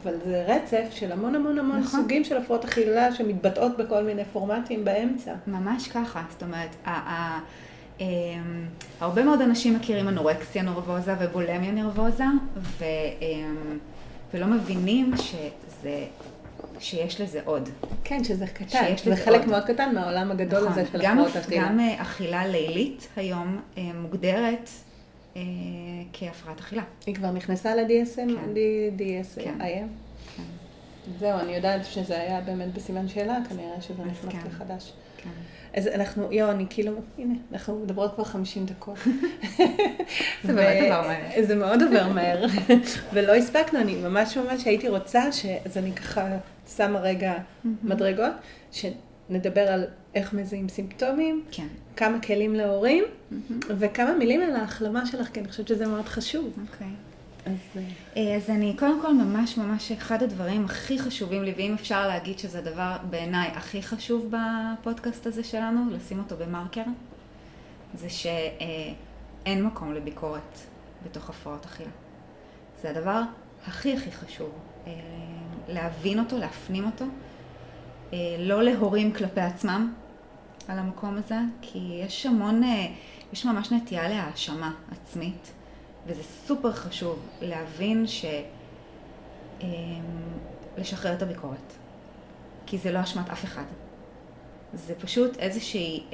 אבל 0.02 0.14
זה 0.26 0.44
רצף 0.48 0.84
של 0.90 1.12
המון 1.12 1.34
המון 1.34 1.58
המון 1.58 1.78
נכון. 1.78 2.00
סוגים 2.00 2.24
של 2.24 2.36
הפרעות 2.36 2.64
אכילה 2.64 3.14
שמתבטאות 3.14 3.76
בכל 3.78 4.02
מיני 4.02 4.24
פורמטים 4.24 4.84
באמצע. 4.84 5.34
ממש 5.46 5.88
ככה, 5.88 6.22
זאת 6.30 6.42
אומרת, 6.42 6.76
אמ, 8.00 8.06
הרבה 9.00 9.22
מאוד 9.24 9.40
אנשים 9.40 9.74
מכירים 9.74 10.08
אנורקסיה 10.08 10.62
נרבוזה 10.62 11.14
ובולמיה 11.20 11.70
נרבוזה, 11.72 12.24
ו, 12.56 12.84
אמ, 13.20 13.78
ולא 14.34 14.46
מבינים 14.46 15.12
שזה, 15.16 16.04
שיש 16.78 17.20
לזה 17.20 17.40
עוד. 17.44 17.68
כן, 18.04 18.24
שזה 18.24 18.46
קטן, 18.46 18.94
זה 19.04 19.16
חלק. 19.16 19.46
מאוד 19.46 19.64
קטן 19.64 19.94
מהעולם 19.94 20.30
הגדול 20.30 20.60
נכון, 20.60 20.72
הזה 20.72 20.84
של 20.92 21.00
הפרעות 21.00 21.36
אכילה. 21.36 21.62
גם 21.68 21.80
אה, 21.80 22.02
אכילה 22.02 22.46
לילית 22.46 23.08
היום 23.16 23.60
אה, 23.78 23.82
מוגדרת 23.94 24.70
כהפרעת 26.12 26.60
אכילה. 26.60 26.82
היא 27.06 27.14
כבר 27.14 27.30
נכנסה 27.30 27.74
ל-DSM? 27.74 28.16
כן. 28.16 28.52
DSM? 28.98 29.42
כן. 29.44 29.86
כן. 30.36 30.42
זהו, 31.18 31.38
אני 31.38 31.56
יודעת 31.56 31.84
שזה 31.84 32.20
היה 32.20 32.40
באמת 32.40 32.74
בסימן 32.74 33.08
שאלה, 33.08 33.38
כנראה 33.48 33.80
שזה 33.80 34.02
נכנס 34.02 34.32
כן. 34.32 34.48
לחדש. 34.48 34.92
כן. 35.16 35.30
אז 35.74 35.86
אנחנו, 35.86 36.32
יואו, 36.32 36.50
אני 36.50 36.66
כאילו, 36.70 36.92
הנה, 37.18 37.34
אנחנו 37.52 37.78
מדברות 37.78 38.14
כבר 38.14 38.24
50 38.24 38.66
דקות. 38.66 38.98
זה 40.44 40.52
באמת 40.54 40.82
עובר 40.82 41.02
מהר. 41.08 41.44
זה 41.46 41.54
מאוד 41.54 41.82
עובר 41.82 42.08
מהר, 42.08 42.44
ולא 43.12 43.34
הספקנו, 43.34 43.80
אני 43.80 43.96
ממש 43.96 44.36
ממש 44.36 44.64
הייתי 44.64 44.88
רוצה, 44.88 45.32
ש... 45.32 45.46
אז 45.64 45.78
אני 45.78 45.92
ככה 45.92 46.28
שמה 46.76 47.00
רגע 47.00 47.34
מדרגות, 47.82 48.32
שנדבר 48.72 49.72
על 49.72 49.86
איך 50.18 50.32
מזהים 50.32 50.68
סימפטומים, 50.68 51.44
כן. 51.50 51.66
כמה 51.96 52.20
כלים 52.20 52.54
להורים, 52.54 53.04
mm-hmm. 53.04 53.52
וכמה 53.68 54.14
מילים 54.14 54.40
על 54.40 54.56
ההחלמה 54.56 55.06
שלך, 55.06 55.28
כי 55.28 55.40
אני 55.40 55.48
חושבת 55.48 55.68
שזה 55.68 55.86
מאוד 55.86 56.04
חשוב. 56.04 56.44
אוקיי. 56.46 56.86
Okay. 56.86 57.08
אז... 57.48 57.82
אה, 58.16 58.36
אז 58.36 58.50
אני 58.50 58.76
קודם 58.78 59.02
כל 59.02 59.14
ממש 59.14 59.58
ממש, 59.58 59.92
אחד 59.92 60.22
הדברים 60.22 60.64
הכי 60.64 60.98
חשובים 60.98 61.42
לי, 61.42 61.54
ואם 61.56 61.74
אפשר 61.74 62.08
להגיד 62.08 62.38
שזה 62.38 62.58
הדבר 62.58 62.96
בעיניי 63.10 63.48
הכי 63.48 63.82
חשוב 63.82 64.30
בפודקאסט 64.30 65.26
הזה 65.26 65.44
שלנו, 65.44 65.90
לשים 65.90 66.18
אותו 66.18 66.36
במרקר, 66.36 66.82
זה 67.94 68.08
שאין 68.10 69.64
מקום 69.64 69.94
לביקורת 69.94 70.58
בתוך 71.04 71.30
הפרעות 71.30 71.64
אכילה. 71.64 71.90
זה 72.82 72.90
הדבר 72.90 73.22
הכי 73.66 73.92
הכי 73.92 74.12
חשוב, 74.12 74.50
אה, 74.86 74.92
להבין 75.68 76.18
אותו, 76.18 76.38
להפנים 76.38 76.86
אותו. 76.86 77.04
אה, 78.12 78.18
לא 78.38 78.62
להורים 78.62 79.12
כלפי 79.12 79.40
עצמם 79.40 79.92
על 80.68 80.78
המקום 80.78 81.16
הזה, 81.16 81.38
כי 81.62 82.00
יש 82.04 82.26
המון, 82.26 82.64
אה, 82.64 82.86
יש 83.32 83.46
ממש 83.46 83.72
נטייה 83.72 84.08
להאשמה 84.08 84.74
עצמית, 84.90 85.52
וזה 86.06 86.22
סופר 86.22 86.72
חשוב 86.72 87.26
להבין 87.42 88.06
ש... 88.06 88.24
אה, 89.62 89.66
לשחרר 90.78 91.12
את 91.12 91.22
הביקורת, 91.22 91.72
כי 92.66 92.78
זה 92.78 92.92
לא 92.92 93.00
אשמת 93.02 93.30
אף 93.30 93.44
אחד. 93.44 93.64
זה 94.74 94.94
פשוט 94.94 95.36
איזושהי, 95.36 96.04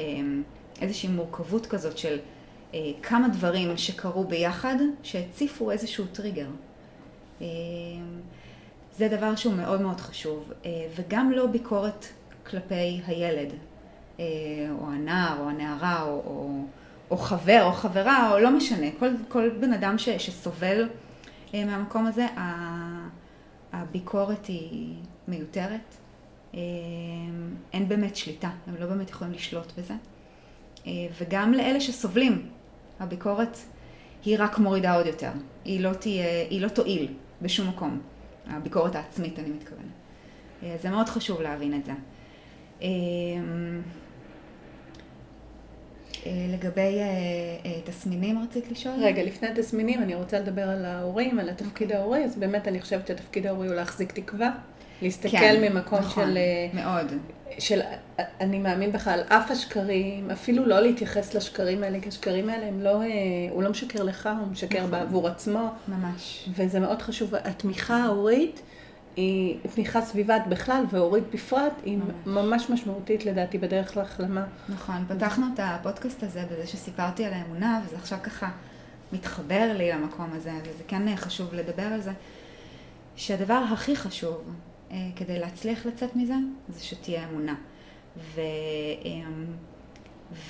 איזושהי 0.81 1.09
מורכבות 1.09 1.67
כזאת 1.67 1.99
של 1.99 2.19
כמה 3.03 3.29
דברים 3.29 3.77
שקרו 3.77 4.25
ביחד, 4.25 4.75
שהציפו 5.03 5.71
איזשהו 5.71 6.05
טריגר. 6.07 6.47
זה 8.99 9.09
דבר 9.09 9.37
שהוא 9.37 9.55
מאוד 9.55 9.81
מאוד 9.81 10.01
חשוב, 10.01 10.53
אה, 10.65 10.87
וגם 10.97 11.31
לא 11.31 11.47
ביקורת 11.47 12.07
כלפי 12.47 13.01
הילד, 13.07 13.51
אה, 13.51 13.57
או 14.71 14.87
הנער, 14.91 15.41
או 15.41 15.49
הנערה, 15.49 16.03
או, 16.03 16.09
או, 16.09 16.65
או 17.11 17.17
חבר, 17.17 17.63
או 17.65 17.73
חברה, 17.73 18.33
או 18.33 18.39
לא 18.39 18.51
משנה, 18.51 18.87
כל, 18.99 19.09
כל 19.29 19.49
בן 19.61 19.73
אדם 19.73 19.99
ש, 19.99 20.09
שסובל 20.09 20.89
אה, 21.55 21.65
מהמקום 21.65 22.07
הזה, 22.07 22.27
הביקורת 23.73 24.47
היא 24.47 24.95
מיותרת, 25.29 25.95
אין 27.73 27.89
באמת 27.89 28.17
שליטה, 28.17 28.51
הם 28.67 28.75
לא 28.79 28.87
באמת 28.87 29.11
יכולים 29.11 29.33
לשלוט 29.33 29.73
בזה. 29.79 29.95
וגם 31.19 31.53
לאלה 31.53 31.81
שסובלים, 31.81 32.49
הביקורת 33.01 33.59
היא 34.25 34.37
רק 34.39 34.59
מורידה 34.59 34.95
עוד 34.95 35.07
יותר, 35.07 35.31
היא 35.65 35.81
לא, 35.81 35.93
תהיה, 35.93 36.27
היא 36.51 36.61
לא 36.61 36.69
תועיל 36.69 37.13
בשום 37.43 37.69
מקום, 37.69 38.01
הביקורת 38.47 38.95
העצמית 38.95 39.39
אני 39.39 39.51
מתכוונת. 39.51 40.83
זה 40.83 40.91
מאוד 40.91 41.09
חשוב 41.09 41.41
להבין 41.41 41.75
את 41.75 41.85
זה. 41.85 41.93
אה, 46.27 46.31
לגבי 46.49 46.81
אה, 46.81 47.05
אה, 47.67 47.81
תסמינים 47.85 48.43
רצית 48.43 48.71
לשאול? 48.71 48.95
רגע, 49.01 49.23
לפני 49.23 49.49
התסמינים 49.49 50.03
אני 50.03 50.15
רוצה 50.15 50.41
לדבר 50.41 50.69
על 50.69 50.85
ההורים, 50.85 51.39
על 51.39 51.49
התפקיד 51.49 51.89
אוקיי. 51.89 51.97
ההורי, 51.97 52.25
אז 52.25 52.37
באמת 52.37 52.69
אני 52.69 52.81
חושבת 52.81 53.07
שהתפקיד 53.07 53.47
ההורי 53.47 53.67
הוא 53.67 53.75
להחזיק 53.75 54.13
תקווה, 54.13 54.51
להסתכל 55.03 55.29
כן, 55.31 55.63
ממקום 55.63 55.99
נכון, 55.99 56.25
של... 56.25 56.39
מאוד. 56.75 57.13
של 57.59 57.81
אני 58.41 58.59
מאמין 58.59 58.93
בך 58.93 59.09
על 59.09 59.21
אף 59.21 59.51
השקרים, 59.51 60.31
אפילו 60.31 60.67
לא 60.67 60.81
להתייחס 60.81 61.35
לשקרים 61.35 61.83
האלה, 61.83 62.01
כי 62.01 62.09
השקרים 62.09 62.49
האלה 62.49 62.67
הם 62.67 62.81
לא, 62.81 63.03
הוא 63.51 63.63
לא 63.63 63.71
משקר 63.71 64.03
לך, 64.03 64.29
הוא 64.41 64.49
משקר 64.49 64.79
נכון. 64.79 64.91
בעבור 64.91 65.29
עצמו. 65.29 65.69
ממש. 65.89 66.49
וזה 66.57 66.81
מאוד 66.81 67.03
חשוב, 67.03 67.35
התמיכה 67.35 67.97
ההורית. 67.97 68.61
היא 69.17 69.59
תמיכה 69.75 70.03
סביבת 70.03 70.43
בכלל 70.49 70.85
והורית 70.91 71.25
בפרט, 71.35 71.73
היא 71.85 71.99
ממש. 71.99 72.45
ממש 72.45 72.71
משמעותית 72.71 73.25
לדעתי 73.25 73.59
בדרך 73.59 73.97
להחלמה. 73.97 74.45
נכון, 74.69 75.05
פתחנו 75.09 75.47
את 75.55 75.61
הפודקאסט 75.63 76.23
הזה 76.23 76.45
בזה 76.53 76.67
שסיפרתי 76.67 77.25
על 77.25 77.33
האמונה, 77.33 77.81
וזה 77.87 77.97
עכשיו 77.97 78.19
ככה 78.23 78.51
מתחבר 79.13 79.73
לי 79.77 79.93
למקום 79.93 80.31
הזה, 80.33 80.53
וזה 80.63 80.83
כן 80.89 81.17
חשוב 81.17 81.55
לדבר 81.55 81.83
על 81.83 82.01
זה, 82.01 82.13
שהדבר 83.17 83.63
הכי 83.73 83.97
חשוב 83.97 84.55
אה, 84.91 84.97
כדי 85.17 85.39
להצליח 85.39 85.87
לצאת 85.87 86.17
מזה, 86.17 86.35
זה 86.69 86.85
שתהיה 86.85 87.29
אמונה. 87.29 87.55
ו, 88.35 88.41
אה, 89.05 89.11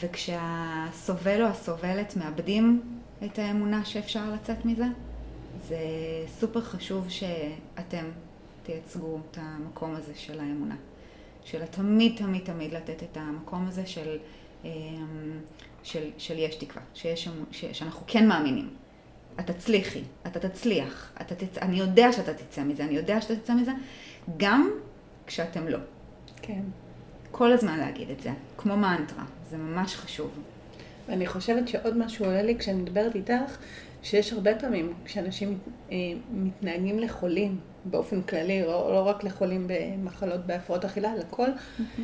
וכשהסובל 0.01 1.43
או 1.43 1.47
הסובלת 1.47 2.17
מאבדים 2.17 2.83
את 3.25 3.39
האמונה 3.39 3.85
שאפשר 3.85 4.31
לצאת 4.35 4.65
מזה, 4.65 4.87
זה 5.69 5.79
סופר 6.41 6.61
חשוב 6.61 7.07
שאתם 7.09 8.05
תייצגו 8.65 9.19
את 9.31 9.39
המקום 9.41 9.95
הזה 9.95 10.13
של 10.15 10.41
האמונה. 10.41 10.77
של 11.45 11.67
תמיד 11.67 12.17
תמיד 12.17 12.45
תמיד 12.45 12.73
לתת 12.73 13.03
את 13.03 13.17
המקום 13.17 13.67
הזה 13.69 13.87
של, 13.87 14.19
אמ, 14.65 14.71
של, 15.83 16.11
של 16.19 16.39
יש 16.39 16.55
תקווה, 16.55 16.83
שיש, 16.95 17.29
ש, 17.51 17.65
שאנחנו 17.65 18.01
כן 18.07 18.29
מאמינים. 18.29 18.71
את 19.41 19.51
תצליחי, 19.51 20.03
אתה 20.27 20.49
תצליח, 20.49 21.13
אתה 21.21 21.35
תצ... 21.35 21.59
אני 21.59 21.77
יודע 21.77 22.13
שאתה 22.13 22.35
תצא 22.35 22.63
מזה, 22.65 22.85
אני 22.85 22.95
יודע 22.95 23.21
שאתה 23.21 23.37
תצא 23.37 23.55
מזה, 23.55 23.73
גם 24.37 24.71
כשאתם 25.27 25.69
לא. 25.69 25.79
כן. 26.43 26.63
כל 27.31 27.53
הזמן 27.53 27.79
להגיד 27.79 28.11
את 28.11 28.21
זה, 28.21 28.31
כמו 28.57 28.77
מנטרה, 28.77 29.25
זה 29.51 29.57
ממש 29.57 29.95
חשוב. 29.95 30.31
ואני 31.09 31.27
חושבת 31.27 31.69
שעוד 31.69 31.97
משהו 31.97 32.25
עולה 32.25 32.43
לי 32.43 32.59
כשאני 32.59 32.83
מדברת 32.83 33.15
איתך, 33.15 33.57
שיש 34.03 34.33
הרבה 34.33 34.55
פעמים 34.55 34.93
כשאנשים 35.05 35.59
אה, 35.91 35.97
מתנהגים 36.31 36.99
לחולים, 36.99 37.61
באופן 37.85 38.23
כללי, 38.23 38.63
לא, 38.63 38.93
לא 38.93 39.09
רק 39.09 39.25
לחולים 39.25 39.67
במחלות 39.67 40.47
בהפרעות 40.47 40.85
אכילה, 40.85 41.17
לכל, 41.17 41.49
mm-hmm. 41.49 42.01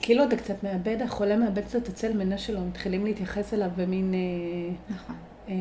כאילו 0.00 0.24
אתה 0.24 0.36
קצת 0.36 0.62
מאבד, 0.62 1.02
החולה 1.02 1.36
מאבד 1.36 1.64
קצת 1.64 1.88
הצל 1.88 2.12
מנה 2.12 2.38
שלו, 2.38 2.60
מתחילים 2.60 3.04
להתייחס 3.04 3.54
אליו 3.54 3.70
במין... 3.76 4.14
אה, 4.14 4.94
נכון. 4.94 5.16
אה, 5.48 5.54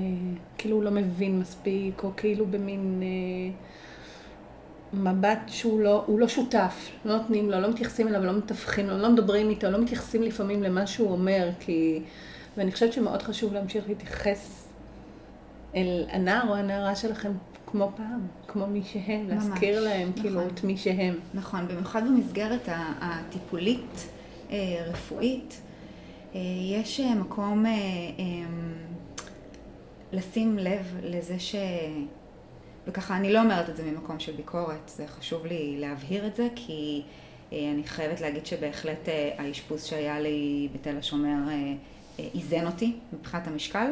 כאילו 0.58 0.76
הוא 0.76 0.84
לא 0.84 0.92
מבין 0.92 1.40
מספיק, 1.40 2.04
או 2.04 2.10
כאילו 2.18 2.46
במין... 2.46 3.04
אה, 3.04 3.54
מבט 4.94 5.40
שהוא 5.48 5.80
לא, 5.80 6.06
לא 6.18 6.28
שותף, 6.28 6.90
לא 7.06 7.18
נותנים 7.18 7.52
לו, 7.52 7.60
לא 7.60 7.70
מתייחסים 7.70 8.08
אליו, 8.08 8.24
לא 8.24 8.34
מתווכים 8.34 8.90
לו, 8.90 8.98
לא 8.98 9.10
מדברים 9.10 9.50
איתו, 9.50 9.72
לא 9.72 9.82
מתייחסים 9.82 10.24
לפעמים 10.24 10.64
למה 10.64 10.88
שהוא 10.88 11.12
אומר, 11.12 11.50
כי... 11.60 12.02
ואני 12.58 12.72
חושבת 12.72 12.94
שמאוד 12.94 13.22
חשוב 13.22 13.54
להמשיך 13.54 13.88
להתייחס 13.88 14.68
אל 15.76 16.06
הנער 16.10 16.50
או 16.50 16.56
הנערה 16.56 16.96
שלכם 16.96 17.32
כמו 17.66 17.92
פעם, 17.96 18.28
כמו 18.56 18.68
מי 18.68 18.82
שהם, 18.84 19.28
ממש, 19.28 19.44
להזכיר 19.44 19.84
להם 19.84 20.10
נכון, 20.10 20.22
כאילו 20.24 20.48
את 20.48 20.64
מי 20.64 20.78
שהם. 20.78 21.20
נכון, 21.34 21.68
במיוחד 21.68 22.08
במסגרת 22.08 22.70
הטיפולית, 23.02 24.08
אה, 24.52 24.86
רפואית, 24.88 25.62
אה, 26.36 26.40
יש 26.72 27.00
אה, 27.00 27.16
מקום 27.16 27.66
לשים 30.12 30.58
לב 30.58 30.96
לזה 31.04 31.40
ש... 31.40 31.56
וככה, 32.88 33.18
אני 33.18 33.34
לא 33.34 33.42
אומרת 33.42 33.70
את 33.70 33.78
זה 33.78 33.84
ממקום 33.84 34.20
של 34.20 34.32
ביקורת, 34.32 34.92
זה 34.96 35.08
חשוב 35.08 35.46
לי 35.46 35.78
להבהיר 35.80 36.28
את 36.28 36.36
זה, 36.36 36.48
כי 36.56 37.02
אני 37.52 37.84
חייבת 37.86 38.22
להגיד 38.22 38.46
שבהחלט 38.46 39.10
האשפוז 39.38 39.84
שהיה 39.84 40.20
לי 40.20 40.68
בתל 40.74 40.98
השומר 40.98 41.38
איזן 42.18 42.66
אותי 42.66 42.94
מבחינת 43.14 43.48
המשקל. 43.48 43.92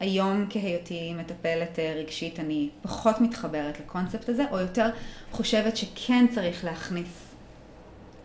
היום 0.00 0.46
כהיותי 0.50 1.14
מטפלת 1.14 1.78
אה, 1.78 1.94
רגשית 1.96 2.40
אני 2.40 2.68
פחות 2.82 3.20
מתחברת 3.20 3.80
לקונספט 3.80 4.28
הזה, 4.28 4.44
או 4.50 4.58
יותר 4.58 4.88
חושבת 5.30 5.76
שכן 5.76 6.26
צריך 6.34 6.64
להכניס 6.64 7.34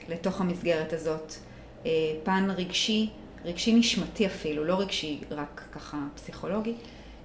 לתוך 0.10 0.42
המסגרת 0.42 0.94
הזאת 0.94 1.34
אה, 1.86 1.92
פן 2.24 2.48
רגשי, 2.58 3.10
רגשי 3.46 3.74
נשמתי 3.74 4.26
אפילו, 4.26 4.64
לא 4.64 4.80
רגשי 4.80 5.20
רק 5.32 5.62
ככה 5.72 5.98
פסיכולוגי, 6.16 6.74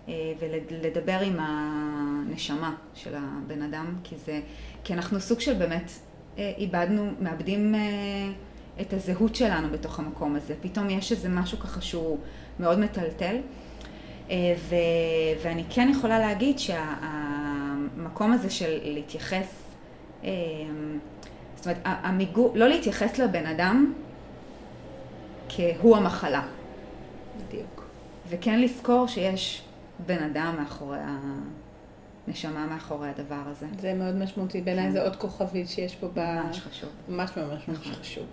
אה, 0.09 0.15
ולדבר 0.39 1.19
עם 1.21 1.37
הנשמה 1.39 2.75
של 2.95 3.15
הבן 3.15 3.63
אדם, 3.63 3.95
כי 4.05 4.15
זה, 4.27 4.41
כי 4.85 4.95
אנחנו 4.95 5.21
סוג 5.21 5.41
של 5.41 5.55
באמת 5.55 5.91
איבדנו, 6.39 7.11
מאבדים 7.21 7.75
את 8.81 8.93
הזהות 8.93 9.37
שלנו 9.37 9.71
בתוך 9.71 9.99
המקום 9.99 10.37
הזה. 10.37 10.55
פתאום 10.61 10.91
יש 10.91 11.13
איזה 11.13 11.29
משהו 11.29 11.59
ככה 11.59 11.81
שהוא 11.81 12.19
מאוד 12.61 12.79
מטלטל. 12.79 13.37
אה, 14.31 14.55
ו, 14.59 14.75
ואני 15.43 15.65
כן 15.71 15.89
יכולה 15.93 16.19
להגיד 16.19 16.59
שהמקום 16.59 18.33
הזה 18.33 18.51
של 18.51 18.79
להתייחס, 18.83 19.63
אה, 20.25 20.31
זאת 21.57 21.67
אומרת, 21.67 21.81
המיגור, 21.85 22.53
לא 22.55 22.69
להתייחס 22.69 23.19
לבן 23.19 23.47
אדם 23.47 23.93
כהוא 25.49 25.97
המחלה. 25.97 26.43
בדיוק. 27.49 27.85
וכן 28.29 28.61
לזכור 28.61 29.07
שיש 29.07 29.63
בן 30.07 30.23
אדם 30.23 30.55
מאחורי 30.59 30.99
הנשמה 32.27 32.67
מאחורי 32.67 33.09
הדבר 33.09 33.43
הזה. 33.47 33.67
זה 33.79 33.95
מאוד 33.95 34.15
משמעותי, 34.17 34.61
בעיניי 34.61 34.85
כן. 34.85 34.93
זה 34.93 35.03
עוד 35.03 35.17
כוכבית 35.17 35.69
שיש 35.69 35.95
פה 35.95 36.09
ב... 36.15 36.19
ממש 36.19 36.61
חשוב. 36.61 36.91
ממש 37.09 37.37
ממש 37.37 37.69
ממש 37.69 37.79
נכון. 37.79 37.93
חשוב. 37.93 38.27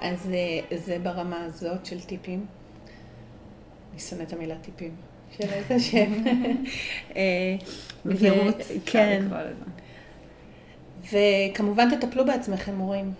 אז 0.00 0.30
אה, 0.30 0.76
זה 0.78 0.98
ברמה 1.02 1.44
הזאת 1.44 1.86
של 1.86 2.00
טיפים. 2.00 2.46
אני 3.92 4.00
שונאת 4.00 4.28
את 4.28 4.32
המילה 4.32 4.58
טיפים. 4.58 4.94
של 5.38 5.48
איזה 5.52 5.80
שם. 5.80 6.24
מהירות, 8.04 8.56
כן. 8.86 9.24
וכמובן 11.12 11.96
תטפלו 11.96 12.26
בעצמכם, 12.26 12.74
מורים. 12.74 13.12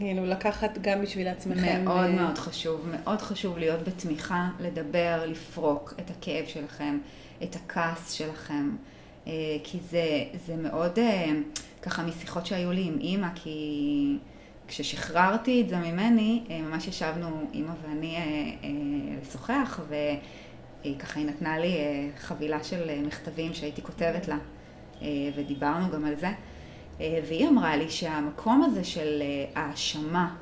כאילו, 0.00 0.26
לקחת 0.26 0.78
גם 0.80 1.02
בשביל 1.02 1.28
עצמכם. 1.28 1.84
מאוד 1.84 2.10
ו... 2.10 2.12
מאוד 2.12 2.38
חשוב, 2.38 2.86
מאוד 2.90 3.20
חשוב 3.20 3.58
להיות 3.58 3.88
בתמיכה, 3.88 4.48
לדבר, 4.60 5.24
לפרוק 5.26 5.94
את 6.00 6.10
הכאב 6.10 6.44
שלכם, 6.46 6.98
את 7.42 7.56
הכעס 7.56 8.12
שלכם, 8.12 8.70
אה, 9.26 9.32
כי 9.64 9.78
זה, 9.90 10.24
זה 10.46 10.56
מאוד, 10.56 10.98
אה, 10.98 11.26
ככה 11.82 12.02
משיחות 12.02 12.46
שהיו 12.46 12.72
לי 12.72 12.84
עם 12.86 12.98
אימא, 13.00 13.28
כי 13.34 14.16
כששחררתי 14.68 15.62
את 15.62 15.68
זה 15.68 15.76
ממני, 15.76 16.42
אה, 16.50 16.60
ממש 16.60 16.88
ישבנו, 16.88 17.50
אימא 17.52 17.72
ואני, 17.82 18.16
לשוחח, 19.22 19.80
ו... 19.88 19.94
היא 20.82 20.98
ככה, 20.98 21.20
היא 21.20 21.28
נתנה 21.28 21.58
לי 21.58 21.76
אה, 21.76 22.08
חבילה 22.18 22.64
של 22.64 22.90
אה, 22.90 23.00
מכתבים 23.06 23.54
שהייתי 23.54 23.82
כותבת 23.82 24.28
לה, 24.28 24.38
אה, 25.02 25.08
ודיברנו 25.36 25.90
גם 25.90 26.04
על 26.04 26.14
זה. 26.16 26.28
והיא 27.28 27.48
אמרה 27.48 27.76
לי 27.76 27.90
שהמקום 27.90 28.62
הזה 28.62 28.84
של 28.84 29.22
האשמה, 29.54 30.36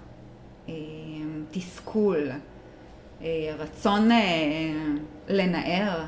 תסכול, 1.51 2.30
רצון 3.59 4.09
לנער, 5.28 6.05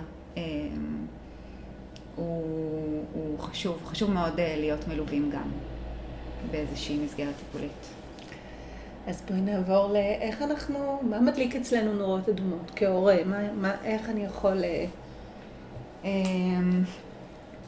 הוא, 2.16 3.04
הוא 3.12 3.38
חשוב, 3.38 3.82
חשוב 3.84 4.10
מאוד 4.10 4.40
להיות 4.40 4.88
מלווים 4.88 5.30
גם 5.30 5.50
באיזושהי 6.50 6.98
מסגרת 7.04 7.34
טיפולית. 7.36 7.99
אז 9.10 9.22
בואי 9.28 9.40
נעבור 9.40 9.92
לאיך 9.92 10.42
אנחנו, 10.42 11.00
מה 11.02 11.20
מדליק 11.20 11.56
אצלנו 11.56 11.94
נורות 11.94 12.28
אדומות 12.28 12.70
כהורה, 12.76 13.16
מה, 13.26 13.52
מה, 13.52 13.72
איך 13.84 14.08
אני 14.08 14.24
יכול... 14.24 14.64
אה, 14.64 14.84
אמ, 16.04 16.82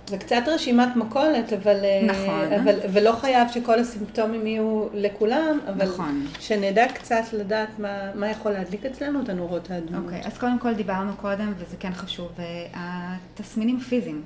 זה 0.07 0.19
קצת 0.19 0.43
רשימת 0.47 0.97
מכולת, 0.97 1.53
אבל, 1.53 1.85
אה, 1.85 2.03
נכון. 2.07 2.53
אבל, 2.53 2.79
ולא 2.93 3.13
חייב 3.13 3.49
שכל 3.49 3.79
הסימפטומים 3.79 4.47
יהיו 4.47 4.87
לכולם, 4.95 5.59
אבל 5.69 5.87
נכון. 5.87 6.27
שנדע 6.41 6.87
קצת 6.95 7.23
לדעת 7.33 7.79
מה, 7.79 8.15
מה 8.15 8.31
יכול 8.31 8.53
להדליק 8.53 8.87
אצלנו 8.87 9.23
את 9.23 9.29
הנורות 9.29 9.71
האדומות. 9.71 10.05
אוקיי, 10.05 10.23
okay, 10.23 10.27
אז 10.27 10.39
קודם 10.39 10.59
כל 10.59 10.75
דיברנו 10.75 11.13
קודם, 11.17 11.53
וזה 11.59 11.77
כן 11.77 11.93
חשוב, 11.93 12.29
אה, 12.39 12.67
התסמינים 12.75 13.77
הפיזיים. 13.77 14.23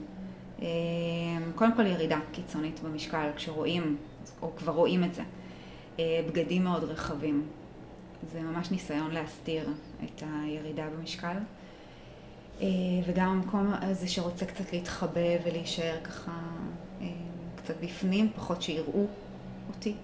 קודם 1.55 1.73
כל 1.77 1.87
ירידה 1.87 2.19
קיצונית 2.33 2.81
במשקל, 2.81 3.27
כשרואים, 3.37 3.97
או 4.43 4.51
כבר 4.57 4.73
רואים 4.73 5.05
את 5.05 5.14
זה. 5.14 5.23
בגדים 5.99 6.64
מאוד 6.64 6.84
רחבים. 6.84 7.47
זה 8.32 8.40
ממש 8.40 8.70
ניסיון 8.70 9.11
להסתיר 9.11 9.68
את 10.05 10.22
הירידה 10.22 10.84
במשקל. 10.90 11.36
וגם 13.07 13.28
המקום 13.28 13.72
הזה 13.80 14.09
שרוצה 14.09 14.47
קצת 14.47 14.72
להתחבא 14.72 15.36
ולהישאר 15.44 15.97
ככה 16.05 16.40
קצת 17.57 17.74
בפנים, 17.82 18.30
פחות 18.36 18.62
שיראו 18.62 19.07
אותי. 19.68 19.94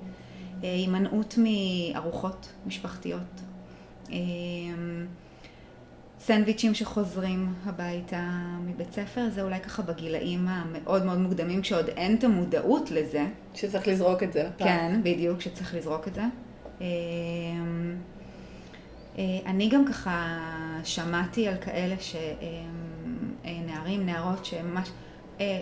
הימנעות 0.62 1.34
מארוחות 1.38 2.52
משפחתיות. 2.66 3.40
סנדוויצ'ים 6.24 6.74
שחוזרים 6.74 7.54
הביתה 7.64 8.28
מבית 8.64 8.92
ספר, 8.92 9.30
זה 9.30 9.42
אולי 9.42 9.60
ככה 9.60 9.82
בגילאים 9.82 10.48
המאוד 10.48 11.04
מאוד 11.04 11.18
מוקדמים, 11.18 11.62
כשעוד 11.62 11.88
אין 11.88 12.16
את 12.16 12.24
המודעות 12.24 12.90
לזה. 12.90 13.26
שצריך 13.54 13.88
לזרוק 13.88 14.22
את 14.22 14.32
זה 14.32 14.42
לפעם. 14.42 14.68
כן, 14.68 15.00
בדיוק, 15.02 15.40
שצריך 15.40 15.74
לזרוק 15.74 16.08
את 16.08 16.14
זה. 16.14 16.22
אמ, 16.80 16.86
אה, 19.18 19.24
אני 19.46 19.68
גם 19.68 19.86
ככה 19.86 20.38
שמעתי 20.84 21.48
על 21.48 21.56
כאלה 21.56 21.94
שנערים, 22.00 24.00
אמ, 24.00 24.08
אה, 24.08 24.14
נערות 24.14 24.44
שממש, 24.44 24.88
אה, 25.40 25.60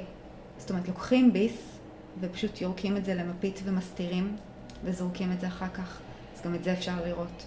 זאת 0.58 0.70
אומרת, 0.70 0.88
לוקחים 0.88 1.32
ביס 1.32 1.78
ופשוט 2.20 2.60
יורקים 2.60 2.96
את 2.96 3.04
זה 3.04 3.14
למפית 3.14 3.60
ומסתירים 3.64 4.36
וזורקים 4.84 5.32
את 5.32 5.40
זה 5.40 5.46
אחר 5.46 5.68
כך. 5.74 6.00
אז 6.36 6.42
גם 6.42 6.54
את 6.54 6.64
זה 6.64 6.72
אפשר 6.72 7.04
לראות. 7.04 7.46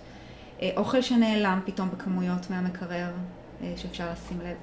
אה, 0.64 0.70
אוכל 0.78 1.02
שנעלם 1.02 1.60
פתאום 1.66 1.90
בכמויות 1.90 2.50
מהמקרר, 2.50 3.12
אה, 3.62 3.74
שאפשר 3.76 4.12
לשים 4.12 4.40
לב. 4.42 4.56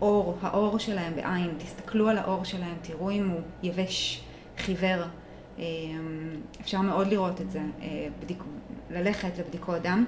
אור, 0.00 0.38
האור 0.42 0.78
שלהם 0.78 1.14
בעין, 1.16 1.54
תסתכלו 1.58 2.08
על 2.08 2.18
האור 2.18 2.44
שלהם, 2.44 2.74
תראו 2.82 3.10
אם 3.10 3.28
הוא 3.28 3.40
יבש, 3.62 4.24
חיוור. 4.58 5.02
אה, 5.58 5.64
אפשר 6.60 6.80
מאוד 6.80 7.06
לראות 7.06 7.40
את 7.40 7.50
זה, 7.50 7.60
בדיק... 8.22 8.42
ללכת 8.90 9.38
לבדיקות 9.38 9.82
דם. 9.82 10.04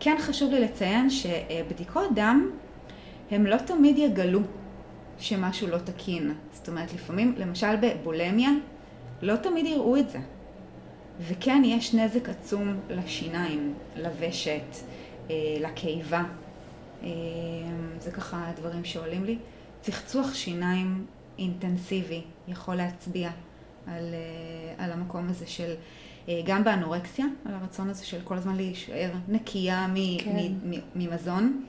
כן 0.00 0.16
חשוב 0.20 0.50
לי 0.50 0.60
לציין 0.60 1.10
שבדיקות 1.10 2.14
דם 2.14 2.50
הם 3.30 3.46
לא 3.46 3.56
תמיד 3.56 3.98
יגלו 3.98 4.40
שמשהו 5.18 5.66
לא 5.68 5.78
תקין. 5.78 6.34
זאת 6.52 6.68
אומרת, 6.68 6.92
לפעמים, 6.94 7.34
למשל 7.36 7.76
בבולמיה, 7.76 8.50
לא 9.22 9.36
תמיד 9.36 9.66
יראו 9.66 9.96
את 9.96 10.10
זה. 10.10 10.18
וכן, 11.28 11.62
יש 11.64 11.94
נזק 11.94 12.28
עצום 12.28 12.80
לשיניים, 12.90 13.74
לוושת, 13.96 14.76
אה, 15.30 15.34
לקיבה. 15.60 16.22
אה, 17.02 17.08
זה 17.98 18.10
ככה 18.10 18.48
הדברים 18.48 18.84
שעולים 18.84 19.24
לי. 19.24 19.38
צחצוח 19.80 20.34
שיניים 20.34 21.06
אינטנסיבי 21.38 22.22
יכול 22.48 22.74
להצביע 22.74 23.30
על, 23.86 24.14
אה, 24.14 24.84
על 24.84 24.92
המקום 24.92 25.28
הזה 25.28 25.46
של, 25.46 25.74
גם 26.44 26.64
באנורקסיה, 26.64 27.26
על 27.44 27.54
הרצון 27.54 27.90
הזה 27.90 28.06
של 28.06 28.20
כל 28.24 28.36
הזמן 28.36 28.56
להישאר 28.56 29.10
נקייה 29.28 29.86
כן. 30.24 30.52
ממזון, 30.94 31.64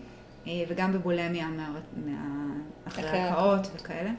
וגם 0.67 0.93
בבולמיה 0.93 1.47
מה, 1.47 1.73
מה, 2.05 2.53
אחרי 2.87 3.19
הקאות 3.19 3.67
וכאלה. 3.75 4.11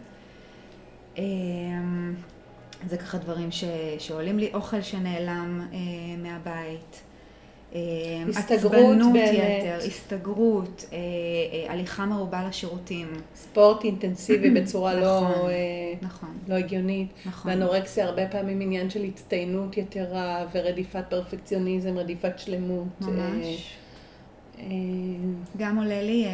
זה 2.87 2.97
ככה 2.97 3.19
דברים 3.19 3.51
ש, 3.51 3.65
שעולים 3.99 4.39
לי, 4.39 4.51
אוכל 4.55 4.83
שנעלם 4.83 5.69
אה, 5.73 5.79
מהבית. 6.23 7.03
אה, 7.75 7.81
הסתגרות 8.29 8.97
באמת. 9.13 9.35
יתר, 9.35 9.87
הסתגרות, 9.87 10.85
אה, 10.93 10.99
אה, 10.99 11.73
הליכה 11.73 12.07
מרובה 12.07 12.49
לשירותים. 12.49 13.13
ספורט 13.35 13.85
אינטנסיבי 13.85 14.51
בצורה 14.61 14.95
לא, 14.95 15.01
נכון, 15.01 15.43
לא, 15.43 15.49
אה, 15.49 15.55
נכון. 16.03 16.39
לא 16.49 16.55
הגיונית. 16.55 17.09
נכון. 17.27 17.51
ואנורקסיה 17.51 18.05
הרבה 18.05 18.27
פעמים 18.27 18.61
עניין 18.61 18.91
של 18.91 19.05
הצטיינות 19.05 19.77
יתרה 19.77 20.47
ורדיפת 20.55 21.05
פרפקציוניזם, 21.09 21.99
רדיפת 21.99 22.39
שלמות. 22.39 22.89
ממש. 23.01 23.77
אה, 24.59 24.65
אה, 24.65 24.67
גם 25.57 25.79
עולה 25.79 26.03
לי, 26.03 26.27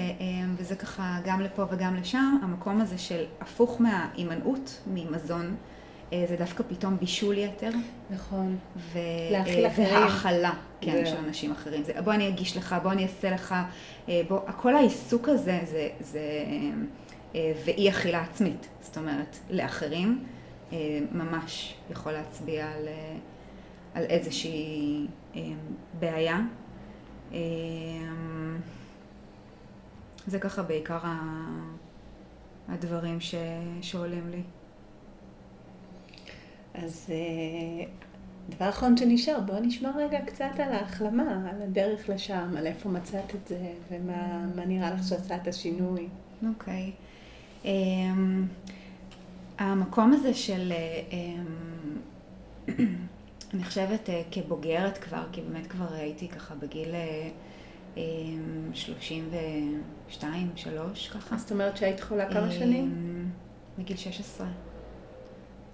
וזה 0.56 0.76
ככה 0.76 1.18
גם 1.24 1.40
לפה 1.40 1.64
וגם 1.70 1.96
לשם, 1.96 2.38
המקום 2.42 2.80
הזה 2.80 2.98
של 2.98 3.24
הפוך 3.40 3.80
מההימנעות 3.80 4.80
ממזון. 4.86 5.56
אה, 6.12 6.24
זה 6.28 6.36
דווקא 6.36 6.64
פתאום 6.68 6.96
בישול 6.98 7.38
יתר. 7.38 7.70
נכון. 8.10 8.56
ו... 8.76 8.98
להאכיל 9.30 9.64
אה, 9.66 9.72
אחרים. 9.72 9.88
והאכלה, 9.88 10.54
כן, 10.80 11.06
של 11.06 11.16
אנשים 11.16 11.52
אחרים. 11.52 11.82
זה, 11.82 11.92
בוא 12.04 12.12
אני 12.12 12.28
אגיש 12.28 12.56
לך, 12.56 12.76
בוא 12.82 12.92
אני 12.92 13.02
אעשה 13.02 13.30
לך, 13.30 13.54
אה, 14.08 14.20
בוא, 14.28 14.40
כל 14.56 14.76
העיסוק 14.76 15.28
הזה 15.28 15.60
זה, 15.64 15.88
זה 16.00 16.20
ואי 17.34 17.90
אכילה 17.90 18.22
עצמית. 18.22 18.68
זאת 18.80 18.98
אומרת, 18.98 19.36
לאחרים 19.50 20.24
ממש 21.12 21.74
יכול 21.90 22.12
להצביע 22.12 22.66
על, 22.66 22.88
על 23.94 24.04
איזושהי 24.04 25.06
בעיה. 25.98 26.40
זה 30.26 30.38
ככה 30.38 30.62
בעיקר 30.62 30.98
הדברים 32.68 33.20
ש, 33.20 33.34
שעולים 33.82 34.30
לי. 34.30 34.42
אז 36.84 37.10
אה, 37.10 37.84
דבר 38.48 38.68
אחרון 38.68 38.96
שנשאר, 38.96 39.40
בואו 39.40 39.60
נשמע 39.60 39.90
רגע 39.96 40.18
קצת 40.26 40.50
על 40.58 40.72
ההחלמה, 40.72 41.50
על 41.50 41.62
הדרך 41.62 42.08
לשם, 42.08 42.54
על 42.58 42.66
איפה 42.66 42.88
מצאת 42.88 43.34
את 43.34 43.48
זה, 43.48 43.72
ומה 43.90 44.64
נראה 44.66 44.90
לך 44.90 45.08
שעשה 45.08 45.36
את 45.36 45.48
השינוי. 45.48 46.08
אוקיי. 46.48 46.92
Okay. 46.92 47.08
אמ, 47.64 48.46
um, 48.48 49.62
המקום 49.62 50.12
הזה 50.12 50.34
של, 50.34 50.72
um, 51.10 52.70
אני 53.54 53.64
חושבת 53.64 54.08
uh, 54.08 54.12
כבוגרת 54.30 54.98
כבר, 54.98 55.24
כי 55.32 55.40
באמת 55.40 55.66
כבר 55.66 55.92
הייתי 55.92 56.28
ככה 56.28 56.54
בגיל 56.54 56.94
uh, 57.94 57.96
um, 57.96 57.98
32, 58.74 60.48
3 60.56 61.08
ככה. 61.08 61.36
זאת 61.36 61.52
אומרת 61.52 61.76
שהיית 61.76 62.00
חולה 62.00 62.32
כמה 62.32 62.50
שנים? 62.50 62.94
מגיל 63.78 63.96
16. 63.96 64.46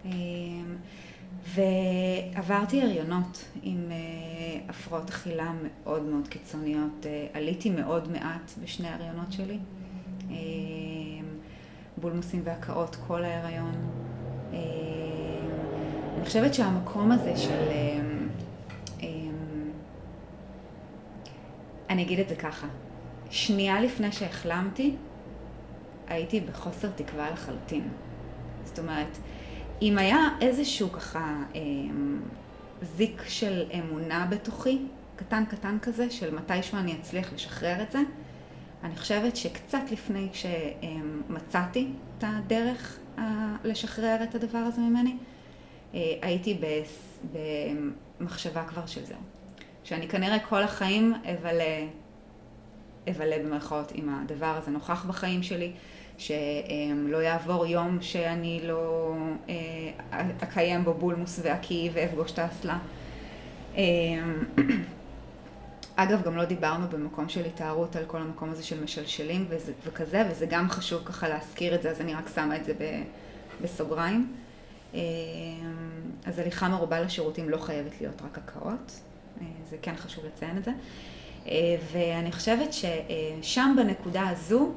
אמ, 0.04 0.76
ועברתי 1.54 2.82
הריונות 2.82 3.44
עם 3.62 3.88
אה, 3.90 4.60
הפרעות 4.68 5.10
אכילה 5.10 5.52
מאוד 5.62 6.02
מאוד 6.02 6.28
קיצוניות. 6.28 7.06
אה, 7.06 7.26
עליתי 7.32 7.70
מאוד 7.70 8.12
מעט 8.12 8.52
בשני 8.62 8.88
ההריונות 8.88 9.32
שלי. 9.32 9.58
אמ, 10.30 10.34
בולמוסים 11.96 12.40
והקאות 12.44 12.96
כל 13.06 13.24
ההיריון. 13.24 13.74
אמ, 14.52 14.58
אני 16.16 16.24
חושבת 16.24 16.54
שהמקום 16.54 17.12
הזה 17.12 17.36
של... 17.36 17.68
אני 21.94 22.02
אגיד 22.02 22.18
את 22.20 22.28
זה 22.28 22.36
ככה, 22.36 22.66
שנייה 23.30 23.80
לפני 23.80 24.12
שהחלמתי, 24.12 24.94
הייתי 26.08 26.40
בחוסר 26.40 26.88
תקווה 26.96 27.30
לחלוטין. 27.30 27.88
זאת 28.64 28.78
אומרת, 28.78 29.18
אם 29.82 29.98
היה 29.98 30.28
איזשהו 30.40 30.92
ככה 30.92 31.36
אה, 31.54 31.60
זיק 32.82 33.22
של 33.28 33.62
אמונה 33.78 34.26
בתוכי, 34.30 34.78
קטן 35.16 35.44
קטן 35.44 35.78
כזה, 35.82 36.10
של 36.10 36.34
מתישהו 36.34 36.78
אני 36.78 36.94
אצליח 37.00 37.32
לשחרר 37.32 37.82
את 37.82 37.92
זה, 37.92 37.98
אני 38.84 38.96
חושבת 38.96 39.36
שקצת 39.36 39.82
לפני 39.90 40.28
שמצאתי 40.32 41.88
את 42.18 42.24
הדרך 42.26 42.98
אה, 43.18 43.56
לשחרר 43.64 44.16
את 44.22 44.34
הדבר 44.34 44.58
הזה 44.58 44.80
ממני, 44.80 45.16
אה, 45.94 46.14
הייתי 46.22 46.60
במחשבה 48.20 48.64
כבר 48.64 48.86
של 48.86 49.04
זהו. 49.04 49.18
שאני 49.84 50.08
כנראה 50.08 50.38
כל 50.38 50.62
החיים 50.62 51.14
אבלה, 51.14 51.86
אבלה 53.10 53.38
במרכאות 53.38 53.92
עם 53.94 54.08
הדבר 54.08 54.56
הזה 54.62 54.70
נוכח 54.70 55.04
בחיים 55.04 55.42
שלי. 55.42 55.72
שלא 56.18 57.16
יעבור 57.22 57.66
יום 57.66 57.98
שאני 58.00 58.60
לא 58.64 59.14
אה, 59.48 59.54
אקיים 60.42 60.84
בו 60.84 60.94
בולמוס 60.94 61.40
והקיא 61.42 61.90
ואפגוש 61.92 62.32
את 62.32 62.38
האסלה. 62.38 62.78
אמ, 63.76 64.44
אגב, 65.96 66.22
גם 66.22 66.36
לא 66.36 66.44
דיברנו 66.44 66.86
במקום 66.88 67.28
של 67.28 67.44
התארות 67.44 67.96
על 67.96 68.04
כל 68.06 68.20
המקום 68.20 68.50
הזה 68.50 68.62
של 68.62 68.84
משלשלים 68.84 69.46
וזה, 69.48 69.72
וכזה, 69.86 70.22
וזה 70.30 70.46
גם 70.46 70.70
חשוב 70.70 71.02
ככה 71.04 71.28
להזכיר 71.28 71.74
את 71.74 71.82
זה, 71.82 71.90
אז 71.90 72.00
אני 72.00 72.14
רק 72.14 72.28
שמה 72.34 72.56
את 72.56 72.64
זה 72.64 72.72
בסוגריים. 73.60 74.32
אמ, 74.94 75.00
אז 76.24 76.38
הליכה 76.38 76.68
מרובה 76.68 77.00
לשירותים 77.00 77.50
לא 77.50 77.56
חייבת 77.56 78.00
להיות 78.00 78.22
רק 78.22 78.38
הקאות, 78.38 79.00
אה, 79.40 79.46
זה 79.70 79.76
כן 79.82 79.96
חשוב 79.96 80.24
לציין 80.26 80.58
את 80.58 80.64
זה. 80.64 80.70
אה, 81.46 81.76
ואני 81.92 82.32
חושבת 82.32 82.68
ששם 82.72 83.74
בנקודה 83.76 84.28
הזו, 84.28 84.72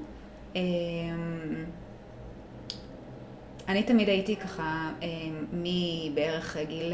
אני 3.67 3.83
תמיד 3.83 4.09
הייתי 4.09 4.35
ככה, 4.35 4.91
אמ, 5.01 5.45
מבערך 5.51 6.57
גיל 6.67 6.93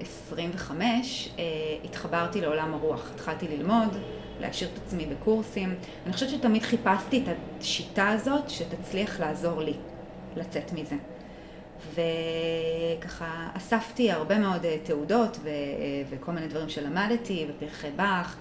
25, 0.00 1.28
אה, 1.38 1.44
אה, 1.44 1.76
התחברתי 1.84 2.40
לעולם 2.40 2.74
הרוח. 2.74 3.10
התחלתי 3.14 3.48
ללמוד, 3.48 3.96
להשאיר 4.40 4.70
את 4.74 4.78
עצמי 4.86 5.06
בקורסים. 5.06 5.74
אני 6.06 6.12
חושבת 6.12 6.28
שתמיד 6.30 6.62
חיפשתי 6.62 7.22
את 7.22 7.36
השיטה 7.60 8.08
הזאת 8.08 8.50
שתצליח 8.50 9.20
לעזור 9.20 9.62
לי 9.62 9.74
לצאת 10.36 10.72
מזה. 10.72 10.96
וככה 11.94 13.48
אספתי 13.56 14.10
הרבה 14.10 14.38
מאוד 14.38 14.64
אה, 14.64 14.76
תעודות 14.82 15.38
ו- 15.42 15.48
וכל 16.10 16.32
מיני 16.32 16.48
דברים 16.48 16.68
שלמדתי, 16.68 17.46
בפרחי 17.48 17.90
באך, 17.96 18.36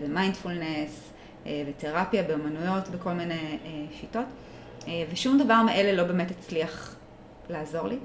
ומיינדפולנס, 0.00 1.12
ותרפיה 1.68 2.22
באמנויות, 2.22 2.88
בכל 2.88 3.12
מיני 3.12 3.58
שיטות, 4.00 4.26
ושום 5.12 5.38
דבר 5.38 5.62
מאלה 5.62 5.92
לא 5.92 6.04
באמת 6.04 6.30
הצליח 6.30 6.96
לעזור 7.48 7.88
לי. 7.88 7.96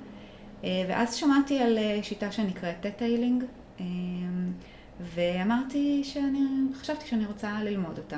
ואז 0.64 1.16
שמעתי 1.16 1.60
על 1.60 1.78
שיטה 2.02 2.32
שנקראת 2.32 2.76
Theta 2.82 3.05
Healing, 3.05 3.44
ואמרתי 5.16 6.04
שאני, 6.04 6.40
חשבתי 6.76 7.08
שאני 7.08 7.26
רוצה 7.26 7.64
ללמוד 7.64 7.98
אותה. 7.98 8.18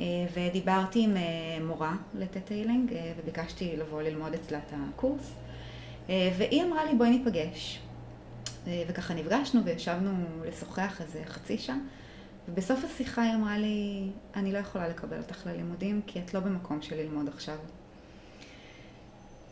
אה, 0.00 0.26
ודיברתי 0.34 1.04
עם 1.04 1.16
אה, 1.16 1.22
מורה 1.66 1.94
אה, 2.92 3.12
וביקשתי 3.18 3.76
לבוא 3.76 4.02
ללמוד 4.02 4.34
אצלה 4.34 4.58
את 4.58 4.72
הקורס. 4.72 5.32
והיא 6.08 6.62
אמרה 6.62 6.84
לי 6.84 6.94
בואי 6.94 7.10
ניפגש. 7.10 7.80
וככה 8.88 9.14
נפגשנו 9.14 9.64
וישבנו 9.64 10.12
לשוחח 10.44 11.00
איזה 11.00 11.22
חצי 11.26 11.58
שעה. 11.58 11.76
ובסוף 12.48 12.84
השיחה 12.84 13.22
היא 13.22 13.34
אמרה 13.34 13.58
לי, 13.58 14.10
אני 14.36 14.52
לא 14.52 14.58
יכולה 14.58 14.88
לקבל 14.88 15.18
אותך 15.18 15.46
ללימודים 15.46 16.00
כי 16.06 16.20
את 16.20 16.34
לא 16.34 16.40
במקום 16.40 16.82
של 16.82 16.96
ללמוד 16.96 17.28
עכשיו. 17.28 17.56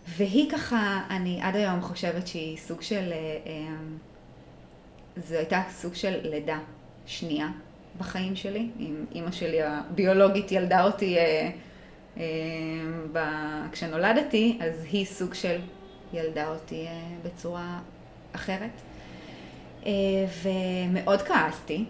והיא 0.06 0.50
ככה, 0.50 1.00
אני 1.10 1.42
עד 1.42 1.56
היום 1.56 1.80
חושבת 1.80 2.26
שהיא 2.26 2.56
סוג 2.56 2.82
של 2.82 3.12
זו 5.16 5.34
הייתה 5.34 5.62
סוג 5.70 5.94
של 5.94 6.18
לידה 6.22 6.58
שנייה 7.06 7.48
בחיים 7.98 8.36
שלי. 8.36 8.68
עם 8.78 9.04
אימא 9.14 9.30
שלי 9.30 9.62
הביולוגית 9.62 10.52
ילדה 10.52 10.84
אותי 10.84 11.18
אה, 11.18 11.50
אה. 12.16 12.22
כשנולדתי, 13.72 14.58
אז 14.60 14.84
היא 14.90 15.06
סוג 15.06 15.34
של 15.34 15.60
ילדה 16.12 16.48
אותי 16.48 16.86
אה, 16.86 17.08
בצורה 17.24 17.80
אחרת. 18.32 18.70
אה, 19.86 19.92
ומאוד 20.42 21.22
כעסתי, 21.22 21.84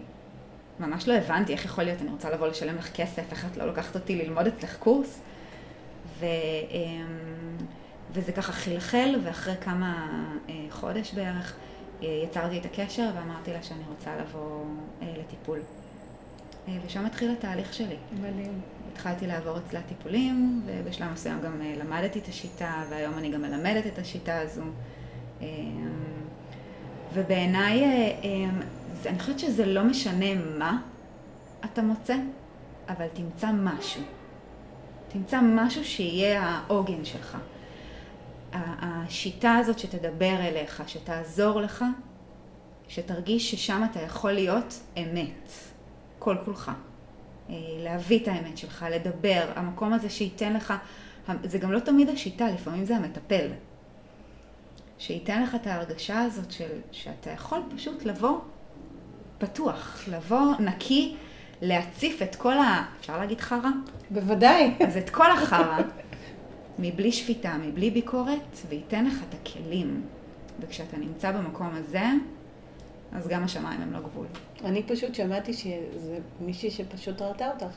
ממש 0.79 1.07
לא 1.07 1.13
הבנתי 1.13 1.53
איך 1.53 1.65
יכול 1.65 1.83
להיות, 1.83 2.01
אני 2.01 2.09
רוצה 2.09 2.29
לבוא 2.29 2.47
לשלם 2.47 2.75
לך 2.75 2.95
כסף, 2.95 3.31
איך 3.31 3.45
את 3.51 3.57
לא 3.57 3.65
לוקחת 3.65 3.95
אותי 3.95 4.15
ללמוד 4.15 4.47
אצלך 4.47 4.77
קורס. 4.77 5.21
ו, 6.19 6.25
אה, 6.25 6.79
וזה 8.11 8.31
ככה 8.31 8.51
חלחל, 8.51 9.15
ואחרי 9.23 9.55
כמה 9.61 10.07
אה, 10.49 10.53
חודש 10.69 11.13
בערך, 11.13 11.55
יצרתי 12.01 12.57
את 12.59 12.65
הקשר 12.65 13.09
ואמרתי 13.15 13.53
לה 13.53 13.63
שאני 13.63 13.83
רוצה 13.89 14.15
לבוא 14.15 14.63
אה, 15.01 15.13
לטיפול. 15.19 15.59
אה, 16.67 16.77
ושם 16.85 17.05
התחיל 17.05 17.31
התהליך 17.31 17.73
שלי. 17.73 17.95
מדהים. 18.21 18.61
התחלתי 18.93 19.27
לעבור 19.27 19.57
אצלה 19.57 19.81
טיפולים, 19.81 20.61
ובשלב 20.65 21.11
מסוים 21.13 21.41
גם 21.41 21.61
אה, 21.61 21.73
למדתי 21.79 22.19
את 22.19 22.27
השיטה, 22.27 22.83
והיום 22.89 23.17
אני 23.17 23.31
גם 23.31 23.41
מלמדת 23.41 23.87
את 23.87 23.99
השיטה 23.99 24.39
הזו. 24.39 24.63
ובעיניי, 27.13 27.83
אני 29.07 29.19
חושבת 29.19 29.39
שזה 29.39 29.65
לא 29.65 29.83
משנה 29.83 30.35
מה 30.57 30.81
אתה 31.65 31.81
מוצא, 31.81 32.15
אבל 32.89 33.07
תמצא 33.13 33.51
משהו. 33.51 34.01
תמצא 35.07 35.39
משהו 35.43 35.85
שיהיה 35.85 36.43
העוגן 36.43 37.05
שלך. 37.05 37.37
השיטה 38.53 39.55
הזאת 39.55 39.79
שתדבר 39.79 40.35
אליך, 40.39 40.83
שתעזור 40.87 41.61
לך, 41.61 41.85
שתרגיש 42.87 43.51
ששם 43.51 43.87
אתה 43.91 44.01
יכול 44.01 44.31
להיות 44.31 44.79
אמת, 44.97 45.51
כל 46.19 46.35
כולך. 46.45 46.71
אה, 47.49 47.55
להביא 47.79 48.19
את 48.23 48.27
האמת 48.27 48.57
שלך, 48.57 48.85
לדבר, 48.91 49.51
המקום 49.55 49.93
הזה 49.93 50.09
שייתן 50.09 50.53
לך, 50.53 50.73
זה 51.43 51.57
גם 51.57 51.71
לא 51.71 51.79
תמיד 51.79 52.09
השיטה, 52.09 52.51
לפעמים 52.51 52.85
זה 52.85 52.95
המטפל. 52.95 53.47
שייתן 54.97 55.43
לך 55.43 55.55
את 55.55 55.67
ההרגשה 55.67 56.21
הזאת 56.21 56.51
של, 56.51 56.79
שאתה 56.91 57.29
יכול 57.29 57.61
פשוט 57.75 58.05
לבוא 58.05 58.39
פתוח, 59.39 60.03
לבוא 60.07 60.55
נקי, 60.59 61.15
להציף 61.61 62.21
את 62.21 62.35
כל 62.35 62.57
ה... 62.57 62.85
אפשר 62.99 63.17
להגיד 63.17 63.41
חרא? 63.41 63.69
בוודאי. 64.09 64.73
אז 64.87 64.97
את 64.97 65.09
כל 65.09 65.31
החרא. 65.31 65.77
מבלי 66.79 67.11
שפיטה, 67.11 67.57
מבלי 67.63 67.91
ביקורת, 67.91 68.57
וייתן 68.69 69.05
לך 69.05 69.23
את 69.29 69.33
הכלים. 69.33 70.01
וכשאתה 70.59 70.97
נמצא 70.97 71.31
במקום 71.31 71.69
הזה, 71.73 72.03
אז 73.11 73.27
גם 73.27 73.43
השמיים 73.43 73.81
הם 73.81 73.93
לא 73.93 73.99
גבול. 73.99 74.25
אני 74.63 74.83
פשוט 74.83 75.15
שמעתי 75.15 75.53
שזה 75.53 76.17
מישהי 76.41 76.71
שפשוט 76.71 77.21
ראתה 77.21 77.51
אותך. 77.51 77.75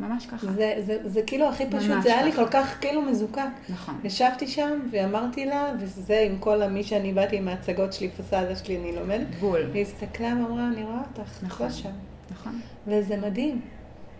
ממש 0.00 0.26
ככה. 0.26 0.46
זה, 0.52 0.74
זה, 0.86 0.98
זה 1.04 1.22
כאילו 1.22 1.48
הכי 1.48 1.64
פשוט, 1.70 2.02
זה 2.02 2.14
היה 2.14 2.22
לי 2.22 2.32
כל 2.32 2.48
כך 2.50 2.76
כאילו 2.80 3.02
מזוקק. 3.02 3.40
נכון. 3.68 4.00
ישבתי 4.04 4.46
שם 4.46 4.80
ואמרתי 4.90 5.46
לה, 5.46 5.72
וזה 5.80 6.20
עם 6.30 6.38
כל 6.38 6.66
מי 6.68 6.84
שאני 6.84 7.12
באתי 7.12 7.36
עם 7.36 7.48
ההצגות 7.48 7.92
שלי, 7.92 8.08
פסאדה 8.08 8.56
שלי, 8.56 8.76
אני 8.76 8.96
לומדת. 8.96 9.26
בול. 9.40 9.70
היא 9.74 9.82
הסתכלה 9.82 10.28
ואמרה, 10.28 10.68
אני 10.68 10.84
רואה 10.84 10.98
אותך, 10.98 11.42
נכון. 11.42 11.70
שם. 11.70 11.90
נכון. 12.30 12.60
וזה 12.86 13.16
מדהים. 13.16 13.60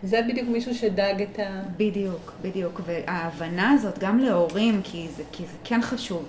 זה 0.02 0.20
בדיוק 0.28 0.48
מישהו 0.48 0.74
שדאג 0.74 1.22
את 1.22 1.38
ה... 1.38 1.62
בדיוק, 1.76 2.32
בדיוק. 2.42 2.80
וההבנה 2.84 3.70
הזאת, 3.70 3.98
גם 3.98 4.18
להורים, 4.18 4.80
כי 4.84 5.08
זה, 5.16 5.22
כי 5.32 5.42
זה 5.42 5.56
כן 5.64 5.82
חשוב, 5.82 6.24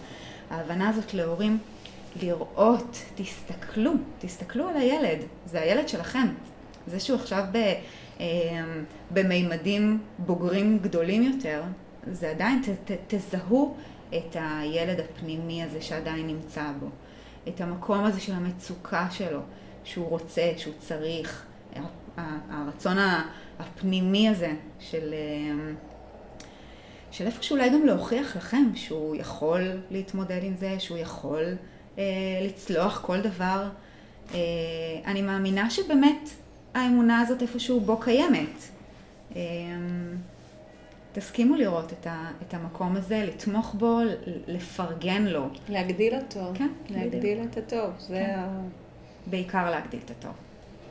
ההבנה 0.51 0.89
הזאת 0.89 1.13
להורים, 1.13 1.57
לראות, 2.21 2.97
תסתכלו, 3.15 3.91
תסתכלו 4.19 4.69
על 4.69 4.77
הילד, 4.77 5.17
זה 5.45 5.61
הילד 5.61 5.89
שלכם. 5.89 6.27
זה 6.87 6.99
שהוא 6.99 7.19
עכשיו 7.19 7.43
ב, 7.51 7.73
במימדים 9.11 9.99
בוגרים 10.19 10.79
גדולים 10.81 11.23
יותר, 11.23 11.63
זה 12.11 12.29
עדיין, 12.29 12.61
ת, 12.61 12.91
ת, 12.91 13.13
תזהו 13.13 13.75
את 14.09 14.35
הילד 14.39 14.99
הפנימי 14.99 15.63
הזה 15.63 15.81
שעדיין 15.81 16.27
נמצא 16.27 16.71
בו. 16.79 16.87
את 17.47 17.61
המקום 17.61 18.05
הזה 18.05 18.19
של 18.19 18.33
המצוקה 18.33 19.07
שלו, 19.11 19.39
שהוא 19.83 20.09
רוצה, 20.09 20.51
שהוא 20.57 20.73
צריך, 20.79 21.45
הרצון 22.49 22.97
הפנימי 23.59 24.29
הזה 24.29 24.53
של, 24.79 25.13
אה, 25.13 25.73
של 27.11 27.25
איפשהו 27.25 27.55
אולי 27.55 27.69
גם 27.69 27.85
להוכיח 27.85 28.35
לכם 28.35 28.71
שהוא 28.75 29.15
יכול 29.15 29.81
להתמודד 29.91 30.39
עם 30.43 30.55
זה, 30.57 30.79
שהוא 30.79 30.97
יכול 30.97 31.55
אה, 31.97 32.03
לצלוח 32.41 33.01
כל 33.05 33.21
דבר. 33.21 33.69
אה, 34.33 34.39
אני 35.05 35.21
מאמינה 35.21 35.69
שבאמת 35.69 36.29
האמונה 36.75 37.19
הזאת 37.19 37.41
איפשהו 37.41 37.79
בו 37.79 37.99
קיימת. 37.99 38.63
אה, 39.35 39.41
תסכימו 41.13 41.55
לראות 41.55 41.93
את, 41.93 42.07
ה, 42.07 42.31
את 42.47 42.53
המקום 42.53 42.95
הזה, 42.95 43.23
לתמוך 43.27 43.73
בו, 43.73 43.99
לפרגן 44.47 45.23
לו. 45.23 45.47
להגדיל 45.69 46.15
אותו. 46.15 46.51
כן. 46.53 46.67
להגדיל 46.89 47.43
את 47.43 47.57
הטוב. 47.57 47.89
זה 47.99 48.23
כן. 48.25 48.39
ה... 48.39 48.61
בעיקר 49.27 49.69
להגדיל 49.69 49.99
את 50.05 50.11
הטוב. 50.11 50.33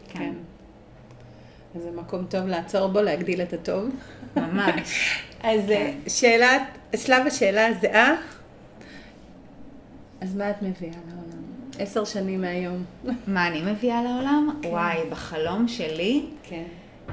כן. 0.09 0.19
כן. 0.19 1.81
זה 1.81 1.91
מקום 1.91 2.25
טוב 2.25 2.47
לעצור 2.47 2.87
בו, 2.87 3.01
להגדיל 3.01 3.43
את 3.43 3.53
הטוב. 3.53 3.91
ממש. 4.37 5.21
אז 5.43 5.61
כן. 5.69 5.99
שאלת, 6.09 6.63
שלב 6.97 7.27
השאלה 7.27 7.67
הזהה, 7.67 8.15
אז 10.21 10.37
מה 10.37 10.51
את 10.51 10.63
מביאה 10.63 10.93
לעולם? 11.09 11.34
עשר 11.79 12.05
שנים 12.05 12.41
מהיום. 12.41 12.85
מה 13.27 13.49
אני 13.49 13.73
מביאה 13.73 14.03
לעולם? 14.03 14.59
כן. 14.63 14.69
וואי, 14.69 14.99
בחלום 15.11 15.69
שלי, 15.69 16.27
כן. 16.43 16.65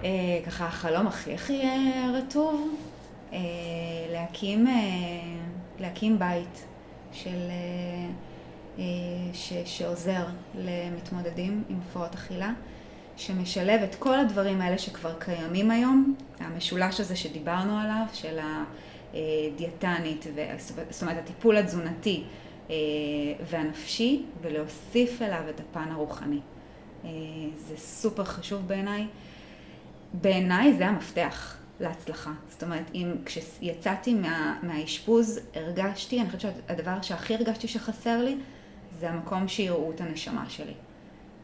אה, 0.04 0.10
ככה 0.46 0.66
החלום 0.66 1.08
הכי 1.08 1.34
הכי 1.34 1.62
אה, 1.62 2.12
רטוב, 2.14 2.76
אה, 3.34 3.40
להקים, 4.12 4.68
אה, 4.68 4.74
להקים 5.80 6.20
בית 6.20 6.66
של, 7.12 7.30
אה, 7.50 8.10
אה, 8.80 8.84
ש, 9.34 9.54
שעוזר 9.66 10.26
למתמודדים 10.56 11.64
עם 11.70 11.80
הפרעות 11.90 12.16
אכילה. 12.16 12.52
שמשלב 13.18 13.82
את 13.82 13.96
כל 13.96 14.20
הדברים 14.20 14.62
האלה 14.62 14.78
שכבר 14.78 15.14
קיימים 15.20 15.72
היום, 15.72 16.16
המשולש 16.40 17.00
הזה 17.00 17.16
שדיברנו 17.16 17.80
עליו, 17.80 18.06
של 18.14 18.40
הדיאטנית, 19.14 20.28
זאת 20.90 21.02
אומרת 21.02 21.18
הטיפול 21.18 21.58
התזונתי 21.58 22.24
אה, 22.24 22.30
והנפשי, 23.50 24.24
ולהוסיף 24.42 25.22
אליו 25.22 25.44
את 25.50 25.60
הפן 25.60 25.92
הרוחני. 25.92 26.40
אה, 27.06 27.10
זה 27.56 27.78
סופר 27.78 28.24
חשוב 28.24 28.68
בעיניי. 28.68 29.08
בעיניי 30.14 30.74
זה 30.74 30.88
המפתח 30.88 31.58
להצלחה. 31.80 32.32
זאת 32.50 32.64
אומרת, 32.64 32.92
אם 32.94 33.12
כשיצאתי 33.26 34.14
מה, 34.14 34.60
מהאשפוז 34.64 35.40
הרגשתי, 35.56 36.22
אני 36.22 36.30
חושבת 36.30 36.42
שהדבר 36.42 37.02
שהכי 37.02 37.36
הרגשתי 37.36 37.68
שחסר 37.68 38.24
לי, 38.24 38.38
זה 39.00 39.10
המקום 39.10 39.48
שיראו 39.48 39.92
את 39.92 40.02
הנשמה 40.02 40.50
שלי. 40.50 40.74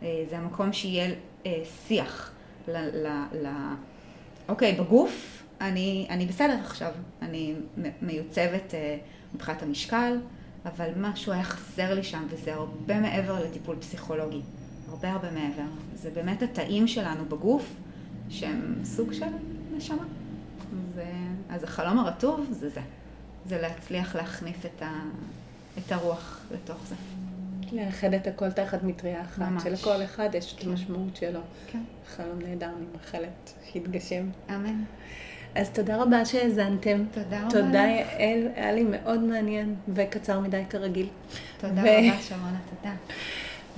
אה, 0.03 0.23
זה 0.29 0.37
המקום 0.37 0.73
שיהיה 0.73 1.15
אה, 1.45 1.61
שיח 1.87 2.31
ל... 2.67 2.77
ל, 2.77 3.07
ל 3.33 3.47
אוקיי, 4.49 4.73
בגוף 4.75 5.43
אני, 5.61 6.07
אני 6.09 6.25
בסדר 6.25 6.57
עכשיו, 6.63 6.91
אני 7.21 7.55
מיוצבת 8.01 8.73
אה, 8.73 8.97
מבחינת 9.33 9.63
המשקל, 9.63 10.17
אבל 10.67 10.89
משהו 10.97 11.33
היה 11.33 11.43
חסר 11.43 11.93
לי 11.93 12.03
שם, 12.03 12.27
וזה 12.29 12.53
הרבה 12.53 12.99
מעבר 12.99 13.43
לטיפול 13.43 13.75
פסיכולוגי. 13.75 14.41
הרבה 14.89 15.11
הרבה 15.11 15.31
מעבר. 15.31 15.69
זה 15.95 16.09
באמת 16.09 16.41
התאים 16.41 16.87
שלנו 16.87 17.25
בגוף, 17.25 17.73
שהם 18.29 18.75
סוג 18.83 19.13
של 19.13 19.25
נשמה. 19.77 20.03
זה, 20.95 21.05
אז 21.49 21.63
החלום 21.63 21.99
הרטוב 21.99 22.47
זה 22.51 22.69
זה. 22.69 22.81
זה 23.45 23.61
להצליח 23.61 24.15
להכניס 24.15 24.57
את, 24.65 24.81
ה, 24.81 25.03
את 25.77 25.91
הרוח 25.91 26.41
לתוך 26.51 26.77
זה. 26.87 26.95
לאחד 27.71 28.13
את 28.13 28.27
הכל 28.27 28.51
תחת 28.51 28.83
מטריה 28.83 29.21
אחת, 29.21 29.39
ממש. 29.39 29.63
שלכל 29.63 30.03
אחד 30.03 30.29
יש 30.33 30.53
את 30.53 30.59
כן. 30.59 30.69
המשמעות 30.69 31.15
שלו. 31.15 31.39
כן. 31.71 31.83
חלום 32.15 32.39
נהדר, 32.39 32.69
אני 32.77 32.85
מאחלת 32.93 33.53
שיתגשם. 33.71 34.29
אמן. 34.49 34.83
אז 35.57 35.69
תודה 35.69 36.01
רבה 36.03 36.25
שהאזנתם. 36.25 37.03
תודה 37.11 37.39
רבה 37.41 37.49
תודה. 37.49 37.79
יעל, 37.79 38.47
היה 38.55 38.71
לי 38.71 38.83
מאוד 38.83 39.19
מעניין 39.19 39.75
וקצר 39.95 40.39
מדי 40.39 40.63
כרגיל. 40.69 41.07
תודה 41.57 41.73
ו- 41.73 41.77
רבה, 41.79 42.21
שרונה, 42.21 42.57
תודה. 42.69 42.93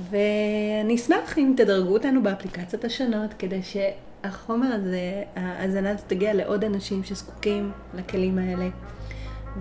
ואני 0.09 0.95
אשמח 0.95 1.37
אם 1.37 1.53
תדרגו 1.57 1.93
אותנו 1.93 2.23
באפליקציות 2.23 2.85
השונות, 2.85 3.33
כדי 3.39 3.59
שהחומר 3.63 4.67
הזה, 4.73 5.23
ההאזנה 5.35 5.89
הזאת 5.89 6.07
תגיע 6.07 6.33
לעוד 6.33 6.63
אנשים 6.63 7.03
שזקוקים 7.03 7.71
לכלים 7.93 8.37
האלה. 8.37 8.67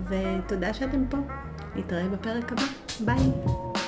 ותודה 0.09 0.73
שאתם 0.73 1.05
פה. 1.09 1.17
נתראה 1.75 2.07
בפרק 2.07 2.51
הבא. 2.51 2.63
ביי. 3.05 3.78